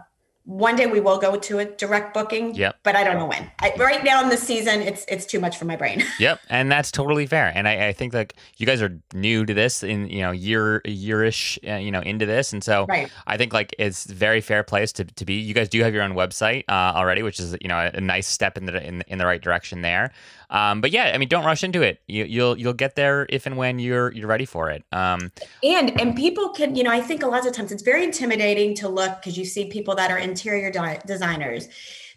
one 0.46 0.76
day 0.76 0.86
we 0.86 1.00
will 1.00 1.18
go 1.18 1.36
to 1.36 1.58
a 1.58 1.64
direct 1.64 2.14
booking. 2.14 2.54
Yep. 2.54 2.78
But 2.84 2.94
I 2.94 3.02
don't 3.02 3.18
know 3.18 3.26
when. 3.26 3.50
I, 3.58 3.74
right 3.78 4.02
now 4.04 4.22
in 4.22 4.28
the 4.28 4.36
season, 4.36 4.80
it's 4.80 5.04
it's 5.08 5.26
too 5.26 5.40
much 5.40 5.58
for 5.58 5.64
my 5.64 5.74
brain. 5.74 6.04
yep, 6.20 6.40
and 6.48 6.70
that's 6.70 6.92
totally 6.92 7.26
fair. 7.26 7.52
And 7.54 7.66
I, 7.66 7.88
I 7.88 7.92
think 7.92 8.14
like 8.14 8.34
you 8.56 8.64
guys 8.64 8.80
are 8.80 8.96
new 9.12 9.44
to 9.44 9.52
this, 9.52 9.82
in 9.82 10.08
you 10.08 10.22
know 10.22 10.30
year 10.30 10.80
yearish, 10.86 11.58
uh, 11.68 11.78
you 11.78 11.90
know 11.90 12.00
into 12.00 12.26
this, 12.26 12.52
and 12.52 12.62
so 12.62 12.86
right. 12.86 13.10
I 13.26 13.36
think 13.36 13.52
like 13.52 13.74
it's 13.78 14.04
very 14.04 14.40
fair 14.40 14.62
place 14.62 14.92
to, 14.92 15.04
to 15.04 15.24
be. 15.24 15.34
You 15.34 15.52
guys 15.52 15.68
do 15.68 15.82
have 15.82 15.92
your 15.92 16.04
own 16.04 16.12
website 16.12 16.64
uh, 16.68 16.92
already, 16.96 17.22
which 17.22 17.40
is 17.40 17.56
you 17.60 17.68
know 17.68 17.78
a, 17.78 17.90
a 17.94 18.00
nice 18.00 18.28
step 18.28 18.56
in 18.56 18.66
the 18.66 18.86
in, 18.86 19.02
in 19.08 19.18
the 19.18 19.26
right 19.26 19.42
direction 19.42 19.82
there. 19.82 20.12
Um, 20.50 20.80
but 20.80 20.90
yeah, 20.90 21.12
I 21.14 21.18
mean, 21.18 21.28
don't 21.28 21.44
rush 21.44 21.64
into 21.64 21.82
it. 21.82 22.00
You, 22.06 22.22
will 22.24 22.30
you'll, 22.30 22.58
you'll 22.58 22.72
get 22.72 22.94
there 22.94 23.26
if 23.28 23.46
and 23.46 23.56
when 23.56 23.78
you're 23.78 24.12
you're 24.12 24.28
ready 24.28 24.44
for 24.44 24.70
it. 24.70 24.84
Um, 24.92 25.32
and 25.62 25.98
and 26.00 26.14
people 26.14 26.50
can, 26.50 26.76
you 26.76 26.82
know, 26.82 26.90
I 26.90 27.00
think 27.00 27.22
a 27.22 27.26
lot 27.26 27.46
of 27.46 27.52
times 27.52 27.72
it's 27.72 27.82
very 27.82 28.04
intimidating 28.04 28.74
to 28.76 28.88
look 28.88 29.16
because 29.16 29.36
you 29.36 29.44
see 29.44 29.66
people 29.66 29.94
that 29.96 30.10
are 30.10 30.18
interior 30.18 30.70
di- 30.70 31.00
designers. 31.06 31.68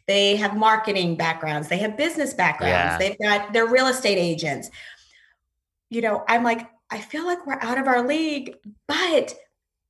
They 0.08 0.36
have 0.38 0.58
marketing 0.58 1.15
backgrounds. 1.15 1.68
They 1.68 1.78
have 1.78 1.96
business 1.96 2.34
backgrounds. 2.34 2.74
Yeah. 2.74 2.98
They've 2.98 3.18
got 3.20 3.54
they're 3.54 3.68
real 3.68 3.88
estate 3.88 4.18
agents. 4.18 4.70
You 5.89 6.02
know, 6.02 6.24
I'm 6.28 6.44
like, 6.44 6.68
I 6.92 7.00
feel 7.00 7.26
like 7.26 7.46
we're 7.46 7.60
out 7.62 7.78
of 7.78 7.88
our 7.88 8.06
league, 8.06 8.56
but 8.88 9.36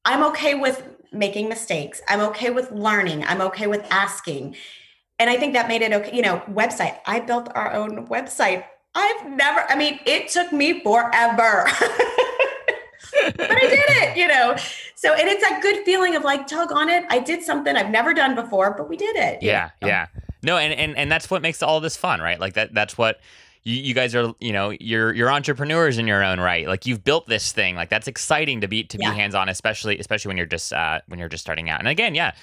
I'm 0.05 0.23
okay 0.31 0.55
with 0.55 0.83
making 1.11 1.49
mistakes. 1.49 2.01
I'm 2.07 2.21
okay 2.21 2.49
with 2.49 2.71
learning. 2.71 3.23
I'm 3.23 3.41
okay 3.41 3.67
with 3.67 3.85
asking 3.89 4.55
and 5.19 5.29
I 5.29 5.37
think 5.37 5.53
that 5.53 5.67
made 5.67 5.81
it 5.81 5.93
okay. 5.93 6.15
You 6.15 6.21
know, 6.21 6.41
website. 6.49 6.97
I 7.05 7.19
built 7.19 7.49
our 7.53 7.73
own 7.73 8.07
website. 8.07 8.63
I've 8.95 9.29
never, 9.29 9.65
I 9.69 9.75
mean, 9.75 9.99
it 10.05 10.29
took 10.29 10.51
me 10.51 10.81
forever. 10.81 11.67
but 13.37 13.51
I 13.51 13.59
did 13.59 13.85
it, 13.87 14.17
you 14.17 14.27
know. 14.27 14.55
So 14.95 15.13
and 15.13 15.27
it's 15.27 15.43
a 15.43 15.61
good 15.61 15.85
feeling 15.85 16.15
of 16.15 16.23
like 16.23 16.47
tug 16.47 16.71
on 16.71 16.89
it. 16.89 17.05
I 17.09 17.19
did 17.19 17.43
something 17.43 17.75
I've 17.75 17.89
never 17.89 18.13
done 18.13 18.35
before, 18.35 18.73
but 18.75 18.89
we 18.89 18.97
did 18.97 19.15
it. 19.15 19.43
Yeah, 19.43 19.69
know? 19.81 19.87
yeah. 19.87 20.07
No, 20.41 20.57
and, 20.57 20.73
and 20.73 20.97
and 20.97 21.11
that's 21.11 21.29
what 21.29 21.41
makes 21.41 21.61
all 21.61 21.79
this 21.79 21.97
fun, 21.97 22.21
right? 22.21 22.39
Like 22.39 22.53
that 22.53 22.73
that's 22.73 22.97
what 22.97 23.19
you, 23.63 23.75
you 23.75 23.93
guys 23.93 24.15
are, 24.15 24.33
you 24.39 24.53
know, 24.53 24.71
you're 24.79 25.13
you're 25.13 25.31
entrepreneurs 25.31 25.97
in 25.97 26.07
your 26.07 26.23
own 26.23 26.39
right. 26.39 26.67
Like 26.67 26.85
you've 26.85 27.03
built 27.03 27.27
this 27.27 27.51
thing. 27.51 27.75
Like 27.75 27.89
that's 27.89 28.07
exciting 28.07 28.61
to 28.61 28.67
be 28.67 28.83
to 28.85 28.97
be 28.97 29.05
yeah. 29.05 29.13
hands 29.13 29.35
on, 29.35 29.49
especially 29.49 29.99
especially 29.99 30.29
when 30.29 30.37
you're 30.37 30.45
just 30.45 30.73
uh 30.73 31.01
when 31.07 31.19
you're 31.19 31.29
just 31.29 31.43
starting 31.43 31.69
out. 31.69 31.79
And 31.79 31.87
again, 31.87 32.15
yeah 32.15 32.33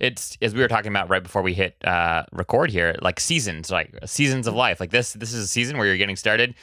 it's 0.00 0.36
as 0.42 0.54
we 0.54 0.60
were 0.60 0.68
talking 0.68 0.90
about 0.90 1.08
right 1.08 1.22
before 1.22 1.42
we 1.42 1.54
hit 1.54 1.76
uh, 1.84 2.24
record 2.32 2.70
here, 2.70 2.96
like 3.02 3.20
seasons, 3.20 3.70
like 3.70 3.94
seasons 4.06 4.46
of 4.46 4.54
life. 4.54 4.80
Like 4.80 4.90
this, 4.90 5.12
this 5.12 5.32
is 5.32 5.44
a 5.44 5.48
season 5.48 5.76
where 5.76 5.86
you're 5.86 5.96
getting 5.96 6.16
started. 6.16 6.54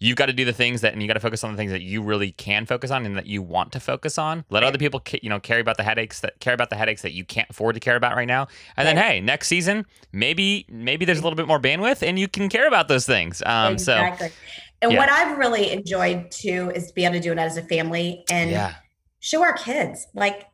You've 0.00 0.16
got 0.16 0.26
to 0.26 0.32
do 0.32 0.44
the 0.44 0.52
things 0.52 0.80
that, 0.82 0.92
and 0.92 1.02
you 1.02 1.08
got 1.08 1.14
to 1.14 1.20
focus 1.20 1.42
on 1.42 1.50
the 1.50 1.56
things 1.56 1.72
that 1.72 1.82
you 1.82 2.02
really 2.02 2.32
can 2.32 2.66
focus 2.66 2.90
on 2.90 3.04
and 3.04 3.16
that 3.16 3.26
you 3.26 3.42
want 3.42 3.72
to 3.72 3.80
focus 3.80 4.18
on. 4.18 4.44
Let 4.48 4.62
right. 4.62 4.68
other 4.68 4.78
people, 4.78 5.02
you 5.22 5.28
know, 5.28 5.40
care 5.40 5.58
about 5.58 5.76
the 5.76 5.82
headaches 5.82 6.20
that 6.20 6.38
care 6.40 6.54
about 6.54 6.70
the 6.70 6.76
headaches 6.76 7.02
that 7.02 7.12
you 7.12 7.24
can't 7.24 7.50
afford 7.50 7.74
to 7.74 7.80
care 7.80 7.96
about 7.96 8.16
right 8.16 8.28
now. 8.28 8.48
And 8.76 8.86
right. 8.86 8.94
then, 8.94 9.04
hey, 9.04 9.20
next 9.20 9.48
season, 9.48 9.86
maybe, 10.12 10.66
maybe 10.68 11.04
there's 11.04 11.18
a 11.18 11.22
little 11.22 11.36
bit 11.36 11.48
more 11.48 11.60
bandwidth, 11.60 12.06
and 12.06 12.18
you 12.18 12.28
can 12.28 12.48
care 12.48 12.68
about 12.68 12.88
those 12.88 13.06
things. 13.06 13.42
Um, 13.44 13.72
exactly. 13.72 14.28
So, 14.28 14.34
and 14.82 14.92
yeah. 14.92 14.98
what 14.98 15.08
I've 15.08 15.36
really 15.36 15.72
enjoyed 15.72 16.30
too 16.30 16.70
is 16.74 16.88
to 16.88 16.94
be 16.94 17.04
able 17.04 17.14
to 17.14 17.20
do 17.20 17.32
it 17.32 17.38
as 17.38 17.56
a 17.56 17.62
family 17.62 18.24
and 18.30 18.50
yeah. 18.50 18.74
show 19.18 19.42
our 19.42 19.54
kids 19.54 20.06
like 20.14 20.46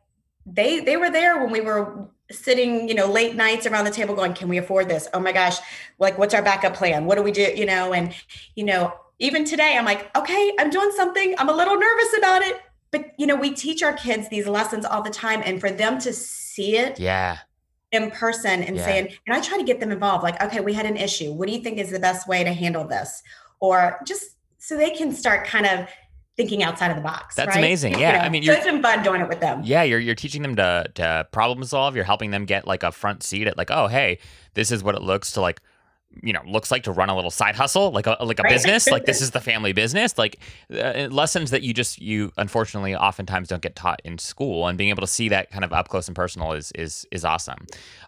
they 0.45 0.79
they 0.79 0.97
were 0.97 1.11
there 1.11 1.41
when 1.43 1.51
we 1.51 1.61
were 1.61 2.07
sitting, 2.31 2.87
you 2.89 2.95
know, 2.95 3.05
late 3.05 3.35
nights 3.35 3.67
around 3.67 3.85
the 3.85 3.91
table 3.91 4.15
going, 4.15 4.33
can 4.33 4.47
we 4.49 4.57
afford 4.57 4.89
this? 4.89 5.07
Oh 5.13 5.19
my 5.19 5.31
gosh, 5.31 5.57
like 5.99 6.17
what's 6.17 6.33
our 6.33 6.41
backup 6.41 6.73
plan? 6.73 7.05
What 7.05 7.15
do 7.15 7.23
we 7.23 7.31
do? 7.31 7.53
You 7.55 7.65
know, 7.65 7.93
and 7.93 8.13
you 8.55 8.63
know, 8.63 8.93
even 9.19 9.45
today 9.45 9.75
I'm 9.77 9.85
like, 9.85 10.15
okay, 10.15 10.53
I'm 10.59 10.69
doing 10.69 10.91
something. 10.95 11.35
I'm 11.37 11.49
a 11.49 11.53
little 11.53 11.77
nervous 11.77 12.17
about 12.17 12.41
it. 12.41 12.61
But 12.91 13.13
you 13.17 13.27
know, 13.27 13.35
we 13.35 13.51
teach 13.51 13.83
our 13.83 13.93
kids 13.93 14.29
these 14.29 14.47
lessons 14.47 14.85
all 14.85 15.01
the 15.01 15.09
time. 15.09 15.41
And 15.45 15.59
for 15.59 15.71
them 15.71 15.99
to 15.99 16.13
see 16.13 16.77
it 16.77 16.99
yeah 16.99 17.39
in 17.91 18.11
person 18.11 18.63
and 18.63 18.75
yeah. 18.75 18.85
saying, 18.85 19.13
and 19.25 19.35
I 19.35 19.41
try 19.41 19.57
to 19.57 19.63
get 19.63 19.79
them 19.79 19.91
involved, 19.91 20.23
like, 20.23 20.41
okay, 20.41 20.59
we 20.59 20.73
had 20.73 20.85
an 20.85 20.97
issue. 20.97 21.31
What 21.31 21.47
do 21.47 21.53
you 21.53 21.61
think 21.61 21.77
is 21.77 21.91
the 21.91 21.99
best 21.99 22.27
way 22.27 22.43
to 22.43 22.53
handle 22.53 22.85
this? 22.85 23.23
Or 23.59 23.99
just 24.05 24.35
so 24.57 24.77
they 24.77 24.91
can 24.91 25.13
start 25.13 25.45
kind 25.45 25.65
of 25.65 25.87
thinking 26.35 26.63
outside 26.63 26.89
of 26.89 26.97
the 26.97 27.01
box. 27.01 27.35
That's 27.35 27.49
right? 27.49 27.57
amazing. 27.57 27.93
Yeah. 27.99 28.11
You 28.11 28.17
know, 28.17 28.25
I 28.25 28.29
mean, 28.29 28.43
so 28.43 28.51
it's 28.51 28.65
been 28.65 28.81
fun 28.81 29.03
doing 29.03 29.21
it 29.21 29.29
with 29.29 29.39
them. 29.39 29.61
Yeah. 29.63 29.83
You're, 29.83 29.99
you're 29.99 30.15
teaching 30.15 30.41
them 30.41 30.55
to, 30.57 30.85
to 30.95 31.27
problem 31.31 31.65
solve. 31.65 31.95
You're 31.95 32.03
helping 32.03 32.31
them 32.31 32.45
get 32.45 32.67
like 32.67 32.83
a 32.83 32.91
front 32.91 33.23
seat 33.23 33.47
at 33.47 33.57
like, 33.57 33.71
oh, 33.71 33.87
hey, 33.87 34.19
this 34.53 34.71
is 34.71 34.83
what 34.83 34.95
it 34.95 35.01
looks 35.01 35.31
to 35.33 35.41
like 35.41 35.61
you 36.23 36.33
know 36.33 36.41
looks 36.45 36.71
like 36.71 36.83
to 36.83 36.91
run 36.91 37.09
a 37.09 37.15
little 37.15 37.31
side 37.31 37.55
hustle 37.55 37.91
like 37.91 38.07
a 38.07 38.17
like 38.21 38.39
a 38.39 38.43
right. 38.43 38.51
business 38.51 38.87
like 38.87 39.05
this 39.05 39.21
is 39.21 39.31
the 39.31 39.41
family 39.51 39.73
business 39.73 40.17
like 40.17 40.39
uh, 40.73 41.07
lessons 41.11 41.51
that 41.51 41.61
you 41.61 41.73
just 41.73 42.01
you 42.01 42.31
unfortunately 42.37 42.95
oftentimes 42.95 43.47
don't 43.47 43.61
get 43.61 43.75
taught 43.75 44.01
in 44.03 44.17
school 44.17 44.67
and 44.67 44.77
being 44.77 44.89
able 44.89 45.01
to 45.01 45.07
see 45.07 45.29
that 45.29 45.51
kind 45.51 45.63
of 45.63 45.73
up 45.73 45.87
close 45.87 46.07
and 46.07 46.15
personal 46.15 46.53
is 46.53 46.71
is 46.73 47.05
is 47.11 47.25
awesome 47.25 47.65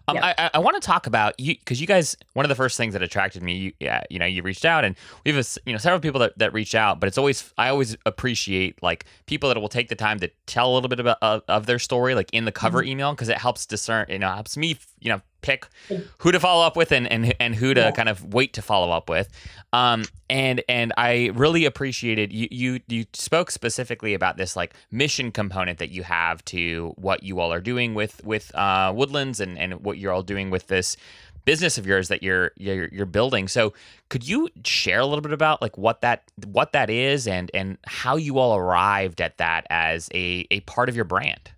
um, 0.08 0.16
yeah. 0.16 0.34
I, 0.38 0.50
I 0.54 0.58
want 0.58 0.80
to 0.80 0.86
talk 0.86 1.06
about 1.06 1.38
you 1.38 1.54
because 1.54 1.80
you 1.80 1.86
guys 1.86 2.16
one 2.32 2.44
of 2.44 2.48
the 2.48 2.54
first 2.54 2.76
things 2.76 2.94
that 2.94 3.02
attracted 3.02 3.42
me 3.42 3.54
you, 3.54 3.72
yeah, 3.80 4.02
you 4.10 4.18
know 4.18 4.26
you 4.26 4.42
reached 4.42 4.64
out 4.64 4.84
and 4.84 4.96
we 5.24 5.32
have 5.32 5.44
a, 5.44 5.60
you 5.66 5.72
know 5.72 5.78
several 5.78 6.00
people 6.00 6.20
that, 6.20 6.38
that 6.38 6.52
reach 6.52 6.74
out 6.74 7.00
but 7.00 7.06
it's 7.06 7.18
always 7.18 7.52
I 7.58 7.68
always 7.68 7.96
appreciate 8.06 8.82
like 8.82 9.04
people 9.26 9.48
that 9.48 9.60
will 9.60 9.68
take 9.68 9.88
the 9.88 9.96
time 9.96 10.18
to 10.20 10.30
tell 10.46 10.72
a 10.72 10.74
little 10.74 10.88
bit 10.88 11.00
about 11.00 11.18
of, 11.22 11.42
of 11.48 11.66
their 11.66 11.78
story 11.78 12.14
like 12.14 12.30
in 12.32 12.44
the 12.44 12.52
cover 12.52 12.80
mm-hmm. 12.80 12.90
email 12.90 13.12
because 13.12 13.28
it 13.28 13.38
helps 13.38 13.66
discern 13.66 14.06
you 14.08 14.18
know 14.18 14.28
helps 14.28 14.56
me 14.56 14.78
you 15.00 15.10
know 15.10 15.20
pick 15.40 15.66
who 16.18 16.32
to 16.32 16.40
follow 16.40 16.66
up 16.66 16.76
with 16.76 16.92
and 16.92 17.10
and, 17.10 17.34
and 17.40 17.54
who 17.54 17.74
to 17.74 17.80
yeah. 17.80 17.90
kind 17.90 18.08
of 18.08 18.32
wait 18.34 18.52
to 18.54 18.62
follow 18.62 18.90
up 18.90 19.08
with. 19.08 19.28
Um, 19.72 20.04
and 20.30 20.62
and 20.68 20.92
I 20.96 21.30
really 21.34 21.64
appreciated 21.64 22.32
you 22.32 22.48
you 22.50 22.80
you 22.88 23.04
spoke 23.12 23.50
specifically 23.50 24.14
about 24.14 24.36
this 24.36 24.56
like 24.56 24.74
mission 24.90 25.30
component 25.30 25.78
that 25.78 25.90
you 25.90 26.02
have 26.02 26.44
to 26.46 26.92
what 26.96 27.22
you 27.22 27.40
all 27.40 27.52
are 27.52 27.60
doing 27.60 27.94
with 27.94 28.24
with 28.24 28.54
uh, 28.54 28.92
Woodlands 28.94 29.40
and 29.40 29.58
and 29.58 29.84
what 29.84 29.98
you're 29.98 30.12
all 30.12 30.22
doing 30.22 30.50
with 30.50 30.66
this 30.66 30.96
business 31.44 31.78
of 31.78 31.86
yours 31.86 32.08
that 32.08 32.22
you're 32.22 32.52
you're 32.56 32.88
you're 32.88 33.06
building. 33.06 33.48
So 33.48 33.72
could 34.10 34.28
you 34.28 34.48
share 34.64 35.00
a 35.00 35.06
little 35.06 35.22
bit 35.22 35.32
about 35.32 35.62
like 35.62 35.78
what 35.78 36.02
that 36.02 36.24
what 36.46 36.72
that 36.72 36.90
is 36.90 37.26
and 37.26 37.50
and 37.54 37.78
how 37.86 38.16
you 38.16 38.38
all 38.38 38.56
arrived 38.56 39.20
at 39.20 39.38
that 39.38 39.66
as 39.70 40.10
a 40.12 40.46
a 40.50 40.60
part 40.60 40.88
of 40.88 40.96
your 40.96 41.06
brand? 41.06 41.50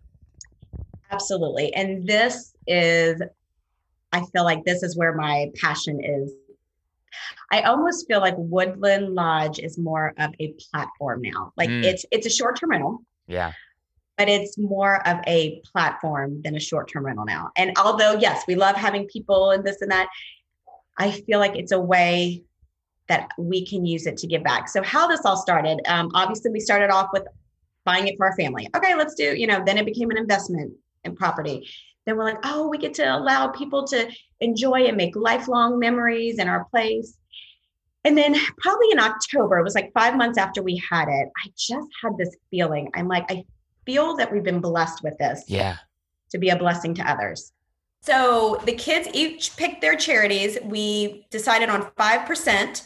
Absolutely. 1.10 1.74
And 1.74 2.06
this 2.06 2.54
is 2.66 3.20
I 4.12 4.24
feel 4.32 4.44
like 4.44 4.64
this 4.64 4.82
is 4.82 4.96
where 4.96 5.14
my 5.14 5.50
passion 5.60 6.02
is. 6.02 6.32
I 7.50 7.62
almost 7.62 8.06
feel 8.06 8.20
like 8.20 8.34
Woodland 8.36 9.14
Lodge 9.14 9.58
is 9.58 9.78
more 9.78 10.14
of 10.18 10.30
a 10.38 10.54
platform 10.70 11.22
now. 11.22 11.52
Like 11.56 11.68
mm. 11.68 11.84
it's 11.84 12.04
it's 12.10 12.26
a 12.26 12.30
short-term 12.30 12.70
rental. 12.70 13.02
Yeah. 13.26 13.52
But 14.16 14.28
it's 14.28 14.58
more 14.58 15.06
of 15.08 15.18
a 15.26 15.62
platform 15.72 16.42
than 16.42 16.54
a 16.54 16.60
short-term 16.60 17.06
rental 17.06 17.24
now. 17.24 17.50
And 17.56 17.72
although 17.78 18.12
yes, 18.12 18.44
we 18.46 18.54
love 18.54 18.76
having 18.76 19.06
people 19.06 19.50
and 19.50 19.64
this 19.64 19.80
and 19.80 19.90
that, 19.90 20.08
I 20.98 21.10
feel 21.10 21.38
like 21.38 21.56
it's 21.56 21.72
a 21.72 21.80
way 21.80 22.44
that 23.08 23.30
we 23.38 23.66
can 23.66 23.84
use 23.84 24.06
it 24.06 24.16
to 24.18 24.26
give 24.26 24.44
back. 24.44 24.68
So 24.68 24.82
how 24.82 25.08
this 25.08 25.22
all 25.24 25.36
started, 25.36 25.80
um, 25.86 26.10
obviously 26.14 26.52
we 26.52 26.60
started 26.60 26.90
off 26.90 27.08
with 27.12 27.24
buying 27.84 28.06
it 28.06 28.16
for 28.16 28.26
our 28.26 28.36
family. 28.36 28.68
Okay, 28.76 28.94
let's 28.94 29.14
do, 29.14 29.34
you 29.36 29.48
know, 29.48 29.62
then 29.66 29.78
it 29.78 29.84
became 29.84 30.10
an 30.10 30.18
investment 30.18 30.72
in 31.02 31.16
property 31.16 31.68
then 32.06 32.16
we're 32.16 32.24
like, 32.24 32.38
oh, 32.44 32.68
we 32.68 32.78
get 32.78 32.94
to 32.94 33.04
allow 33.04 33.48
people 33.48 33.86
to 33.88 34.10
enjoy 34.40 34.84
and 34.86 34.96
make 34.96 35.14
lifelong 35.16 35.78
memories 35.78 36.38
in 36.38 36.48
our 36.48 36.64
place. 36.66 37.16
And 38.04 38.16
then 38.16 38.34
probably 38.58 38.88
in 38.92 38.98
October, 38.98 39.58
it 39.58 39.62
was 39.62 39.74
like 39.74 39.92
five 39.92 40.16
months 40.16 40.38
after 40.38 40.62
we 40.62 40.82
had 40.90 41.08
it, 41.08 41.28
I 41.44 41.50
just 41.56 41.88
had 42.02 42.16
this 42.16 42.34
feeling. 42.50 42.90
I'm 42.94 43.08
like, 43.08 43.30
I 43.30 43.44
feel 43.84 44.16
that 44.16 44.32
we've 44.32 44.42
been 44.42 44.60
blessed 44.60 45.02
with 45.02 45.18
this. 45.18 45.44
Yeah. 45.46 45.76
To 46.30 46.38
be 46.38 46.48
a 46.48 46.56
blessing 46.56 46.94
to 46.94 47.10
others. 47.10 47.52
So 48.02 48.60
the 48.64 48.72
kids 48.72 49.08
each 49.12 49.56
picked 49.56 49.82
their 49.82 49.96
charities. 49.96 50.56
We 50.64 51.26
decided 51.30 51.68
on 51.68 51.82
5% 51.98 52.82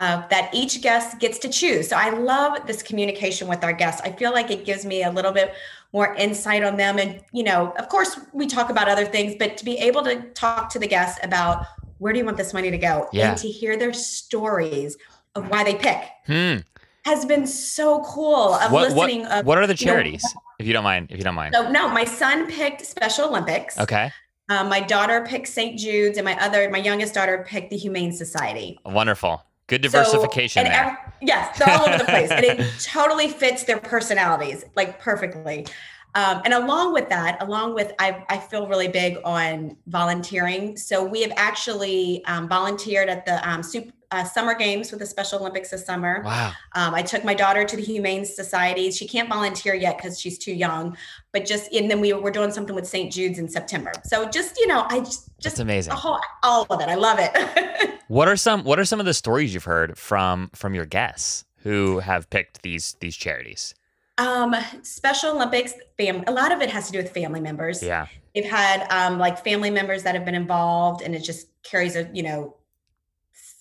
uh, 0.00 0.26
that 0.28 0.50
each 0.52 0.82
guest 0.82 1.18
gets 1.18 1.38
to 1.38 1.48
choose. 1.48 1.88
So 1.88 1.96
I 1.96 2.10
love 2.10 2.66
this 2.66 2.82
communication 2.82 3.46
with 3.46 3.62
our 3.62 3.72
guests. 3.72 4.00
I 4.04 4.10
feel 4.10 4.32
like 4.32 4.50
it 4.50 4.64
gives 4.64 4.84
me 4.84 5.04
a 5.04 5.10
little 5.10 5.32
bit 5.32 5.54
more 5.92 6.14
insight 6.14 6.62
on 6.62 6.76
them. 6.76 6.98
And, 6.98 7.20
you 7.32 7.42
know, 7.42 7.72
of 7.78 7.88
course, 7.88 8.20
we 8.32 8.46
talk 8.46 8.70
about 8.70 8.88
other 8.88 9.06
things, 9.06 9.34
but 9.38 9.56
to 9.56 9.64
be 9.64 9.78
able 9.78 10.02
to 10.04 10.22
talk 10.32 10.68
to 10.70 10.78
the 10.78 10.86
guests 10.86 11.18
about 11.22 11.64
where 11.98 12.12
do 12.12 12.18
you 12.18 12.24
want 12.24 12.36
this 12.36 12.52
money 12.54 12.70
to 12.70 12.78
go 12.78 13.08
yeah. 13.12 13.30
and 13.30 13.38
to 13.38 13.48
hear 13.48 13.76
their 13.76 13.92
stories 13.92 14.96
of 15.34 15.48
why 15.48 15.64
they 15.64 15.74
pick. 15.74 16.02
Hmm. 16.26 16.56
Has 17.04 17.24
been 17.24 17.46
so 17.46 18.02
cool 18.02 18.54
of 18.54 18.70
what, 18.70 18.92
listening. 18.92 19.22
What, 19.22 19.32
of, 19.32 19.46
what 19.46 19.58
are 19.58 19.66
the 19.66 19.74
charities, 19.74 20.22
you 20.22 20.34
know, 20.34 20.40
if 20.58 20.66
you 20.66 20.72
don't 20.72 20.84
mind? 20.84 21.10
If 21.10 21.16
you 21.16 21.24
don't 21.24 21.34
mind. 21.34 21.54
So 21.54 21.70
no, 21.70 21.88
my 21.88 22.04
son 22.04 22.50
picked 22.50 22.84
Special 22.84 23.28
Olympics. 23.28 23.78
Okay. 23.78 24.10
Um, 24.50 24.68
my 24.68 24.80
daughter 24.80 25.24
picked 25.26 25.48
St. 25.48 25.78
Jude's, 25.78 26.18
and 26.18 26.24
my 26.24 26.34
other, 26.42 26.68
my 26.70 26.78
youngest 26.78 27.14
daughter 27.14 27.44
picked 27.46 27.70
the 27.70 27.76
Humane 27.76 28.12
Society. 28.12 28.78
Wonderful. 28.84 29.42
Good 29.68 29.82
diversification 29.82 30.64
so, 30.64 30.70
there. 30.70 31.14
Yes, 31.20 31.58
they're 31.58 31.68
all 31.68 31.88
over 31.88 31.98
the 31.98 32.04
place, 32.04 32.30
and 32.30 32.44
it 32.44 32.66
totally 32.82 33.28
fits 33.28 33.64
their 33.64 33.78
personalities 33.78 34.64
like 34.74 34.98
perfectly. 34.98 35.66
Um, 36.14 36.40
and 36.44 36.54
along 36.54 36.94
with 36.94 37.08
that, 37.10 37.42
along 37.42 37.74
with 37.74 37.92
I, 37.98 38.24
I 38.28 38.38
feel 38.38 38.66
really 38.66 38.88
big 38.88 39.18
on 39.24 39.76
volunteering. 39.86 40.76
So 40.76 41.04
we 41.04 41.20
have 41.22 41.32
actually 41.36 42.24
um, 42.24 42.48
volunteered 42.48 43.08
at 43.08 43.26
the 43.26 43.46
um, 43.48 43.62
super, 43.62 43.92
uh, 44.10 44.24
summer 44.24 44.54
games 44.54 44.90
with 44.90 45.00
the 45.00 45.06
Special 45.06 45.38
Olympics 45.38 45.70
this 45.70 45.84
summer. 45.84 46.22
Wow. 46.24 46.52
Um, 46.74 46.94
I 46.94 47.02
took 47.02 47.24
my 47.24 47.34
daughter 47.34 47.64
to 47.64 47.76
the 47.76 47.82
Humane 47.82 48.24
Society. 48.24 48.90
She 48.90 49.06
can't 49.06 49.28
volunteer 49.28 49.74
yet 49.74 49.98
because 49.98 50.18
she's 50.18 50.38
too 50.38 50.54
young, 50.54 50.96
but 51.32 51.44
just 51.44 51.72
and 51.72 51.90
then 51.90 52.00
we 52.00 52.12
were 52.12 52.30
doing 52.30 52.50
something 52.50 52.74
with 52.74 52.86
St. 52.86 53.12
Jude's 53.12 53.38
in 53.38 53.48
September. 53.48 53.92
So 54.04 54.28
just 54.28 54.58
you 54.58 54.66
know, 54.66 54.86
I 54.88 55.00
just 55.00 55.28
just 55.38 55.56
That's 55.56 55.60
amazing. 55.60 55.92
Whole, 55.94 56.18
all 56.42 56.66
of 56.70 56.80
it. 56.80 56.88
I 56.88 56.94
love 56.94 57.18
it. 57.20 58.00
what 58.08 58.28
are 58.28 58.36
some 58.36 58.64
What 58.64 58.78
are 58.78 58.84
some 58.84 59.00
of 59.00 59.06
the 59.06 59.14
stories 59.14 59.52
you've 59.52 59.64
heard 59.64 59.98
from 59.98 60.50
from 60.54 60.74
your 60.74 60.86
guests 60.86 61.44
who 61.58 61.98
have 61.98 62.30
picked 62.30 62.62
these 62.62 62.96
these 63.00 63.16
charities? 63.16 63.74
Um, 64.16 64.56
Special 64.82 65.30
Olympics, 65.30 65.74
fam- 65.96 66.24
a 66.26 66.32
lot 66.32 66.50
of 66.50 66.60
it 66.60 66.70
has 66.70 66.86
to 66.86 66.92
do 66.92 66.98
with 66.98 67.12
family 67.12 67.40
members. 67.40 67.82
Yeah. 67.82 68.08
They've 68.34 68.44
had 68.44 68.84
um, 68.90 69.18
like 69.18 69.44
family 69.44 69.70
members 69.70 70.02
that 70.02 70.16
have 70.16 70.24
been 70.24 70.34
involved, 70.34 71.02
and 71.02 71.14
it 71.14 71.20
just 71.20 71.48
carries 71.62 71.94
a 71.94 72.08
you 72.12 72.22
know 72.22 72.56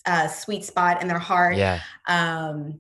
a 0.08 0.30
sweet 0.30 0.64
spot 0.66 1.02
in 1.02 1.08
their 1.08 1.20
heart. 1.20 1.58
Yeah. 1.58 1.82
Um, 2.08 2.80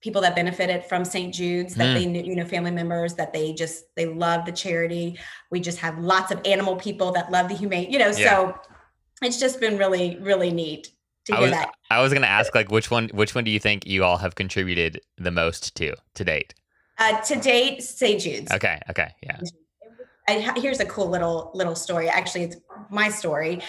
people 0.00 0.22
that 0.22 0.34
benefited 0.34 0.84
from 0.84 1.04
St. 1.04 1.34
Jude's 1.34 1.74
that 1.74 1.88
mm. 1.88 1.94
they 1.94 2.06
knew, 2.06 2.22
you 2.22 2.36
know, 2.36 2.44
family 2.44 2.70
members 2.70 3.14
that 3.14 3.32
they 3.32 3.52
just 3.52 3.84
they 3.96 4.06
love 4.06 4.46
the 4.46 4.52
charity. 4.52 5.18
We 5.50 5.60
just 5.60 5.78
have 5.78 5.98
lots 5.98 6.30
of 6.30 6.40
animal 6.44 6.76
people 6.76 7.12
that 7.12 7.30
love 7.30 7.48
the 7.48 7.54
humane, 7.54 7.90
you 7.90 7.98
know, 7.98 8.12
yeah. 8.16 8.30
so 8.30 8.54
it's 9.22 9.38
just 9.38 9.60
been 9.60 9.76
really, 9.76 10.16
really 10.20 10.50
neat 10.50 10.92
to 11.26 11.32
hear 11.32 11.42
was, 11.42 11.50
that. 11.50 11.70
I 11.90 12.00
was 12.00 12.12
gonna 12.12 12.26
ask 12.26 12.54
like 12.54 12.70
which 12.70 12.90
one 12.90 13.08
which 13.12 13.34
one 13.34 13.44
do 13.44 13.50
you 13.50 13.60
think 13.60 13.86
you 13.86 14.04
all 14.04 14.16
have 14.18 14.34
contributed 14.34 15.00
the 15.18 15.30
most 15.30 15.74
to 15.76 15.94
to 16.14 16.24
date? 16.24 16.54
Uh, 16.98 17.20
to 17.22 17.36
date, 17.36 17.82
St. 17.82 18.20
Jude's. 18.20 18.52
Okay. 18.52 18.78
Okay. 18.90 19.10
Yeah. 19.22 19.40
I, 20.28 20.52
here's 20.60 20.80
a 20.80 20.84
cool 20.84 21.08
little 21.08 21.50
little 21.54 21.74
story. 21.74 22.08
Actually, 22.08 22.44
it's 22.44 22.56
my 22.90 23.08
story. 23.08 23.60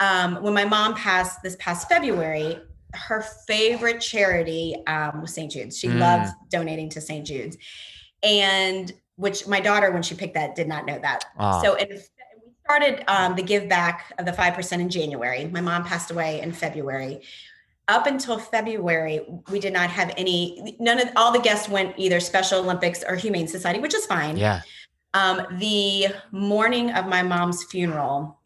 Um, 0.00 0.42
when 0.42 0.54
my 0.54 0.64
mom 0.64 0.94
passed 0.94 1.42
this 1.42 1.56
past 1.58 1.88
February, 1.88 2.58
her 2.94 3.22
favorite 3.46 4.00
charity 4.00 4.76
um, 4.86 5.20
was 5.20 5.34
St. 5.34 5.50
Jude's. 5.50 5.78
She 5.78 5.88
mm. 5.88 5.98
loves 5.98 6.30
donating 6.50 6.88
to 6.90 7.00
St. 7.00 7.26
Jude's, 7.26 7.56
and 8.22 8.92
which 9.16 9.46
my 9.46 9.60
daughter, 9.60 9.90
when 9.90 10.02
she 10.02 10.14
picked 10.14 10.34
that, 10.34 10.54
did 10.54 10.68
not 10.68 10.86
know 10.86 10.98
that. 11.00 11.24
Oh. 11.38 11.62
So 11.62 11.74
in, 11.74 11.88
we 11.88 12.00
started 12.64 13.04
um, 13.08 13.34
the 13.34 13.42
give 13.42 13.68
back 13.68 14.12
of 14.18 14.24
the 14.24 14.32
five 14.32 14.54
percent 14.54 14.80
in 14.80 14.88
January. 14.88 15.46
My 15.46 15.60
mom 15.60 15.84
passed 15.84 16.10
away 16.10 16.40
in 16.40 16.52
February 16.52 17.22
up 17.88 18.06
until 18.06 18.38
February, 18.38 19.26
we 19.50 19.58
did 19.58 19.72
not 19.72 19.88
have 19.90 20.12
any, 20.16 20.76
none 20.78 21.00
of 21.00 21.08
all 21.16 21.32
the 21.32 21.40
guests 21.40 21.68
went 21.68 21.94
either 21.96 22.20
Special 22.20 22.60
Olympics 22.60 23.02
or 23.02 23.16
Humane 23.16 23.48
Society, 23.48 23.80
which 23.80 23.94
is 23.94 24.04
fine. 24.06 24.36
Yeah. 24.36 24.60
Um, 25.14 25.46
the 25.58 26.08
morning 26.30 26.90
of 26.90 27.06
my 27.06 27.22
mom's 27.22 27.64
funeral, 27.64 28.38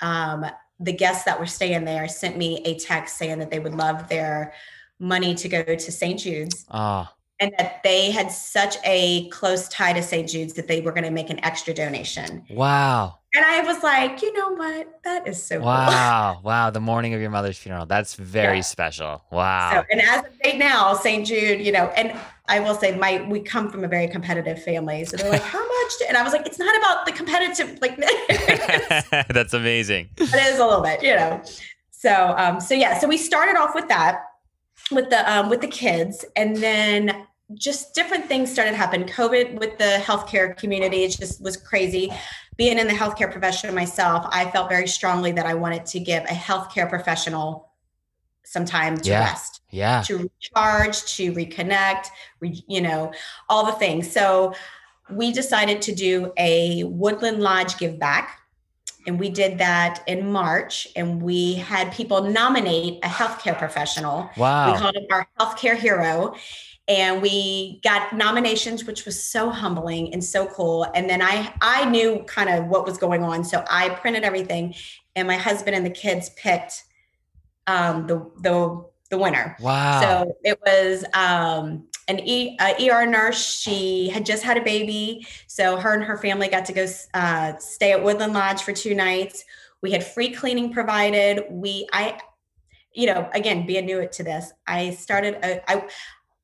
um, 0.00 0.44
the 0.80 0.92
guests 0.92 1.24
that 1.24 1.38
were 1.38 1.46
staying 1.46 1.84
there 1.84 2.08
sent 2.08 2.36
me 2.36 2.62
a 2.64 2.78
text 2.78 3.16
saying 3.16 3.38
that 3.38 3.50
they 3.50 3.58
would 3.58 3.74
love 3.74 4.08
their 4.08 4.52
money 4.98 5.34
to 5.34 5.48
go 5.48 5.62
to 5.62 5.92
St. 5.92 6.18
Jude's. 6.18 6.66
Ah. 6.70 7.12
And 7.40 7.54
that 7.56 7.82
they 7.84 8.10
had 8.10 8.32
such 8.32 8.76
a 8.84 9.28
close 9.28 9.68
tie 9.68 9.92
to 9.92 10.02
St. 10.02 10.28
Jude's 10.28 10.54
that 10.54 10.66
they 10.66 10.80
were 10.80 10.90
going 10.90 11.04
to 11.04 11.10
make 11.10 11.30
an 11.30 11.42
extra 11.44 11.72
donation. 11.72 12.44
Wow. 12.50 13.18
And 13.36 13.44
I 13.44 13.60
was 13.60 13.80
like, 13.84 14.22
you 14.22 14.32
know 14.32 14.54
what? 14.54 15.00
That 15.04 15.28
is 15.28 15.40
so 15.40 15.60
wow. 15.60 16.34
Cool. 16.34 16.42
wow. 16.42 16.70
The 16.70 16.80
morning 16.80 17.14
of 17.14 17.20
your 17.20 17.30
mother's 17.30 17.56
funeral. 17.56 17.86
That's 17.86 18.14
very 18.14 18.56
yeah. 18.56 18.62
special. 18.62 19.22
Wow. 19.30 19.70
So, 19.72 19.84
and 19.92 20.00
as 20.00 20.24
of 20.24 20.38
date 20.40 20.58
now, 20.58 20.94
St. 20.94 21.24
Jude, 21.24 21.60
you 21.60 21.70
know, 21.70 21.86
and 21.96 22.18
I 22.48 22.60
will 22.60 22.74
say 22.74 22.96
my 22.96 23.26
we 23.28 23.40
come 23.40 23.70
from 23.70 23.84
a 23.84 23.88
very 23.88 24.08
competitive 24.08 24.62
family. 24.62 25.04
So 25.04 25.16
they're 25.16 25.30
like, 25.30 25.42
how 25.42 25.60
much? 25.60 25.92
And 26.08 26.16
I 26.16 26.22
was 26.22 26.32
like, 26.32 26.46
it's 26.46 26.58
not 26.58 26.76
about 26.76 27.06
the 27.06 27.12
competitive, 27.12 27.78
like 27.80 27.96
that's 29.28 29.54
amazing. 29.54 30.08
It 30.16 30.34
is 30.34 30.58
a 30.58 30.66
little 30.66 30.82
bit, 30.82 31.02
you 31.02 31.14
know. 31.14 31.42
So 31.90 32.34
um, 32.36 32.60
so 32.60 32.74
yeah, 32.74 32.98
so 32.98 33.08
we 33.08 33.16
started 33.16 33.56
off 33.56 33.74
with 33.74 33.88
that 33.88 34.24
with 34.90 35.10
the 35.10 35.30
um 35.30 35.48
with 35.48 35.60
the 35.60 35.68
kids, 35.68 36.24
and 36.36 36.56
then 36.56 37.26
just 37.54 37.94
different 37.94 38.26
things 38.26 38.52
started 38.52 38.72
to 38.72 38.76
happen. 38.76 39.04
COVID 39.04 39.58
with 39.58 39.78
the 39.78 40.00
healthcare 40.02 40.56
community, 40.56 41.04
it 41.04 41.16
just 41.18 41.42
was 41.42 41.56
crazy 41.56 42.10
being 42.58 42.78
in 42.78 42.88
the 42.88 42.92
healthcare 42.92 43.30
profession 43.30 43.72
myself, 43.74 44.26
I 44.30 44.50
felt 44.50 44.68
very 44.68 44.88
strongly 44.88 45.32
that 45.32 45.46
I 45.46 45.54
wanted 45.54 45.86
to 45.86 46.00
give 46.00 46.24
a 46.24 46.34
healthcare 46.34 46.88
professional 46.88 47.70
some 48.44 48.64
time 48.64 48.96
to 48.98 49.10
yeah. 49.10 49.20
rest, 49.20 49.57
yeah, 49.70 50.02
to 50.02 50.18
recharge, 50.18 51.04
to 51.16 51.32
reconnect, 51.32 52.06
re, 52.40 52.62
you 52.68 52.80
know, 52.80 53.12
all 53.48 53.66
the 53.66 53.72
things. 53.72 54.10
So 54.10 54.54
we 55.10 55.32
decided 55.32 55.82
to 55.82 55.94
do 55.94 56.32
a 56.36 56.84
Woodland 56.84 57.40
Lodge 57.40 57.78
give 57.78 57.98
back. 57.98 58.40
And 59.06 59.18
we 59.18 59.30
did 59.30 59.56
that 59.58 60.02
in 60.06 60.30
March, 60.30 60.86
and 60.94 61.22
we 61.22 61.54
had 61.54 61.92
people 61.92 62.24
nominate 62.24 62.98
a 63.02 63.08
healthcare 63.08 63.56
professional. 63.56 64.28
Wow. 64.36 64.72
We 64.72 64.78
called 64.78 64.96
him 64.96 65.06
our 65.10 65.26
healthcare 65.40 65.76
hero 65.76 66.34
and 66.88 67.20
we 67.20 67.80
got 67.84 68.14
nominations 68.14 68.84
which 68.84 69.04
was 69.04 69.22
so 69.22 69.50
humbling 69.50 70.12
and 70.12 70.24
so 70.24 70.46
cool 70.46 70.86
and 70.94 71.08
then 71.08 71.20
i 71.20 71.52
i 71.60 71.84
knew 71.84 72.24
kind 72.26 72.48
of 72.48 72.66
what 72.66 72.86
was 72.86 72.96
going 72.96 73.22
on 73.22 73.44
so 73.44 73.62
i 73.68 73.90
printed 73.90 74.24
everything 74.24 74.74
and 75.14 75.28
my 75.28 75.36
husband 75.36 75.76
and 75.76 75.84
the 75.84 75.90
kids 75.90 76.30
picked 76.30 76.84
um, 77.66 78.06
the 78.06 78.18
the 78.40 78.84
the 79.10 79.18
winner 79.18 79.56
wow 79.60 80.00
so 80.00 80.36
it 80.44 80.58
was 80.64 81.04
um, 81.14 81.88
an 82.08 82.20
e, 82.20 82.56
ER 82.58 83.06
nurse. 83.06 83.60
She 83.60 84.08
had 84.08 84.24
just 84.26 84.42
had 84.42 84.56
a 84.56 84.62
baby, 84.62 85.26
so 85.46 85.76
her 85.76 85.92
and 85.92 86.02
her 86.02 86.16
family 86.16 86.48
got 86.48 86.64
to 86.64 86.72
go 86.72 86.86
uh, 87.14 87.56
stay 87.58 87.92
at 87.92 88.02
Woodland 88.02 88.32
Lodge 88.32 88.62
for 88.62 88.72
two 88.72 88.94
nights. 88.94 89.44
We 89.82 89.92
had 89.92 90.02
free 90.02 90.30
cleaning 90.30 90.72
provided. 90.72 91.44
We, 91.50 91.86
I, 91.92 92.18
you 92.94 93.06
know, 93.06 93.28
again, 93.34 93.66
being 93.66 93.86
new 93.86 94.08
to 94.08 94.22
this, 94.24 94.52
I 94.66 94.90
started. 94.90 95.34
A, 95.44 95.70
I 95.70 95.86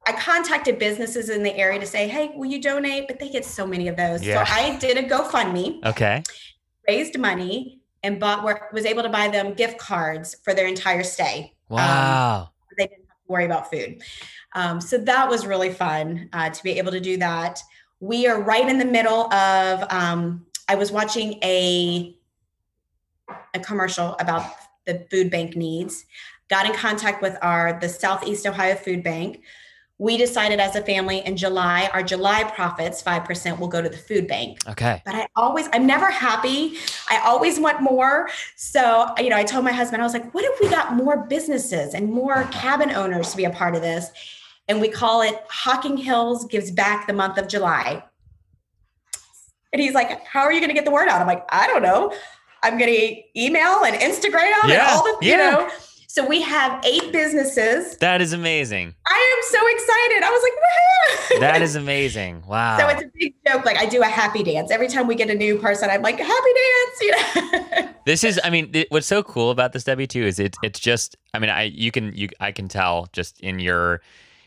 I 0.07 0.12
contacted 0.12 0.79
businesses 0.79 1.31
in 1.31 1.43
the 1.43 1.57
area 1.57 1.81
to 1.81 1.87
say, 1.87 2.07
hey, 2.09 2.31
will 2.35 2.45
you 2.45 2.61
donate? 2.61 3.09
But 3.09 3.19
they 3.19 3.31
get 3.31 3.43
so 3.43 3.67
many 3.67 3.89
of 3.89 3.97
those. 3.97 4.23
Yeah. 4.23 4.45
So 4.45 4.53
I 4.53 4.77
did 4.77 4.99
a 4.99 5.09
GoFundMe. 5.09 5.83
Okay. 5.83 6.23
Raised 6.87 7.19
money 7.19 7.81
and 8.03 8.21
bought 8.21 8.45
was 8.75 8.85
able 8.85 9.03
to 9.03 9.09
buy 9.09 9.29
them 9.29 9.55
gift 9.55 9.79
cards 9.79 10.37
for 10.45 10.53
their 10.53 10.67
entire 10.67 11.03
stay. 11.03 11.55
Um, 11.71 11.77
wow. 11.79 12.41
Um, 12.43 12.49
they 12.77 12.87
didn't 12.87 13.07
have 13.09 13.14
to 13.14 13.14
worry 13.29 13.45
about 13.45 13.70
food. 13.70 14.03
Um, 14.55 14.81
so 14.81 14.99
that 14.99 15.29
was 15.29 15.47
really 15.47 15.72
fun 15.72 16.29
uh, 16.33 16.51
to 16.51 16.62
be 16.62 16.79
able 16.79 16.93
to 16.93 17.01
do 17.01 17.16
that. 17.18 17.61
We 18.01 18.27
are 18.27 18.43
right 18.43 18.68
in 18.68 18.79
the 18.79 18.85
middle 18.85 19.33
of 19.33 19.85
um, 19.91 20.47
I 20.68 20.75
was 20.75 20.93
watching 20.93 21.35
a 21.43 22.16
a 23.55 23.61
commercial 23.61 24.16
about 24.20 24.45
the 24.87 25.07
food 25.11 25.31
bank 25.31 25.57
needs. 25.57 26.05
Got 26.51 26.66
in 26.66 26.75
contact 26.75 27.22
with 27.22 27.37
our 27.41 27.79
the 27.81 27.89
Southeast 27.89 28.47
Ohio 28.47 28.75
Food 28.75 29.03
Bank 29.03 29.43
we 29.99 30.16
decided 30.16 30.59
as 30.59 30.74
a 30.74 30.82
family 30.82 31.20
in 31.20 31.36
July, 31.36 31.88
our 31.92 32.03
July 32.03 32.42
profits, 32.45 33.01
5% 33.03 33.59
will 33.61 33.68
go 33.68 33.80
to 33.80 33.88
the 33.88 33.97
food 33.97 34.26
bank. 34.26 34.59
Okay. 34.68 35.01
But 35.05 35.14
I 35.14 35.28
always, 35.36 35.68
I'm 35.72 35.86
never 35.86 36.11
happy. 36.11 36.74
I 37.09 37.18
always 37.24 37.61
want 37.61 37.80
more. 37.80 38.28
So, 38.57 39.14
you 39.18 39.30
know, 39.30 39.36
I 39.36 39.45
told 39.45 39.64
my 39.64 39.72
husband, 39.72 40.03
I 40.03 40.05
was 40.05 40.12
like, 40.12 40.34
what 40.34 40.45
if 40.45 40.61
we 40.61 40.68
got 40.68 40.95
more 40.95 41.26
businesses 41.26 41.95
and 41.95 42.11
more 42.11 42.45
cabin 42.51 42.90
owners 42.90 43.30
to 43.30 43.36
be 43.36 43.45
a 43.45 43.51
part 43.51 43.76
of 43.76 43.82
this? 43.82 44.11
And 44.66 44.80
we 44.80 44.88
call 44.88 45.22
it 45.22 45.36
Hocking 45.49 45.97
Hills 45.97 46.47
Gives 46.47 46.70
Back 46.70 47.07
the 47.07 47.12
month 47.12 47.38
of 47.38 47.47
July. 47.47 48.03
And 49.72 49.82
he's 49.82 49.95
like, 49.95 50.24
How 50.26 50.40
are 50.40 50.53
you 50.53 50.61
going 50.61 50.70
to 50.70 50.74
get 50.74 50.84
the 50.84 50.90
word 50.90 51.09
out? 51.09 51.20
I'm 51.20 51.26
like, 51.26 51.45
I 51.51 51.66
don't 51.66 51.82
know. 51.82 52.14
I'm 52.62 52.78
going 52.78 52.90
to 52.90 53.40
email 53.40 53.84
and 53.84 53.95
Instagram 53.97 54.51
yeah, 54.66 54.72
and 54.72 54.80
all 54.80 55.03
the, 55.03 55.18
yeah. 55.20 55.30
you 55.30 55.36
know. 55.36 55.70
So 56.15 56.25
we 56.25 56.41
have 56.43 56.81
eight 56.85 57.11
businesses. 57.11 57.97
That 57.97 58.23
is 58.23 58.33
amazing. 58.33 58.95
I 59.05 59.37
am 59.37 59.51
so 59.51 59.59
excited. 59.67 60.23
I 60.23 60.31
was 60.31 60.43
like, 60.45 61.41
that 61.41 61.61
is 61.62 61.75
amazing. 61.75 62.45
Wow. 62.47 62.79
So 62.79 62.87
it's 62.87 63.03
a 63.03 63.11
big 63.19 63.35
joke. 63.45 63.65
Like 63.65 63.79
I 63.79 63.87
do 63.87 64.01
a 64.01 64.07
happy 64.07 64.45
dance 64.45 64.71
every 64.71 64.87
time 64.87 65.09
we 65.09 65.17
get 65.17 65.29
a 65.29 65.35
new 65.35 65.59
person. 65.59 65.91
I'm 65.91 66.03
like, 66.03 66.21
happy 66.21 66.31
dance. 66.31 67.01
You 67.01 67.81
know. 67.81 67.89
this 68.07 68.23
is. 68.23 68.39
I 68.45 68.51
mean, 68.51 68.73
what's 68.91 69.09
so 69.09 69.25
cool 69.25 69.51
about 69.51 69.73
this 69.73 69.83
Debbie 69.83 70.07
too 70.07 70.23
is 70.23 70.39
it's 70.39 70.57
it's 70.62 70.79
just. 70.79 71.17
I 71.35 71.41
mean, 71.41 71.51
I 71.51 71.62
you 71.62 71.91
can 71.91 72.15
you 72.15 72.29
I 72.39 72.53
can 72.53 72.69
tell 72.69 73.09
just 73.12 73.41
in 73.41 73.59
your 73.59 74.01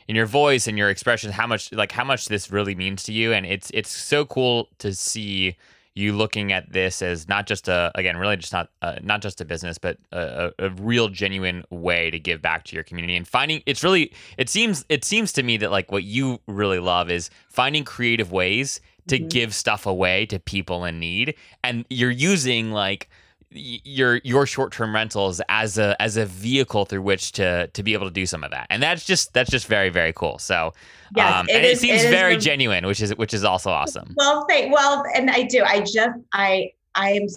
in 0.07 0.15
your 0.15 0.25
voice 0.25 0.67
and 0.67 0.77
your 0.77 0.89
expression 0.89 1.33
how 1.33 1.47
much 1.47 1.73
like 1.73 1.91
how 1.91 2.05
much 2.05 2.27
this 2.27 2.49
really 2.49 2.75
means 2.75 3.03
to 3.03 3.11
you, 3.11 3.33
and 3.33 3.45
it's 3.45 3.71
it's 3.73 3.91
so 3.91 4.23
cool 4.23 4.69
to 4.79 4.93
see 4.93 5.57
you 5.97 6.13
looking 6.13 6.51
at 6.51 6.71
this 6.71 7.01
as 7.01 7.27
not 7.27 7.47
just 7.47 7.67
a 7.67 7.91
again 7.95 8.17
really 8.17 8.37
just 8.37 8.53
not 8.53 8.69
uh, 8.81 8.95
not 9.01 9.21
just 9.21 9.41
a 9.41 9.45
business 9.45 9.77
but 9.77 9.97
a, 10.11 10.51
a, 10.59 10.69
real 10.69 11.09
genuine 11.09 11.63
way 11.69 12.11
to 12.11 12.19
give 12.19 12.41
back 12.41 12.63
to 12.63 12.75
your 12.75 12.83
community 12.83 13.15
and 13.15 13.27
finding 13.27 13.61
it's 13.65 13.83
really 13.83 14.13
it 14.37 14.49
seems 14.49 14.85
it 14.89 15.03
seems 15.03 15.33
to 15.33 15.43
me 15.43 15.57
that 15.57 15.71
like 15.71 15.91
what 15.91 16.03
you 16.03 16.39
really 16.47 16.79
love 16.79 17.09
is 17.09 17.29
finding 17.49 17.83
creative 17.83 18.31
ways 18.31 18.79
to 19.07 19.17
mm-hmm. 19.17 19.27
give 19.27 19.55
stuff 19.55 19.85
away 19.85 20.25
to 20.25 20.39
people 20.39 20.85
in 20.85 20.99
need 20.99 21.33
and 21.63 21.85
you're 21.89 22.11
using 22.11 22.71
like 22.71 23.09
your 23.51 24.17
your 24.23 24.45
short-term 24.45 24.93
rentals 24.93 25.41
as 25.47 25.77
a 25.77 25.99
as 26.01 26.17
a 26.17 26.25
vehicle 26.25 26.83
through 26.83 27.01
which 27.01 27.31
to 27.31 27.67
to 27.67 27.81
be 27.81 27.93
able 27.93 28.05
to 28.05 28.11
do 28.11 28.25
some 28.25 28.43
of 28.43 28.51
that 28.51 28.67
and 28.69 28.83
that's 28.83 29.05
just 29.05 29.33
that's 29.33 29.49
just 29.49 29.67
very 29.67 29.89
very 29.89 30.11
cool 30.11 30.37
so 30.37 30.73
yes, 31.15 31.33
um, 31.33 31.47
it 31.47 31.55
and 31.55 31.65
is, 31.65 31.77
it 31.77 31.81
seems 31.81 32.03
it 32.03 32.09
very 32.09 32.35
genuine 32.35 32.85
which 32.85 33.01
is 33.01 33.15
which 33.15 33.33
is 33.33 33.45
also 33.45 33.69
awesome 33.69 34.13
well 34.17 34.45
thank 34.49 34.73
well 34.73 35.01
and 35.15 35.29
i 35.29 35.43
do 35.43 35.63
i 35.63 35.79
just 35.79 36.19
i 36.33 36.69
i 36.95 37.11
am 37.11 37.27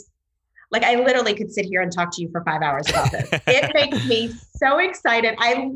like 0.71 0.85
I 0.85 0.95
literally 0.97 1.35
could 1.35 1.53
sit 1.53 1.65
here 1.65 1.81
and 1.81 1.93
talk 1.93 2.15
to 2.15 2.23
you 2.23 2.31
for 2.31 2.43
five 2.45 2.63
hours 2.63 2.89
about 2.89 3.11
this. 3.11 3.29
it 3.33 3.71
makes 3.75 4.07
me 4.07 4.33
so 4.57 4.79
excited. 4.79 5.35
I 5.39 5.71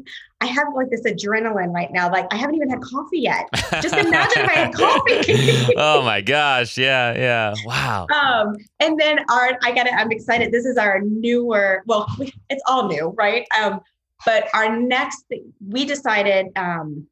I 0.45 0.47
have 0.49 0.75
like 0.75 0.91
this 0.91 1.05
adrenaline 1.05 1.73
right 1.73 1.91
now. 1.91 2.13
Like 2.13 2.27
I 2.31 2.37
haven't 2.37 2.57
even 2.57 2.69
had 2.69 2.83
coffee 2.83 3.21
yet. 3.21 3.49
Just 3.81 3.95
imagine 3.95 4.43
if 4.43 4.49
I 4.51 4.53
had 4.53 4.75
coffee. 4.75 5.75
oh 5.79 6.03
my 6.03 6.21
gosh. 6.21 6.77
Yeah, 6.77 7.15
yeah. 7.15 7.55
Wow. 7.65 8.07
Um, 8.15 8.57
and 8.79 9.01
then 9.01 9.21
our 9.31 9.59
I 9.63 9.73
got 9.73 9.87
it, 9.87 9.95
I'm 9.95 10.13
excited. 10.13 10.53
This 10.53 10.67
is 10.67 10.77
our 10.77 11.01
newer, 11.01 11.83
well, 11.87 12.07
it's 12.51 12.63
all 12.69 12.89
new, 12.89 13.15
right? 13.17 13.47
Um, 13.59 13.81
but 14.27 14.49
our 14.53 14.77
next 14.77 15.25
we 15.67 15.87
decided 15.87 16.49
um, 16.57 17.07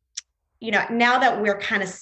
you 0.60 0.70
know, 0.70 0.84
now 0.90 1.18
that 1.18 1.40
we're 1.40 1.58
kind 1.58 1.82
of 1.82 1.92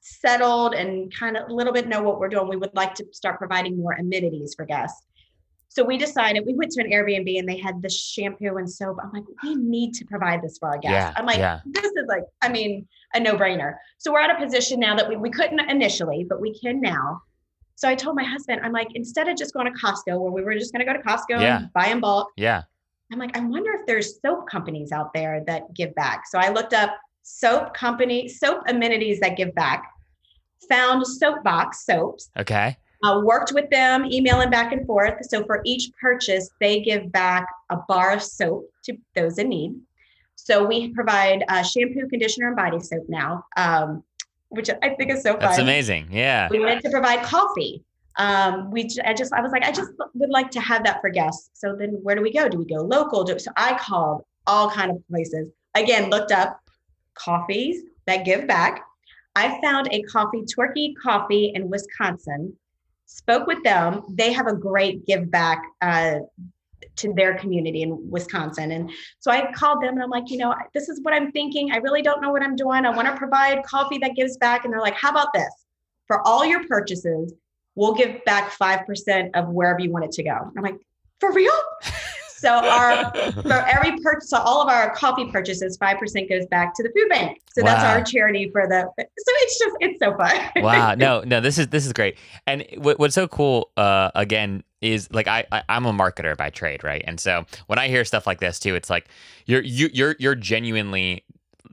settled 0.00 0.74
and 0.74 1.14
kind 1.14 1.36
of 1.36 1.50
a 1.50 1.52
little 1.52 1.74
bit 1.74 1.86
know 1.86 2.02
what 2.02 2.18
we're 2.18 2.30
doing, 2.30 2.48
we 2.48 2.56
would 2.56 2.74
like 2.74 2.94
to 2.94 3.06
start 3.12 3.36
providing 3.38 3.76
more 3.76 3.92
amenities 3.92 4.54
for 4.54 4.64
guests. 4.64 5.06
So 5.74 5.82
we 5.82 5.96
decided 5.96 6.44
we 6.46 6.52
went 6.52 6.70
to 6.72 6.82
an 6.82 6.90
Airbnb 6.90 7.38
and 7.38 7.48
they 7.48 7.56
had 7.56 7.80
the 7.80 7.88
shampoo 7.88 8.58
and 8.58 8.70
soap. 8.70 8.98
I'm 9.02 9.10
like, 9.10 9.24
we 9.42 9.54
need 9.54 9.94
to 9.94 10.04
provide 10.04 10.42
this 10.42 10.58
for 10.58 10.68
our 10.68 10.76
guests. 10.76 10.92
Yeah, 10.92 11.14
I'm 11.16 11.24
like, 11.24 11.38
yeah. 11.38 11.60
this 11.64 11.86
is 11.86 12.04
like, 12.08 12.24
I 12.42 12.50
mean, 12.50 12.86
a 13.14 13.20
no-brainer. 13.20 13.76
So 13.96 14.12
we're 14.12 14.20
at 14.20 14.30
a 14.30 14.44
position 14.44 14.78
now 14.78 14.94
that 14.94 15.08
we, 15.08 15.16
we 15.16 15.30
couldn't 15.30 15.60
initially, 15.60 16.26
but 16.28 16.42
we 16.42 16.58
can 16.58 16.82
now. 16.82 17.22
So 17.76 17.88
I 17.88 17.94
told 17.94 18.16
my 18.16 18.22
husband, 18.22 18.60
I'm 18.62 18.72
like, 18.72 18.88
instead 18.94 19.28
of 19.28 19.36
just 19.38 19.54
going 19.54 19.64
to 19.64 19.72
Costco, 19.72 20.20
where 20.20 20.30
we 20.30 20.42
were 20.42 20.52
just 20.52 20.74
going 20.74 20.86
to 20.86 20.92
go 20.92 20.92
to 20.92 21.02
Costco 21.02 21.40
yeah. 21.40 21.60
and 21.60 21.72
buy 21.72 21.86
in 21.86 22.00
bulk. 22.00 22.28
Yeah. 22.36 22.64
I'm 23.10 23.18
like, 23.18 23.34
I 23.34 23.40
wonder 23.40 23.72
if 23.72 23.86
there's 23.86 24.20
soap 24.20 24.50
companies 24.50 24.92
out 24.92 25.14
there 25.14 25.42
that 25.46 25.72
give 25.72 25.94
back. 25.94 26.24
So 26.30 26.38
I 26.38 26.50
looked 26.50 26.74
up 26.74 26.98
soap 27.22 27.72
company, 27.72 28.28
soap 28.28 28.64
amenities 28.68 29.20
that 29.20 29.38
give 29.38 29.54
back, 29.54 29.90
found 30.68 31.06
Soapbox 31.06 31.86
soaps. 31.86 32.28
Okay 32.38 32.76
uh, 33.02 33.20
worked 33.24 33.52
with 33.52 33.68
them, 33.70 34.04
emailing 34.06 34.50
back 34.50 34.72
and 34.72 34.86
forth. 34.86 35.14
So 35.26 35.44
for 35.44 35.60
each 35.64 35.90
purchase, 36.00 36.50
they 36.60 36.80
give 36.80 37.10
back 37.12 37.46
a 37.70 37.76
bar 37.88 38.12
of 38.12 38.22
soap 38.22 38.70
to 38.84 38.96
those 39.14 39.38
in 39.38 39.48
need. 39.48 39.74
So 40.36 40.64
we 40.64 40.92
provide 40.92 41.44
uh, 41.48 41.62
shampoo, 41.62 42.08
conditioner, 42.08 42.48
and 42.48 42.56
body 42.56 42.80
soap 42.80 43.04
now, 43.08 43.44
um, 43.56 44.02
which 44.48 44.70
I 44.82 44.90
think 44.90 45.10
is 45.10 45.22
so 45.22 45.32
fun. 45.32 45.40
That's 45.40 45.58
amazing. 45.58 46.08
Yeah. 46.10 46.48
We 46.50 46.60
went 46.60 46.82
to 46.82 46.90
provide 46.90 47.22
coffee. 47.22 47.84
Um, 48.16 48.70
we, 48.70 48.88
I 49.04 49.14
just, 49.14 49.32
I 49.32 49.40
was 49.40 49.52
like, 49.52 49.64
I 49.64 49.72
just 49.72 49.90
would 50.14 50.30
like 50.30 50.50
to 50.50 50.60
have 50.60 50.84
that 50.84 51.00
for 51.00 51.10
guests. 51.10 51.50
So 51.54 51.74
then, 51.74 51.90
where 52.02 52.14
do 52.14 52.22
we 52.22 52.32
go? 52.32 52.48
Do 52.48 52.58
we 52.58 52.66
go 52.66 52.82
local? 52.82 53.24
Do, 53.24 53.38
so 53.38 53.50
I 53.56 53.78
called 53.78 54.24
all 54.46 54.70
kind 54.70 54.90
of 54.90 55.06
places. 55.08 55.48
Again, 55.74 56.10
looked 56.10 56.32
up 56.32 56.60
coffees 57.14 57.82
that 58.06 58.24
give 58.24 58.46
back. 58.46 58.82
I 59.34 59.60
found 59.62 59.88
a 59.90 60.02
coffee, 60.02 60.42
Twerky 60.42 60.92
Coffee 61.02 61.52
in 61.54 61.70
Wisconsin 61.70 62.54
spoke 63.12 63.46
with 63.46 63.62
them. 63.62 64.02
They 64.08 64.32
have 64.32 64.46
a 64.46 64.54
great 64.54 65.06
give 65.06 65.30
back 65.30 65.62
uh, 65.80 66.20
to 66.96 67.12
their 67.12 67.34
community 67.34 67.82
in 67.82 68.10
Wisconsin. 68.10 68.72
And 68.72 68.90
so 69.18 69.30
I 69.30 69.52
called 69.52 69.82
them 69.82 69.94
and 69.94 70.02
I'm 70.02 70.10
like, 70.10 70.30
you 70.30 70.38
know, 70.38 70.54
this 70.74 70.88
is 70.88 71.00
what 71.02 71.14
I'm 71.14 71.30
thinking. 71.32 71.72
I 71.72 71.76
really 71.76 72.02
don't 72.02 72.20
know 72.20 72.30
what 72.30 72.42
I'm 72.42 72.56
doing. 72.56 72.84
I 72.84 72.90
want 72.90 73.08
to 73.08 73.16
provide 73.16 73.62
coffee 73.64 73.98
that 73.98 74.14
gives 74.14 74.36
back. 74.38 74.64
And 74.64 74.72
they're 74.72 74.80
like, 74.80 74.96
how 74.96 75.10
about 75.10 75.28
this? 75.34 75.52
For 76.06 76.26
all 76.26 76.44
your 76.44 76.66
purchases, 76.66 77.32
we'll 77.74 77.94
give 77.94 78.24
back 78.24 78.52
5% 78.52 79.30
of 79.34 79.48
wherever 79.48 79.80
you 79.80 79.90
want 79.90 80.04
it 80.06 80.12
to 80.12 80.22
go. 80.22 80.36
I'm 80.56 80.62
like, 80.62 80.78
for 81.20 81.32
real? 81.32 81.52
So 82.42 82.50
our 82.50 83.12
for 83.32 83.52
every 83.52 84.00
purchase, 84.00 84.30
so 84.30 84.38
all 84.38 84.60
of 84.60 84.68
our 84.68 84.92
coffee 84.96 85.30
purchases, 85.30 85.76
five 85.76 85.98
percent 85.98 86.28
goes 86.28 86.44
back 86.46 86.74
to 86.74 86.82
the 86.82 86.90
food 86.90 87.08
bank. 87.08 87.40
So 87.52 87.62
wow. 87.62 87.74
that's 87.74 87.84
our 87.84 88.02
charity 88.02 88.50
for 88.50 88.66
the. 88.66 88.90
So 88.98 89.04
it's 89.16 89.58
just 89.58 89.76
it's 89.78 89.98
so 90.00 90.16
fun. 90.16 90.50
wow! 90.56 90.94
No, 91.02 91.20
no, 91.20 91.40
this 91.40 91.56
is 91.58 91.68
this 91.68 91.86
is 91.86 91.92
great. 91.92 92.18
And 92.46 92.66
what, 92.78 92.98
what's 92.98 93.14
so 93.14 93.28
cool, 93.28 93.70
uh, 93.76 94.10
again, 94.14 94.64
is 94.80 95.08
like 95.12 95.28
I, 95.28 95.46
I 95.52 95.62
am 95.68 95.86
a 95.86 95.92
marketer 95.92 96.36
by 96.36 96.50
trade, 96.50 96.82
right? 96.82 97.02
And 97.06 97.20
so 97.20 97.46
when 97.68 97.78
I 97.78 97.86
hear 97.86 98.04
stuff 98.04 98.26
like 98.26 98.40
this 98.40 98.58
too, 98.58 98.74
it's 98.74 98.90
like 98.90 99.08
you're 99.46 99.62
you, 99.62 99.88
you're 99.92 100.16
you're 100.18 100.34
genuinely 100.34 101.24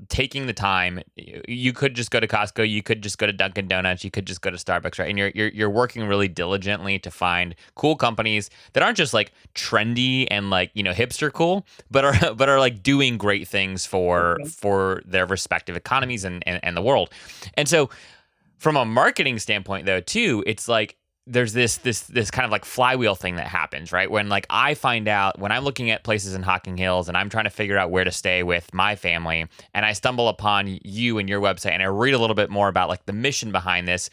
taking 0.07 0.47
the 0.47 0.53
time 0.53 1.01
you 1.15 1.73
could 1.73 1.93
just 1.93 2.09
go 2.11 2.19
to 2.19 2.27
Costco 2.27 2.69
you 2.69 2.81
could 2.81 3.01
just 3.01 3.17
go 3.17 3.25
to 3.25 3.33
Dunkin 3.33 3.67
Donuts 3.67 4.03
you 4.03 4.11
could 4.11 4.25
just 4.25 4.41
go 4.41 4.49
to 4.49 4.57
Starbucks 4.57 4.99
right 4.99 5.09
and 5.09 5.17
you're 5.17 5.31
you're 5.35 5.49
you're 5.49 5.69
working 5.69 6.05
really 6.05 6.27
diligently 6.27 6.97
to 6.99 7.11
find 7.11 7.53
cool 7.75 7.95
companies 7.95 8.49
that 8.73 8.83
aren't 8.83 8.97
just 8.97 9.13
like 9.13 9.33
trendy 9.55 10.27
and 10.31 10.49
like 10.49 10.71
you 10.73 10.83
know 10.83 10.93
hipster 10.93 11.31
cool 11.31 11.65
but 11.91 12.05
are 12.05 12.33
but 12.35 12.47
are 12.47 12.59
like 12.59 12.81
doing 12.81 13.17
great 13.17 13.47
things 13.47 13.85
for 13.85 14.37
okay. 14.39 14.49
for 14.49 15.01
their 15.05 15.25
respective 15.25 15.75
economies 15.75 16.23
and, 16.23 16.43
and 16.47 16.63
and 16.63 16.77
the 16.77 16.81
world 16.81 17.09
and 17.55 17.67
so 17.67 17.89
from 18.57 18.77
a 18.77 18.85
marketing 18.85 19.37
standpoint 19.39 19.85
though 19.85 20.01
too 20.01 20.43
it's 20.47 20.67
like 20.67 20.95
there's 21.30 21.53
this 21.53 21.77
this 21.77 22.01
this 22.01 22.32
kind 22.32 22.43
of 22.43 22.51
like 22.51 22.65
flywheel 22.65 23.15
thing 23.15 23.36
that 23.36 23.47
happens, 23.47 23.91
right? 23.91 24.09
When 24.09 24.30
like 24.30 24.47
I 24.49 24.73
find 24.73 25.07
out 25.07 25.39
when 25.39 25.51
I'm 25.51 25.63
looking 25.63 25.91
at 25.91 26.03
places 26.03 26.34
in 26.34 26.41
Hocking 26.41 26.75
Hills 26.75 27.07
and 27.07 27.15
I'm 27.15 27.30
trying 27.30 27.43
to 27.43 27.51
figure 27.51 27.77
out 27.77 27.91
where 27.91 28.03
to 28.03 28.11
stay 28.11 28.43
with 28.43 28.73
my 28.73 28.95
family, 28.95 29.45
and 29.73 29.86
I 29.86 29.93
stumble 29.93 30.27
upon 30.27 30.80
you 30.84 31.19
and 31.19 31.30
your 31.30 31.39
website, 31.39 31.71
and 31.71 31.84
I 31.84 31.86
read 31.86 32.13
a 32.13 32.17
little 32.17 32.36
bit 32.36 32.49
more 32.49 32.67
about 32.67 32.89
like 32.89 33.05
the 33.05 33.13
mission 33.13 33.51
behind 33.51 33.88
this. 33.88 34.09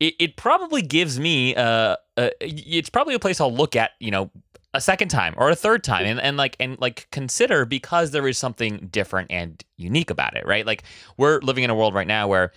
It, 0.00 0.14
it 0.18 0.36
probably 0.36 0.82
gives 0.82 1.18
me 1.18 1.54
uh, 1.56 1.96
uh, 2.16 2.30
it's 2.40 2.90
probably 2.90 3.14
a 3.14 3.18
place 3.18 3.40
I'll 3.40 3.54
look 3.54 3.76
at, 3.76 3.92
you 3.98 4.10
know, 4.10 4.30
a 4.74 4.80
second 4.80 5.08
time 5.08 5.34
or 5.36 5.50
a 5.50 5.56
third 5.56 5.84
time 5.84 6.04
and, 6.04 6.20
and 6.20 6.36
like 6.36 6.56
and 6.58 6.80
like 6.80 7.06
consider 7.12 7.64
because 7.64 8.10
there 8.10 8.26
is 8.26 8.36
something 8.36 8.88
different 8.90 9.30
and 9.30 9.62
unique 9.76 10.10
about 10.10 10.36
it 10.36 10.44
right 10.48 10.66
like 10.66 10.82
we're 11.16 11.38
living 11.42 11.62
in 11.62 11.70
a 11.70 11.74
world 11.76 11.94
right 11.94 12.08
now 12.08 12.26
where 12.26 12.50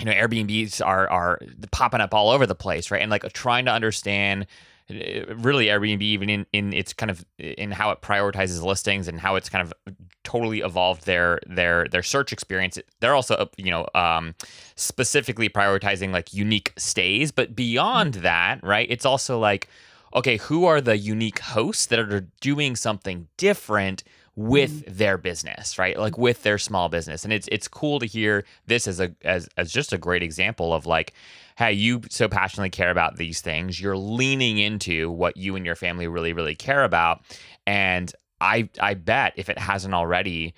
you 0.00 0.06
know 0.06 0.12
airbnbs 0.12 0.84
are 0.84 1.08
are 1.08 1.38
popping 1.70 2.00
up 2.00 2.14
all 2.14 2.30
over 2.30 2.46
the 2.46 2.54
place 2.54 2.90
right 2.90 3.02
and 3.02 3.10
like 3.10 3.30
trying 3.32 3.64
to 3.64 3.72
understand 3.72 4.46
uh, 4.90 5.34
really 5.36 5.66
airbnb 5.66 6.02
even 6.02 6.28
in, 6.28 6.46
in 6.52 6.72
its 6.72 6.92
kind 6.92 7.10
of 7.10 7.24
in 7.38 7.70
how 7.70 7.90
it 7.90 8.00
prioritizes 8.00 8.62
listings 8.62 9.06
and 9.06 9.20
how 9.20 9.36
it's 9.36 9.48
kind 9.48 9.62
of 9.62 9.94
totally 10.24 10.60
evolved 10.60 11.06
their 11.06 11.40
their 11.46 11.86
their 11.88 12.02
search 12.02 12.32
experience 12.32 12.78
they're 13.00 13.14
also 13.14 13.48
you 13.56 13.70
know 13.70 13.86
um, 13.94 14.34
specifically 14.74 15.48
prioritizing 15.48 16.12
like 16.12 16.32
unique 16.32 16.72
stays 16.76 17.30
but 17.30 17.54
beyond 17.54 18.14
mm-hmm. 18.14 18.22
that 18.22 18.62
right 18.62 18.86
it's 18.90 19.06
also 19.06 19.38
like 19.38 19.68
okay 20.14 20.36
who 20.38 20.64
are 20.64 20.80
the 20.80 20.98
unique 20.98 21.38
hosts 21.38 21.86
that 21.86 21.98
are 21.98 22.26
doing 22.40 22.76
something 22.76 23.28
different 23.36 24.02
with 24.40 24.84
mm-hmm. 24.86 24.96
their 24.96 25.18
business, 25.18 25.78
right? 25.78 25.98
Like 25.98 26.16
with 26.16 26.42
their 26.44 26.56
small 26.56 26.88
business. 26.88 27.24
And 27.24 27.32
it's 27.32 27.46
it's 27.52 27.68
cool 27.68 27.98
to 27.98 28.06
hear 28.06 28.46
this 28.66 28.88
as 28.88 28.98
a 28.98 29.14
as 29.22 29.46
as 29.58 29.70
just 29.70 29.92
a 29.92 29.98
great 29.98 30.22
example 30.22 30.72
of 30.72 30.86
like 30.86 31.12
hey, 31.58 31.74
you 31.74 32.00
so 32.08 32.26
passionately 32.26 32.70
care 32.70 32.90
about 32.90 33.16
these 33.16 33.42
things. 33.42 33.78
You're 33.78 33.98
leaning 33.98 34.56
into 34.56 35.10
what 35.10 35.36
you 35.36 35.56
and 35.56 35.66
your 35.66 35.76
family 35.76 36.08
really 36.08 36.32
really 36.32 36.54
care 36.54 36.84
about. 36.84 37.20
And 37.66 38.10
I 38.40 38.70
I 38.80 38.94
bet 38.94 39.34
if 39.36 39.50
it 39.50 39.58
hasn't 39.58 39.92
already 39.92 40.54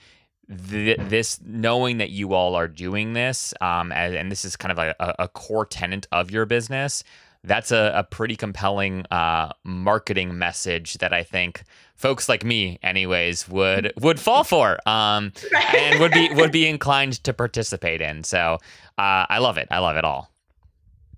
this 0.46 1.40
knowing 1.44 1.98
that 1.98 2.10
you 2.10 2.34
all 2.34 2.54
are 2.54 2.68
doing 2.68 3.14
this 3.14 3.52
um, 3.60 3.90
and, 3.90 4.14
and 4.14 4.30
this 4.30 4.44
is 4.44 4.54
kind 4.54 4.70
of 4.70 4.78
a, 4.78 4.94
a 5.18 5.28
core 5.28 5.64
tenet 5.64 6.06
of 6.12 6.30
your 6.30 6.44
business 6.44 7.02
that's 7.44 7.72
a, 7.72 7.92
a 7.94 8.04
pretty 8.04 8.36
compelling 8.36 9.04
uh, 9.10 9.52
marketing 9.64 10.38
message 10.38 10.94
that 10.94 11.12
I 11.12 11.22
think 11.22 11.64
folks 12.02 12.28
like 12.28 12.44
me, 12.44 12.78
anyways, 12.82 13.48
would 13.48 13.92
would 14.00 14.20
fall 14.20 14.44
for 14.44 14.76
um, 14.86 15.32
and 15.74 16.00
would 16.00 16.12
be 16.12 16.28
would 16.34 16.52
be 16.52 16.66
inclined 16.66 17.22
to 17.24 17.32
participate 17.32 18.02
in. 18.02 18.24
So 18.24 18.58
uh, 18.98 19.24
I 19.30 19.38
love 19.38 19.56
it. 19.56 19.68
I 19.70 19.78
love 19.78 19.96
it 19.96 20.04
all. 20.04 20.30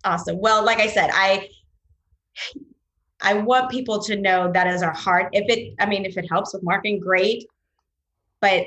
awesome. 0.04 0.38
Well, 0.38 0.64
like 0.64 0.78
I 0.78 0.86
said, 0.86 1.10
I 1.12 1.48
I 3.20 3.34
want 3.34 3.70
people 3.70 4.00
to 4.02 4.16
know 4.16 4.52
that 4.52 4.66
is 4.66 4.82
our 4.82 4.92
heart. 4.92 5.30
If 5.32 5.48
it, 5.48 5.74
I 5.80 5.86
mean, 5.86 6.04
if 6.04 6.18
it 6.18 6.26
helps 6.30 6.52
with 6.52 6.62
marketing, 6.62 7.00
great. 7.00 7.46
But 8.40 8.66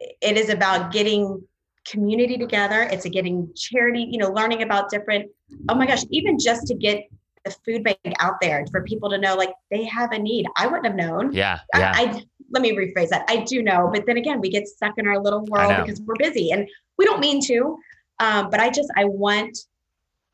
it 0.00 0.38
is 0.38 0.48
about 0.48 0.90
getting 0.90 1.42
community 1.86 2.38
together. 2.38 2.82
It's 2.82 3.04
a 3.04 3.10
getting 3.10 3.52
charity, 3.54 4.08
you 4.10 4.18
know, 4.18 4.30
learning 4.30 4.62
about 4.62 4.88
different, 4.88 5.30
oh 5.68 5.74
my 5.74 5.86
gosh, 5.86 6.04
even 6.10 6.38
just 6.38 6.66
to 6.68 6.74
get 6.74 7.04
the 7.44 7.54
food 7.64 7.84
bank 7.84 7.98
out 8.18 8.34
there 8.40 8.64
for 8.70 8.82
people 8.82 9.10
to 9.10 9.18
know 9.18 9.34
like 9.34 9.52
they 9.70 9.84
have 9.84 10.12
a 10.12 10.18
need. 10.18 10.46
I 10.56 10.66
wouldn't 10.66 10.86
have 10.86 10.96
known. 10.96 11.32
Yeah. 11.32 11.60
yeah. 11.74 11.92
I, 11.94 12.04
I 12.04 12.22
let 12.50 12.62
me 12.62 12.72
rephrase 12.72 13.08
that. 13.08 13.24
I 13.28 13.44
do 13.44 13.62
know, 13.62 13.90
but 13.92 14.06
then 14.06 14.16
again, 14.16 14.40
we 14.40 14.50
get 14.50 14.66
stuck 14.68 14.98
in 14.98 15.06
our 15.06 15.18
little 15.18 15.44
world 15.46 15.74
because 15.84 16.00
we're 16.00 16.16
busy 16.16 16.50
and 16.50 16.68
we 16.98 17.04
don't 17.04 17.20
mean 17.20 17.40
to. 17.46 17.78
Um, 18.18 18.50
but 18.50 18.60
I 18.60 18.70
just 18.70 18.90
I 18.96 19.04
want 19.04 19.58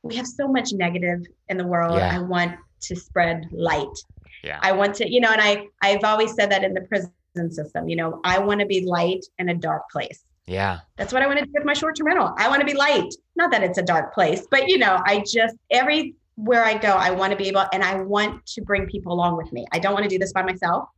we 0.03 0.17
have 0.17 0.27
so 0.27 0.49
much 0.49 0.73
negative 0.73 1.27
in 1.49 1.57
the 1.57 1.67
world. 1.67 1.97
Yeah. 1.97 2.17
I 2.17 2.19
want 2.21 2.57
to 2.83 2.97
spread 2.97 3.47
light. 3.53 3.87
Yeah. 4.43 4.59
I 4.63 4.73
want 4.73 4.95
to, 4.97 5.11
you 5.11 5.21
know, 5.21 5.31
and 5.31 5.41
I 5.41 5.67
I've 5.83 6.05
always 6.05 6.35
said 6.35 6.51
that 6.51 6.65
in 6.65 6.75
the 6.75 6.83
prison 6.83 7.13
system, 7.51 7.89
you 7.89 7.97
know, 7.97 8.21
I 8.25 8.39
want 8.39 8.61
to 8.61 8.67
be 8.67 8.85
light 8.85 9.25
in 9.39 9.49
a 9.49 9.55
dark 9.55 9.89
place. 9.91 10.23
Yeah. 10.47 10.81
That's 10.97 11.13
what 11.13 11.23
I 11.23 11.27
want 11.27 11.41
to 11.41 11.45
do 11.45 11.51
with 11.55 11.65
my 11.65 11.75
short-term 11.75 12.07
rental. 12.07 12.33
I 12.39 12.49
want 12.49 12.61
to 12.61 12.67
be 12.67 12.75
light. 12.75 13.13
Not 13.35 13.51
that 13.51 13.63
it's 13.65 13.79
a 13.79 13.83
dark 13.83 14.15
place, 14.15 14.47
but 14.51 14.69
you 14.69 14.79
know, 14.79 15.03
I 15.05 15.25
just 15.27 15.57
everywhere 16.39 16.65
I 16.65 16.75
go, 16.75 16.89
I 16.89 17.11
want 17.11 17.31
to 17.33 17.37
be 17.37 17.49
able 17.49 17.65
and 17.73 17.83
I 17.83 18.01
want 18.03 18.45
to 18.47 18.63
bring 18.63 18.87
people 18.87 19.13
along 19.13 19.37
with 19.37 19.53
me. 19.53 19.67
I 19.73 19.79
don't 19.79 19.93
want 19.93 20.05
to 20.05 20.09
do 20.09 20.19
this 20.19 20.33
by 20.33 20.43
myself. 20.43 20.89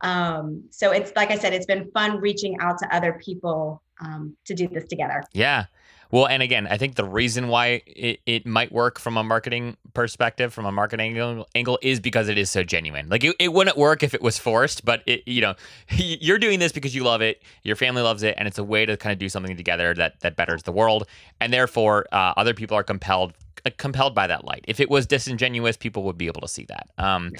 Um, 0.00 0.64
so 0.70 0.90
it's 0.90 1.12
like 1.16 1.30
I 1.30 1.38
said, 1.38 1.54
it's 1.54 1.66
been 1.66 1.90
fun 1.92 2.18
reaching 2.18 2.58
out 2.60 2.78
to 2.78 2.94
other 2.94 3.14
people 3.14 3.82
um, 4.00 4.36
to 4.44 4.54
do 4.54 4.68
this 4.68 4.84
together. 4.84 5.22
Yeah. 5.32 5.66
Well, 6.14 6.28
and 6.28 6.44
again, 6.44 6.68
I 6.68 6.76
think 6.76 6.94
the 6.94 7.04
reason 7.04 7.48
why 7.48 7.82
it, 7.86 8.20
it 8.24 8.46
might 8.46 8.70
work 8.70 9.00
from 9.00 9.16
a 9.16 9.24
marketing 9.24 9.76
perspective, 9.94 10.54
from 10.54 10.64
a 10.64 10.70
marketing 10.70 11.18
angle, 11.18 11.48
angle 11.56 11.76
is 11.82 11.98
because 11.98 12.28
it 12.28 12.38
is 12.38 12.48
so 12.48 12.62
genuine. 12.62 13.08
Like 13.08 13.24
it, 13.24 13.34
it 13.40 13.52
wouldn't 13.52 13.76
work 13.76 14.04
if 14.04 14.14
it 14.14 14.22
was 14.22 14.38
forced, 14.38 14.84
but 14.84 15.02
it, 15.06 15.26
you 15.26 15.40
know, 15.40 15.56
you're 15.90 16.38
doing 16.38 16.60
this 16.60 16.70
because 16.70 16.94
you 16.94 17.02
love 17.02 17.20
it, 17.20 17.42
your 17.64 17.74
family 17.74 18.00
loves 18.00 18.22
it, 18.22 18.36
and 18.38 18.46
it's 18.46 18.58
a 18.58 18.62
way 18.62 18.86
to 18.86 18.96
kind 18.96 19.12
of 19.12 19.18
do 19.18 19.28
something 19.28 19.56
together 19.56 19.92
that 19.94 20.20
that 20.20 20.36
betters 20.36 20.62
the 20.62 20.70
world, 20.70 21.08
and 21.40 21.52
therefore 21.52 22.06
uh, 22.12 22.32
other 22.36 22.54
people 22.54 22.76
are 22.76 22.84
compelled 22.84 23.32
uh, 23.66 23.70
compelled 23.76 24.14
by 24.14 24.28
that 24.28 24.44
light. 24.44 24.64
If 24.68 24.78
it 24.78 24.88
was 24.88 25.08
disingenuous, 25.08 25.76
people 25.76 26.04
would 26.04 26.16
be 26.16 26.28
able 26.28 26.42
to 26.42 26.48
see 26.48 26.66
that. 26.66 26.90
Um, 26.96 27.32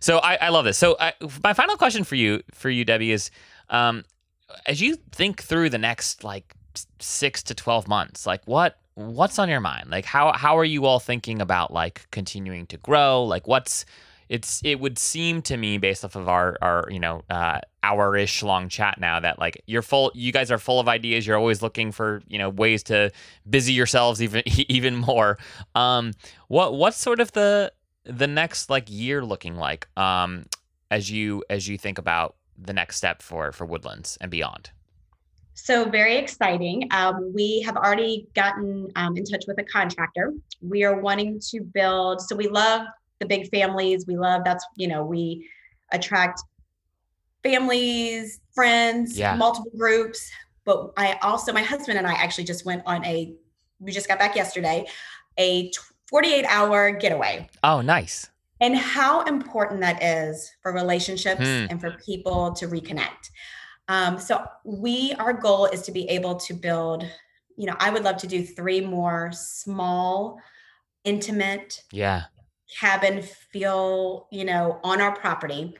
so 0.00 0.16
I, 0.20 0.36
I 0.36 0.48
love 0.48 0.64
this. 0.64 0.78
So 0.78 0.96
I, 0.98 1.12
my 1.42 1.52
final 1.52 1.76
question 1.76 2.04
for 2.04 2.14
you, 2.14 2.42
for 2.52 2.70
you, 2.70 2.86
Debbie, 2.86 3.12
is 3.12 3.30
um, 3.68 4.02
as 4.64 4.80
you 4.80 4.96
think 5.12 5.42
through 5.42 5.68
the 5.68 5.76
next 5.76 6.24
like 6.24 6.54
six 6.98 7.42
to 7.44 7.54
12 7.54 7.88
months. 7.88 8.26
Like 8.26 8.42
what 8.46 8.78
what's 8.94 9.38
on 9.38 9.48
your 9.48 9.60
mind? 9.60 9.90
Like 9.90 10.04
how 10.04 10.32
how 10.32 10.58
are 10.58 10.64
you 10.64 10.86
all 10.86 11.00
thinking 11.00 11.40
about 11.40 11.72
like 11.72 12.06
continuing 12.10 12.66
to 12.66 12.76
grow? 12.76 13.24
Like 13.24 13.46
what's 13.46 13.84
it's 14.28 14.60
it 14.64 14.80
would 14.80 14.98
seem 14.98 15.42
to 15.42 15.56
me 15.56 15.78
based 15.78 16.04
off 16.04 16.16
of 16.16 16.28
our 16.28 16.56
our 16.62 16.86
you 16.90 16.98
know 16.98 17.22
uh 17.28 17.60
hour-ish 17.82 18.42
long 18.42 18.68
chat 18.68 18.98
now 18.98 19.20
that 19.20 19.38
like 19.38 19.62
you're 19.66 19.82
full 19.82 20.10
you 20.14 20.32
guys 20.32 20.50
are 20.50 20.58
full 20.58 20.80
of 20.80 20.88
ideas. 20.88 21.26
You're 21.26 21.36
always 21.36 21.62
looking 21.62 21.92
for 21.92 22.22
you 22.28 22.38
know 22.38 22.48
ways 22.48 22.82
to 22.84 23.10
busy 23.48 23.72
yourselves 23.72 24.22
even 24.22 24.42
even 24.46 24.96
more. 24.96 25.38
Um 25.74 26.12
what 26.48 26.74
what's 26.74 26.98
sort 26.98 27.20
of 27.20 27.32
the 27.32 27.72
the 28.04 28.26
next 28.26 28.70
like 28.70 28.84
year 28.88 29.24
looking 29.24 29.56
like 29.56 29.88
um 29.98 30.46
as 30.90 31.10
you 31.10 31.44
as 31.50 31.68
you 31.68 31.76
think 31.76 31.98
about 31.98 32.36
the 32.56 32.72
next 32.72 32.96
step 32.96 33.20
for 33.22 33.52
for 33.52 33.66
woodlands 33.66 34.16
and 34.20 34.30
beyond 34.30 34.70
so 35.54 35.88
very 35.88 36.16
exciting. 36.16 36.88
Um, 36.90 37.32
we 37.32 37.62
have 37.62 37.76
already 37.76 38.26
gotten 38.34 38.90
um, 38.96 39.16
in 39.16 39.24
touch 39.24 39.44
with 39.46 39.58
a 39.58 39.64
contractor. 39.64 40.32
We 40.60 40.84
are 40.84 41.00
wanting 41.00 41.40
to 41.50 41.60
build. 41.62 42.20
So 42.20 42.34
we 42.36 42.48
love 42.48 42.86
the 43.20 43.26
big 43.26 43.48
families. 43.50 44.04
We 44.06 44.16
love 44.16 44.42
that's 44.44 44.64
you 44.76 44.88
know 44.88 45.04
we 45.04 45.48
attract 45.92 46.42
families, 47.42 48.40
friends, 48.52 49.16
yeah. 49.16 49.36
multiple 49.36 49.70
groups. 49.78 50.30
But 50.64 50.92
I 50.96 51.18
also 51.22 51.52
my 51.52 51.62
husband 51.62 51.98
and 51.98 52.06
I 52.06 52.14
actually 52.14 52.44
just 52.44 52.66
went 52.66 52.82
on 52.86 53.04
a. 53.04 53.34
We 53.80 53.92
just 53.92 54.08
got 54.08 54.18
back 54.18 54.34
yesterday, 54.34 54.86
a 55.38 55.70
48 56.08 56.44
hour 56.46 56.90
getaway. 56.92 57.48
Oh, 57.62 57.80
nice. 57.80 58.30
And 58.60 58.76
how 58.76 59.22
important 59.24 59.80
that 59.80 60.02
is 60.02 60.50
for 60.62 60.72
relationships 60.72 61.40
hmm. 61.40 61.66
and 61.68 61.80
for 61.80 61.90
people 62.04 62.52
to 62.54 62.66
reconnect. 62.66 63.30
Um, 63.88 64.18
so 64.18 64.44
we, 64.64 65.12
our 65.18 65.32
goal 65.32 65.66
is 65.66 65.82
to 65.82 65.92
be 65.92 66.08
able 66.08 66.36
to 66.36 66.54
build, 66.54 67.04
you 67.56 67.66
know, 67.66 67.76
I 67.78 67.90
would 67.90 68.04
love 68.04 68.16
to 68.18 68.26
do 68.26 68.42
three 68.42 68.80
more 68.80 69.30
small, 69.32 70.40
intimate, 71.04 71.82
yeah, 71.92 72.24
cabin 72.80 73.22
feel, 73.22 74.26
you 74.30 74.44
know, 74.44 74.80
on 74.82 75.00
our 75.00 75.14
property. 75.14 75.74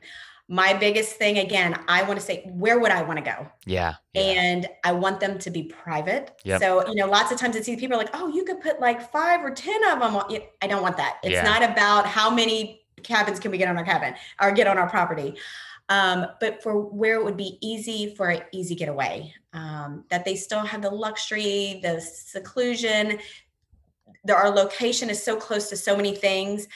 My 0.47 0.75
biggest 0.75 1.17
thing, 1.17 1.39
again, 1.39 1.75
I 1.89 2.03
want 2.03 2.21
to 2.21 2.25
say, 2.25 2.45
where 2.53 2.79
would 2.79 2.91
I 2.91 3.01
want 3.03 3.19
to 3.19 3.25
go? 3.25 3.49
Yeah, 3.65 3.95
yeah. 4.13 4.23
And 4.23 4.69
I 4.85 4.93
want 4.93 5.19
them 5.19 5.39
to 5.39 5.51
be 5.51 5.63
private. 5.63 6.33
Yep. 6.45 6.61
So, 6.61 6.87
you 6.87 6.97
know, 6.97 7.07
lots 7.07 7.33
of 7.33 7.39
times 7.39 7.57
I 7.57 7.63
see 7.63 7.77
people 7.77 7.97
are 7.97 7.99
like, 7.99 8.11
oh, 8.13 8.29
you 8.29 8.45
could 8.45 8.61
put 8.61 8.79
like 8.79 9.11
five 9.11 9.43
or 9.43 9.51
10 9.51 9.85
of 9.85 10.01
them. 10.01 10.15
On. 10.15 10.39
I 10.61 10.67
don't 10.67 10.83
want 10.83 10.99
that. 10.99 11.17
It's 11.23 11.33
yeah. 11.33 11.45
not 11.45 11.63
about 11.63 12.05
how 12.05 12.31
many 12.31 12.83
cabins 13.03 13.41
can 13.41 13.51
we 13.51 13.59
get 13.59 13.69
on 13.69 13.79
our 13.79 13.85
cabin 13.85 14.15
or 14.41 14.53
get 14.53 14.67
on 14.67 14.77
our 14.77 14.89
property 14.89 15.35
um, 15.89 16.27
but 16.41 16.63
for 16.63 16.81
where 16.81 17.17
it 17.17 17.25
would 17.25 17.37
be 17.37 17.59
easy 17.61 18.15
for 18.15 18.29
an 18.29 18.43
easy 18.53 18.75
getaway, 18.75 19.35
um, 19.53 20.05
that 20.11 20.25
they 20.25 20.35
still 20.35 20.61
have 20.61 20.83
the 20.83 20.91
luxury, 20.91 21.81
the 21.83 22.01
seclusion. 22.01 23.19
The, 24.25 24.35
our 24.35 24.49
location 24.49 25.11
is 25.11 25.23
so 25.23 25.37
close 25.37 25.69
to 25.69 25.77
so 25.77 25.95
many 25.95 26.15
things. 26.15 26.67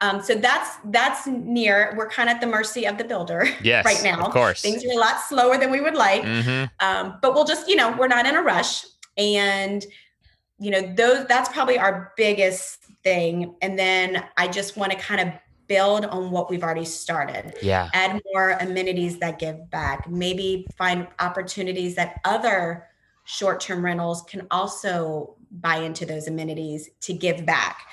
Um, 0.00 0.22
so 0.22 0.34
that's 0.34 0.76
that's 0.86 1.26
near. 1.26 1.94
We're 1.96 2.08
kind 2.08 2.28
of 2.28 2.36
at 2.36 2.40
the 2.40 2.46
mercy 2.46 2.86
of 2.86 2.98
the 2.98 3.04
builder 3.04 3.48
yes, 3.62 3.84
right 3.84 4.00
now. 4.04 4.26
Of 4.26 4.32
course, 4.32 4.60
things 4.60 4.84
are 4.84 4.92
a 4.92 4.96
lot 4.96 5.20
slower 5.20 5.58
than 5.58 5.70
we 5.70 5.80
would 5.80 5.94
like. 5.94 6.22
Mm-hmm. 6.22 6.86
Um, 6.86 7.18
but 7.20 7.34
we'll 7.34 7.44
just, 7.44 7.68
you 7.68 7.76
know, 7.76 7.96
we're 7.96 8.08
not 8.08 8.26
in 8.26 8.36
a 8.36 8.42
rush, 8.42 8.84
and 9.16 9.84
you 10.60 10.70
know, 10.70 10.82
those 10.94 11.26
that's 11.26 11.48
probably 11.48 11.78
our 11.78 12.12
biggest 12.16 12.84
thing. 13.02 13.56
And 13.62 13.78
then 13.78 14.24
I 14.36 14.48
just 14.48 14.76
want 14.76 14.92
to 14.92 14.98
kind 14.98 15.20
of 15.20 15.34
build 15.68 16.04
on 16.06 16.30
what 16.30 16.50
we've 16.50 16.62
already 16.62 16.84
started. 16.84 17.54
Yeah. 17.62 17.90
Add 17.92 18.20
more 18.32 18.52
amenities 18.60 19.18
that 19.18 19.38
give 19.38 19.70
back. 19.70 20.08
Maybe 20.08 20.66
find 20.76 21.06
opportunities 21.20 21.94
that 21.96 22.20
other 22.24 22.86
short-term 23.24 23.84
rentals 23.84 24.22
can 24.22 24.46
also 24.50 25.36
buy 25.50 25.76
into 25.76 26.06
those 26.06 26.26
amenities 26.26 26.90
to 27.00 27.12
give 27.12 27.44
back. 27.44 27.86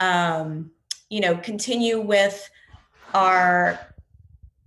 Um, 0.00 0.70
you 1.08 1.20
know, 1.20 1.36
continue 1.36 2.00
with 2.00 2.48
our 3.14 3.78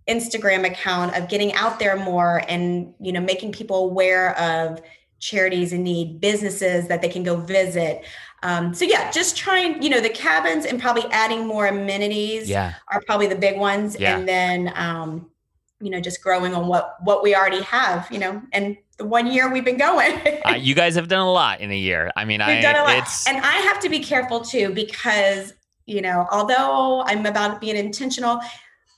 Instagram 0.08 0.66
account 0.66 1.16
of 1.16 1.28
getting 1.28 1.54
out 1.54 1.80
there 1.80 1.98
more 1.98 2.42
and 2.48 2.94
you 3.00 3.12
know 3.12 3.20
making 3.20 3.52
people 3.52 3.90
aware 3.90 4.38
of 4.40 4.82
charities 5.20 5.74
in 5.74 5.84
need, 5.84 6.22
businesses 6.22 6.88
that 6.88 7.02
they 7.02 7.10
can 7.10 7.24
go 7.24 7.36
visit. 7.38 8.06
Um, 8.44 8.74
so 8.74 8.86
yeah, 8.86 9.10
just 9.12 9.36
trying, 9.36 9.82
you 9.82 9.90
know, 9.90 10.00
the 10.00 10.10
cabins 10.10 10.66
and 10.66 10.80
probably 10.80 11.06
adding 11.12 11.48
more 11.48 11.68
amenities 11.68 12.50
yeah. 12.50 12.76
are 12.92 13.02
probably 13.08 13.28
the 13.28 13.36
big 13.36 13.58
ones. 13.58 13.98
Yeah. 14.00 14.18
And 14.18 14.28
then, 14.28 14.72
um, 14.76 15.30
you 15.80 15.90
know, 15.90 16.00
just 16.00 16.22
growing 16.22 16.54
on 16.54 16.68
what, 16.68 16.98
what 17.02 17.24
we 17.24 17.36
already 17.36 17.62
have, 17.64 18.08
you 18.12 18.20
know, 18.20 18.42
and 18.54 18.78
the 18.98 19.06
one 19.06 19.28
year 19.28 19.52
we've 19.52 19.66
been 19.66 19.78
going. 19.78 20.20
uh, 20.46 20.52
you 20.52 20.76
guys 20.76 20.96
have 20.96 21.08
done 21.08 21.20
a 21.20 21.32
lot 21.32 21.62
in 21.62 21.72
a 21.72 21.78
year. 21.78 22.12
I 22.16 22.26
mean, 22.26 22.40
we've 22.40 22.58
I, 22.58 22.62
done 22.62 22.76
a 22.76 22.84
lot. 22.84 22.98
It's... 22.98 23.28
and 23.28 23.38
I 23.38 23.58
have 23.58 23.80
to 23.82 23.90
be 23.90 24.00
careful 24.00 24.42
too, 24.42 24.70
because, 24.70 25.54
you 25.86 26.02
know, 26.02 26.28
although 26.32 27.04
I'm 27.06 27.26
about 27.26 27.62
being 27.62 27.76
intentional, 27.76 28.40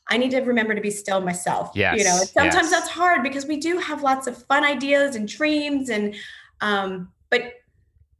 I 0.09 0.17
need 0.17 0.31
to 0.31 0.39
remember 0.41 0.73
to 0.75 0.81
be 0.81 0.91
still 0.91 1.21
myself. 1.21 1.71
Yes. 1.75 1.97
You 1.97 2.03
know, 2.03 2.17
sometimes 2.17 2.69
yes. 2.69 2.71
that's 2.71 2.89
hard 2.89 3.23
because 3.23 3.45
we 3.45 3.57
do 3.57 3.77
have 3.77 4.01
lots 4.03 4.27
of 4.27 4.43
fun 4.45 4.63
ideas 4.63 5.15
and 5.15 5.27
dreams 5.27 5.89
and 5.89 6.15
um, 6.61 7.11
but 7.29 7.53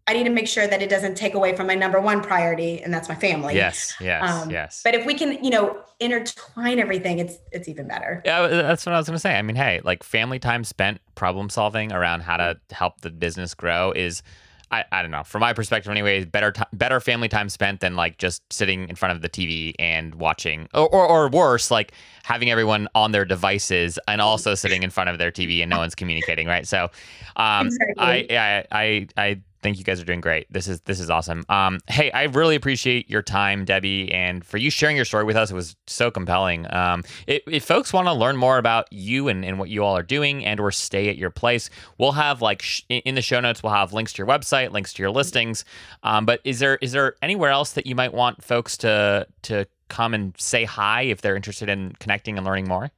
I 0.10 0.14
need 0.14 0.24
to 0.24 0.32
make 0.32 0.48
sure 0.48 0.66
that 0.66 0.82
it 0.82 0.90
doesn't 0.90 1.16
take 1.16 1.36
away 1.36 1.56
from 1.56 1.68
my 1.68 1.76
number 1.76 2.02
one 2.02 2.22
priority, 2.22 2.82
and 2.82 2.92
that's 2.92 3.08
my 3.08 3.14
family. 3.14 3.54
Yes, 3.54 3.94
yes, 4.02 4.28
um, 4.28 4.50
yes. 4.50 4.82
But 4.84 4.96
if 4.96 5.06
we 5.06 5.14
can, 5.14 5.44
you 5.44 5.52
know, 5.52 5.84
intertwine 6.00 6.80
everything, 6.80 7.20
it's 7.20 7.38
it's 7.52 7.68
even 7.68 7.88
better. 7.88 8.24
Yeah, 8.26 8.48
that's 8.48 8.88
what 8.88 8.96
I 8.96 8.98
was 8.98 9.06
going 9.06 9.18
to 9.18 9.20
say. 9.20 9.38
I 9.38 9.44
mean, 9.44 9.56
hey, 9.56 9.82
like 9.84 10.02
family 10.02 10.40
time 10.40 10.64
spent 10.64 11.00
problem 11.14 11.52
solving 11.52 11.92
around 11.92 12.22
how 12.22 12.38
to 12.38 12.60
help 12.72 13.02
the 13.02 13.12
business 13.12 13.54
grow 13.54 13.92
is 13.92 14.24
I, 14.72 14.86
I 14.92 15.02
don't 15.02 15.12
know. 15.12 15.24
From 15.24 15.42
my 15.42 15.54
perspective, 15.54 15.92
anyway, 15.92 16.26
better 16.26 16.52
t- 16.52 16.62
better 16.74 17.00
family 17.00 17.28
time 17.28 17.50
spent 17.50 17.80
than 17.80 17.96
like 17.96 18.18
just 18.18 18.42
sitting 18.52 18.88
in 18.88 18.96
front 18.96 19.16
of 19.16 19.22
the 19.22 19.30
TV 19.30 19.74
and 19.80 20.16
watching, 20.16 20.68
or, 20.74 20.88
or, 20.90 21.08
or 21.08 21.30
worse, 21.30 21.72
like 21.72 21.94
having 22.24 22.52
everyone 22.52 22.88
on 22.94 23.12
their 23.12 23.26
devices 23.26 23.98
and 24.08 24.22
also 24.22 24.54
sitting 24.56 24.84
in 24.84 24.90
front 24.90 25.10
of 25.10 25.18
their 25.18 25.32
TV 25.32 25.62
and 25.62 25.70
no 25.70 25.80
one's 25.80 25.96
communicating, 25.96 26.48
right? 26.48 26.68
So, 26.68 26.90
um, 27.36 27.68
exactly. 27.68 28.38
I, 28.38 28.58
I 28.60 28.66
I 28.72 29.08
I 29.18 29.42
think 29.62 29.78
you 29.78 29.84
guys 29.84 30.02
are 30.02 30.06
doing 30.06 30.22
great. 30.22 30.52
This 30.52 30.68
is 30.68 30.82
this 30.82 31.00
is 31.00 31.10
awesome. 31.10 31.46
Um, 31.50 31.80
hey, 31.88 32.12
I 32.12 32.24
really 32.24 32.56
appreciate 32.56 33.10
your 33.10 33.22
time, 33.22 33.66
Debbie, 33.66 34.12
and 34.12 34.44
for 34.46 34.58
you 34.58 34.70
sharing 34.70 34.96
your 34.96 35.06
story 35.06 35.24
with 35.24 35.36
us. 35.36 35.52
It 35.52 35.56
was 35.56 35.76
so 35.88 36.12
compelling. 36.12 36.72
Um, 36.74 37.04
if, 37.28 37.42
if 37.48 37.66
folks 37.66 37.92
want 37.94 38.08
to 38.08 38.14
learn 38.14 38.38
more 38.38 38.58
about 38.58 38.92
you 38.92 39.28
and, 39.28 39.44
and 39.44 39.60
what 39.60 39.70
you 39.70 39.84
all 39.84 39.98
are 39.98 40.04
doing, 40.04 40.46
and 40.46 40.60
or 40.60 40.72
stay 40.72 41.10
at 41.10 41.18
your 41.18 41.30
place, 41.30 41.70
we'll 41.98 42.14
have 42.14 42.42
like 42.42 42.62
sh- 42.62 42.84
in 42.90 43.16
the 43.16 43.22
show 43.22 43.40
notes, 43.40 43.62
we'll 43.64 43.74
have 43.74 43.94
links 43.94 44.14
to 44.14 44.20
your 44.20 44.28
website, 44.28 44.72
links 44.72 44.94
to 44.94 45.04
your 45.04 45.12
listings. 45.12 45.66
Um, 46.04 46.26
but 46.26 46.40
is 46.44 46.60
there 46.60 46.78
is 46.78 46.92
there 46.92 47.16
anywhere 47.22 47.52
else 47.52 47.74
that 47.74 47.86
you 47.86 47.96
might 47.96 48.14
want 48.14 48.44
folks 48.44 48.78
to 48.78 49.28
to 49.44 49.68
come 49.90 50.14
and 50.14 50.34
say 50.38 50.66
hi 50.66 51.04
if 51.04 51.22
they're 51.22 51.36
interested 51.36 51.68
in 51.68 51.94
connecting 52.00 52.38
and 52.38 52.46
learning 52.46 52.68
more? 52.68 52.92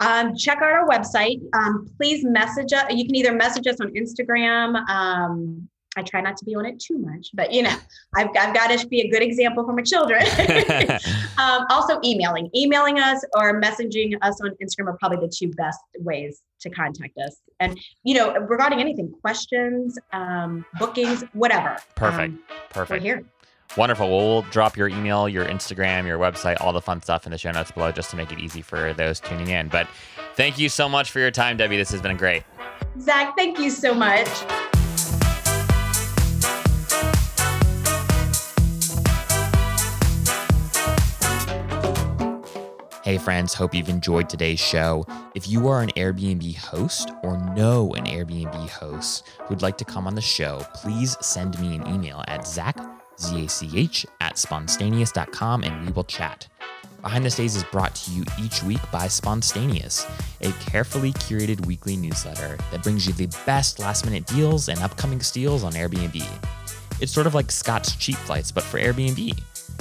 Um, 0.00 0.36
check 0.36 0.58
out 0.58 0.72
our 0.72 0.86
website. 0.86 1.40
Um, 1.54 1.88
please 1.96 2.24
message 2.24 2.72
us. 2.72 2.84
You 2.90 3.06
can 3.06 3.14
either 3.14 3.32
message 3.32 3.66
us 3.66 3.80
on 3.80 3.92
Instagram. 3.94 4.76
Um, 4.88 5.68
I 5.96 6.02
try 6.02 6.20
not 6.20 6.36
to 6.36 6.44
be 6.44 6.54
on 6.54 6.66
it 6.66 6.78
too 6.78 6.98
much, 6.98 7.28
but 7.32 7.52
you 7.52 7.62
know, 7.62 7.74
I've, 8.14 8.28
I've 8.38 8.54
got 8.54 8.78
to 8.78 8.86
be 8.88 9.00
a 9.00 9.08
good 9.08 9.22
example 9.22 9.64
for 9.64 9.72
my 9.72 9.82
children. 9.82 10.22
Um, 11.38 11.66
also, 11.68 12.00
emailing, 12.02 12.48
emailing 12.56 12.98
us 12.98 13.22
or 13.34 13.60
messaging 13.60 14.16
us 14.22 14.40
on 14.40 14.52
Instagram 14.62 14.88
are 14.88 14.96
probably 14.98 15.18
the 15.18 15.30
two 15.30 15.52
best 15.52 15.78
ways 15.98 16.40
to 16.60 16.70
contact 16.70 17.18
us. 17.18 17.36
And 17.60 17.78
you 18.04 18.14
know, 18.14 18.32
regarding 18.38 18.80
anything, 18.80 19.12
questions, 19.20 19.98
um, 20.14 20.64
bookings, 20.78 21.24
whatever. 21.34 21.76
Perfect. 21.94 22.32
Um, 22.32 22.42
Perfect. 22.70 23.02
we're 23.02 23.16
here. 23.16 23.24
Wonderful. 23.76 24.08
Well, 24.08 24.26
we'll 24.26 24.42
drop 24.42 24.76
your 24.76 24.88
email, 24.88 25.28
your 25.28 25.44
Instagram, 25.44 26.06
your 26.06 26.18
website, 26.18 26.60
all 26.60 26.72
the 26.72 26.80
fun 26.80 27.02
stuff 27.02 27.26
in 27.26 27.32
the 27.32 27.38
show 27.38 27.50
notes 27.50 27.70
below 27.70 27.92
just 27.92 28.10
to 28.10 28.16
make 28.16 28.32
it 28.32 28.38
easy 28.38 28.62
for 28.62 28.92
those 28.94 29.20
tuning 29.20 29.48
in. 29.48 29.68
But 29.68 29.86
thank 30.34 30.58
you 30.58 30.68
so 30.68 30.88
much 30.88 31.10
for 31.10 31.20
your 31.20 31.30
time, 31.30 31.56
Debbie. 31.56 31.76
This 31.76 31.90
has 31.90 32.00
been 32.00 32.16
great. 32.16 32.42
Zach, 33.00 33.36
thank 33.36 33.58
you 33.58 33.70
so 33.70 33.94
much. 33.94 34.28
Hey, 43.06 43.18
friends, 43.18 43.54
hope 43.54 43.72
you've 43.72 43.88
enjoyed 43.88 44.28
today's 44.28 44.58
show. 44.58 45.06
If 45.36 45.46
you 45.46 45.68
are 45.68 45.80
an 45.80 45.90
Airbnb 45.90 46.56
host 46.56 47.12
or 47.22 47.38
know 47.54 47.94
an 47.94 48.04
Airbnb 48.04 48.68
host 48.68 49.28
who'd 49.42 49.62
like 49.62 49.78
to 49.78 49.84
come 49.84 50.08
on 50.08 50.16
the 50.16 50.20
show, 50.20 50.66
please 50.74 51.16
send 51.20 51.56
me 51.60 51.76
an 51.76 51.86
email 51.86 52.24
at 52.26 52.44
zach, 52.48 52.76
Z-A-C-H, 53.20 54.06
at 54.20 54.38
spontaneous.com 54.38 55.62
and 55.62 55.86
we 55.86 55.92
will 55.92 56.04
chat. 56.04 56.48
Behind 57.02 57.24
the 57.24 57.30
Stays 57.30 57.54
is 57.54 57.64
brought 57.64 57.94
to 57.94 58.10
you 58.10 58.24
each 58.42 58.62
week 58.64 58.80
by 58.90 59.06
Spontaneous, 59.06 60.04
a 60.40 60.50
carefully 60.54 61.12
curated 61.12 61.64
weekly 61.64 61.96
newsletter 61.96 62.58
that 62.72 62.82
brings 62.82 63.06
you 63.06 63.12
the 63.12 63.32
best 63.46 63.78
last 63.78 64.04
minute 64.04 64.26
deals 64.26 64.68
and 64.68 64.80
upcoming 64.80 65.20
steals 65.20 65.62
on 65.62 65.72
Airbnb. 65.74 66.26
It's 67.00 67.12
sort 67.12 67.28
of 67.28 67.34
like 67.34 67.52
Scott's 67.52 67.94
cheap 67.94 68.16
flights, 68.16 68.50
but 68.50 68.64
for 68.64 68.80
Airbnb. 68.80 69.38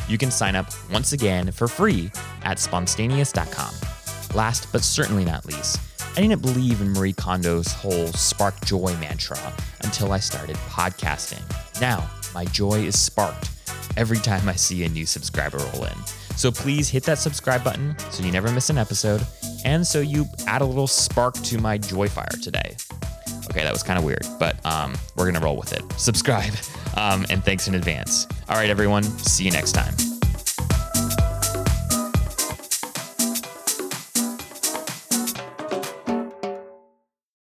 You 0.08 0.18
can 0.18 0.30
sign 0.30 0.56
up 0.56 0.68
once 0.92 1.14
again 1.14 1.52
for 1.52 1.68
free 1.68 2.12
at 2.44 2.60
spontaneous.com. 2.60 3.74
Last 4.36 4.72
but 4.72 4.84
certainly 4.84 5.26
not 5.26 5.46
least, 5.46 5.80
I 6.18 6.22
didn't 6.22 6.42
believe 6.42 6.80
in 6.80 6.92
Marie 6.92 7.14
Kondo's 7.14 7.72
whole 7.72 8.08
spark 8.08 8.64
joy 8.66 8.96
mantra 9.00 9.40
until 9.82 10.12
I 10.12 10.20
started 10.20 10.58
podcasting. 10.70 11.42
Now, 11.82 12.10
my 12.36 12.46
joy 12.46 12.82
is 12.82 13.00
sparked 13.00 13.50
every 13.98 14.18
time 14.18 14.48
I 14.48 14.54
see 14.54 14.84
a 14.84 14.90
new 14.90 15.06
subscriber 15.06 15.58
roll 15.58 15.86
in. 15.86 16.06
So 16.36 16.52
please 16.52 16.90
hit 16.90 17.04
that 17.04 17.18
subscribe 17.18 17.64
button 17.64 17.98
so 18.12 18.24
you 18.24 18.32
never 18.32 18.52
miss 18.52 18.70
an 18.70 18.78
episode 18.78 19.26
and 19.64 19.88
so 19.88 20.02
you 20.02 20.26
add 20.46 20.62
a 20.62 20.66
little 20.66 20.86
spark 20.86 21.34
to 21.36 21.58
my 21.58 21.78
joy 21.78 22.10
fire 22.10 22.28
today. 22.44 22.76
Okay, 23.50 23.64
that 23.64 23.72
was 23.72 23.84
kind 23.84 23.98
of 23.98 24.04
weird, 24.04 24.28
but 24.38 24.64
um, 24.66 24.94
we're 25.16 25.24
going 25.24 25.36
to 25.36 25.40
roll 25.40 25.56
with 25.56 25.72
it. 25.72 25.82
Subscribe, 25.94 26.54
um, 26.98 27.26
and 27.30 27.44
thanks 27.44 27.70
in 27.70 27.76
advance. 27.76 28.28
All 28.50 28.58
right, 28.58 28.70
everyone, 28.70 29.04
see 29.04 29.46
you 29.46 29.52
next 29.52 29.72
time. 29.72 30.15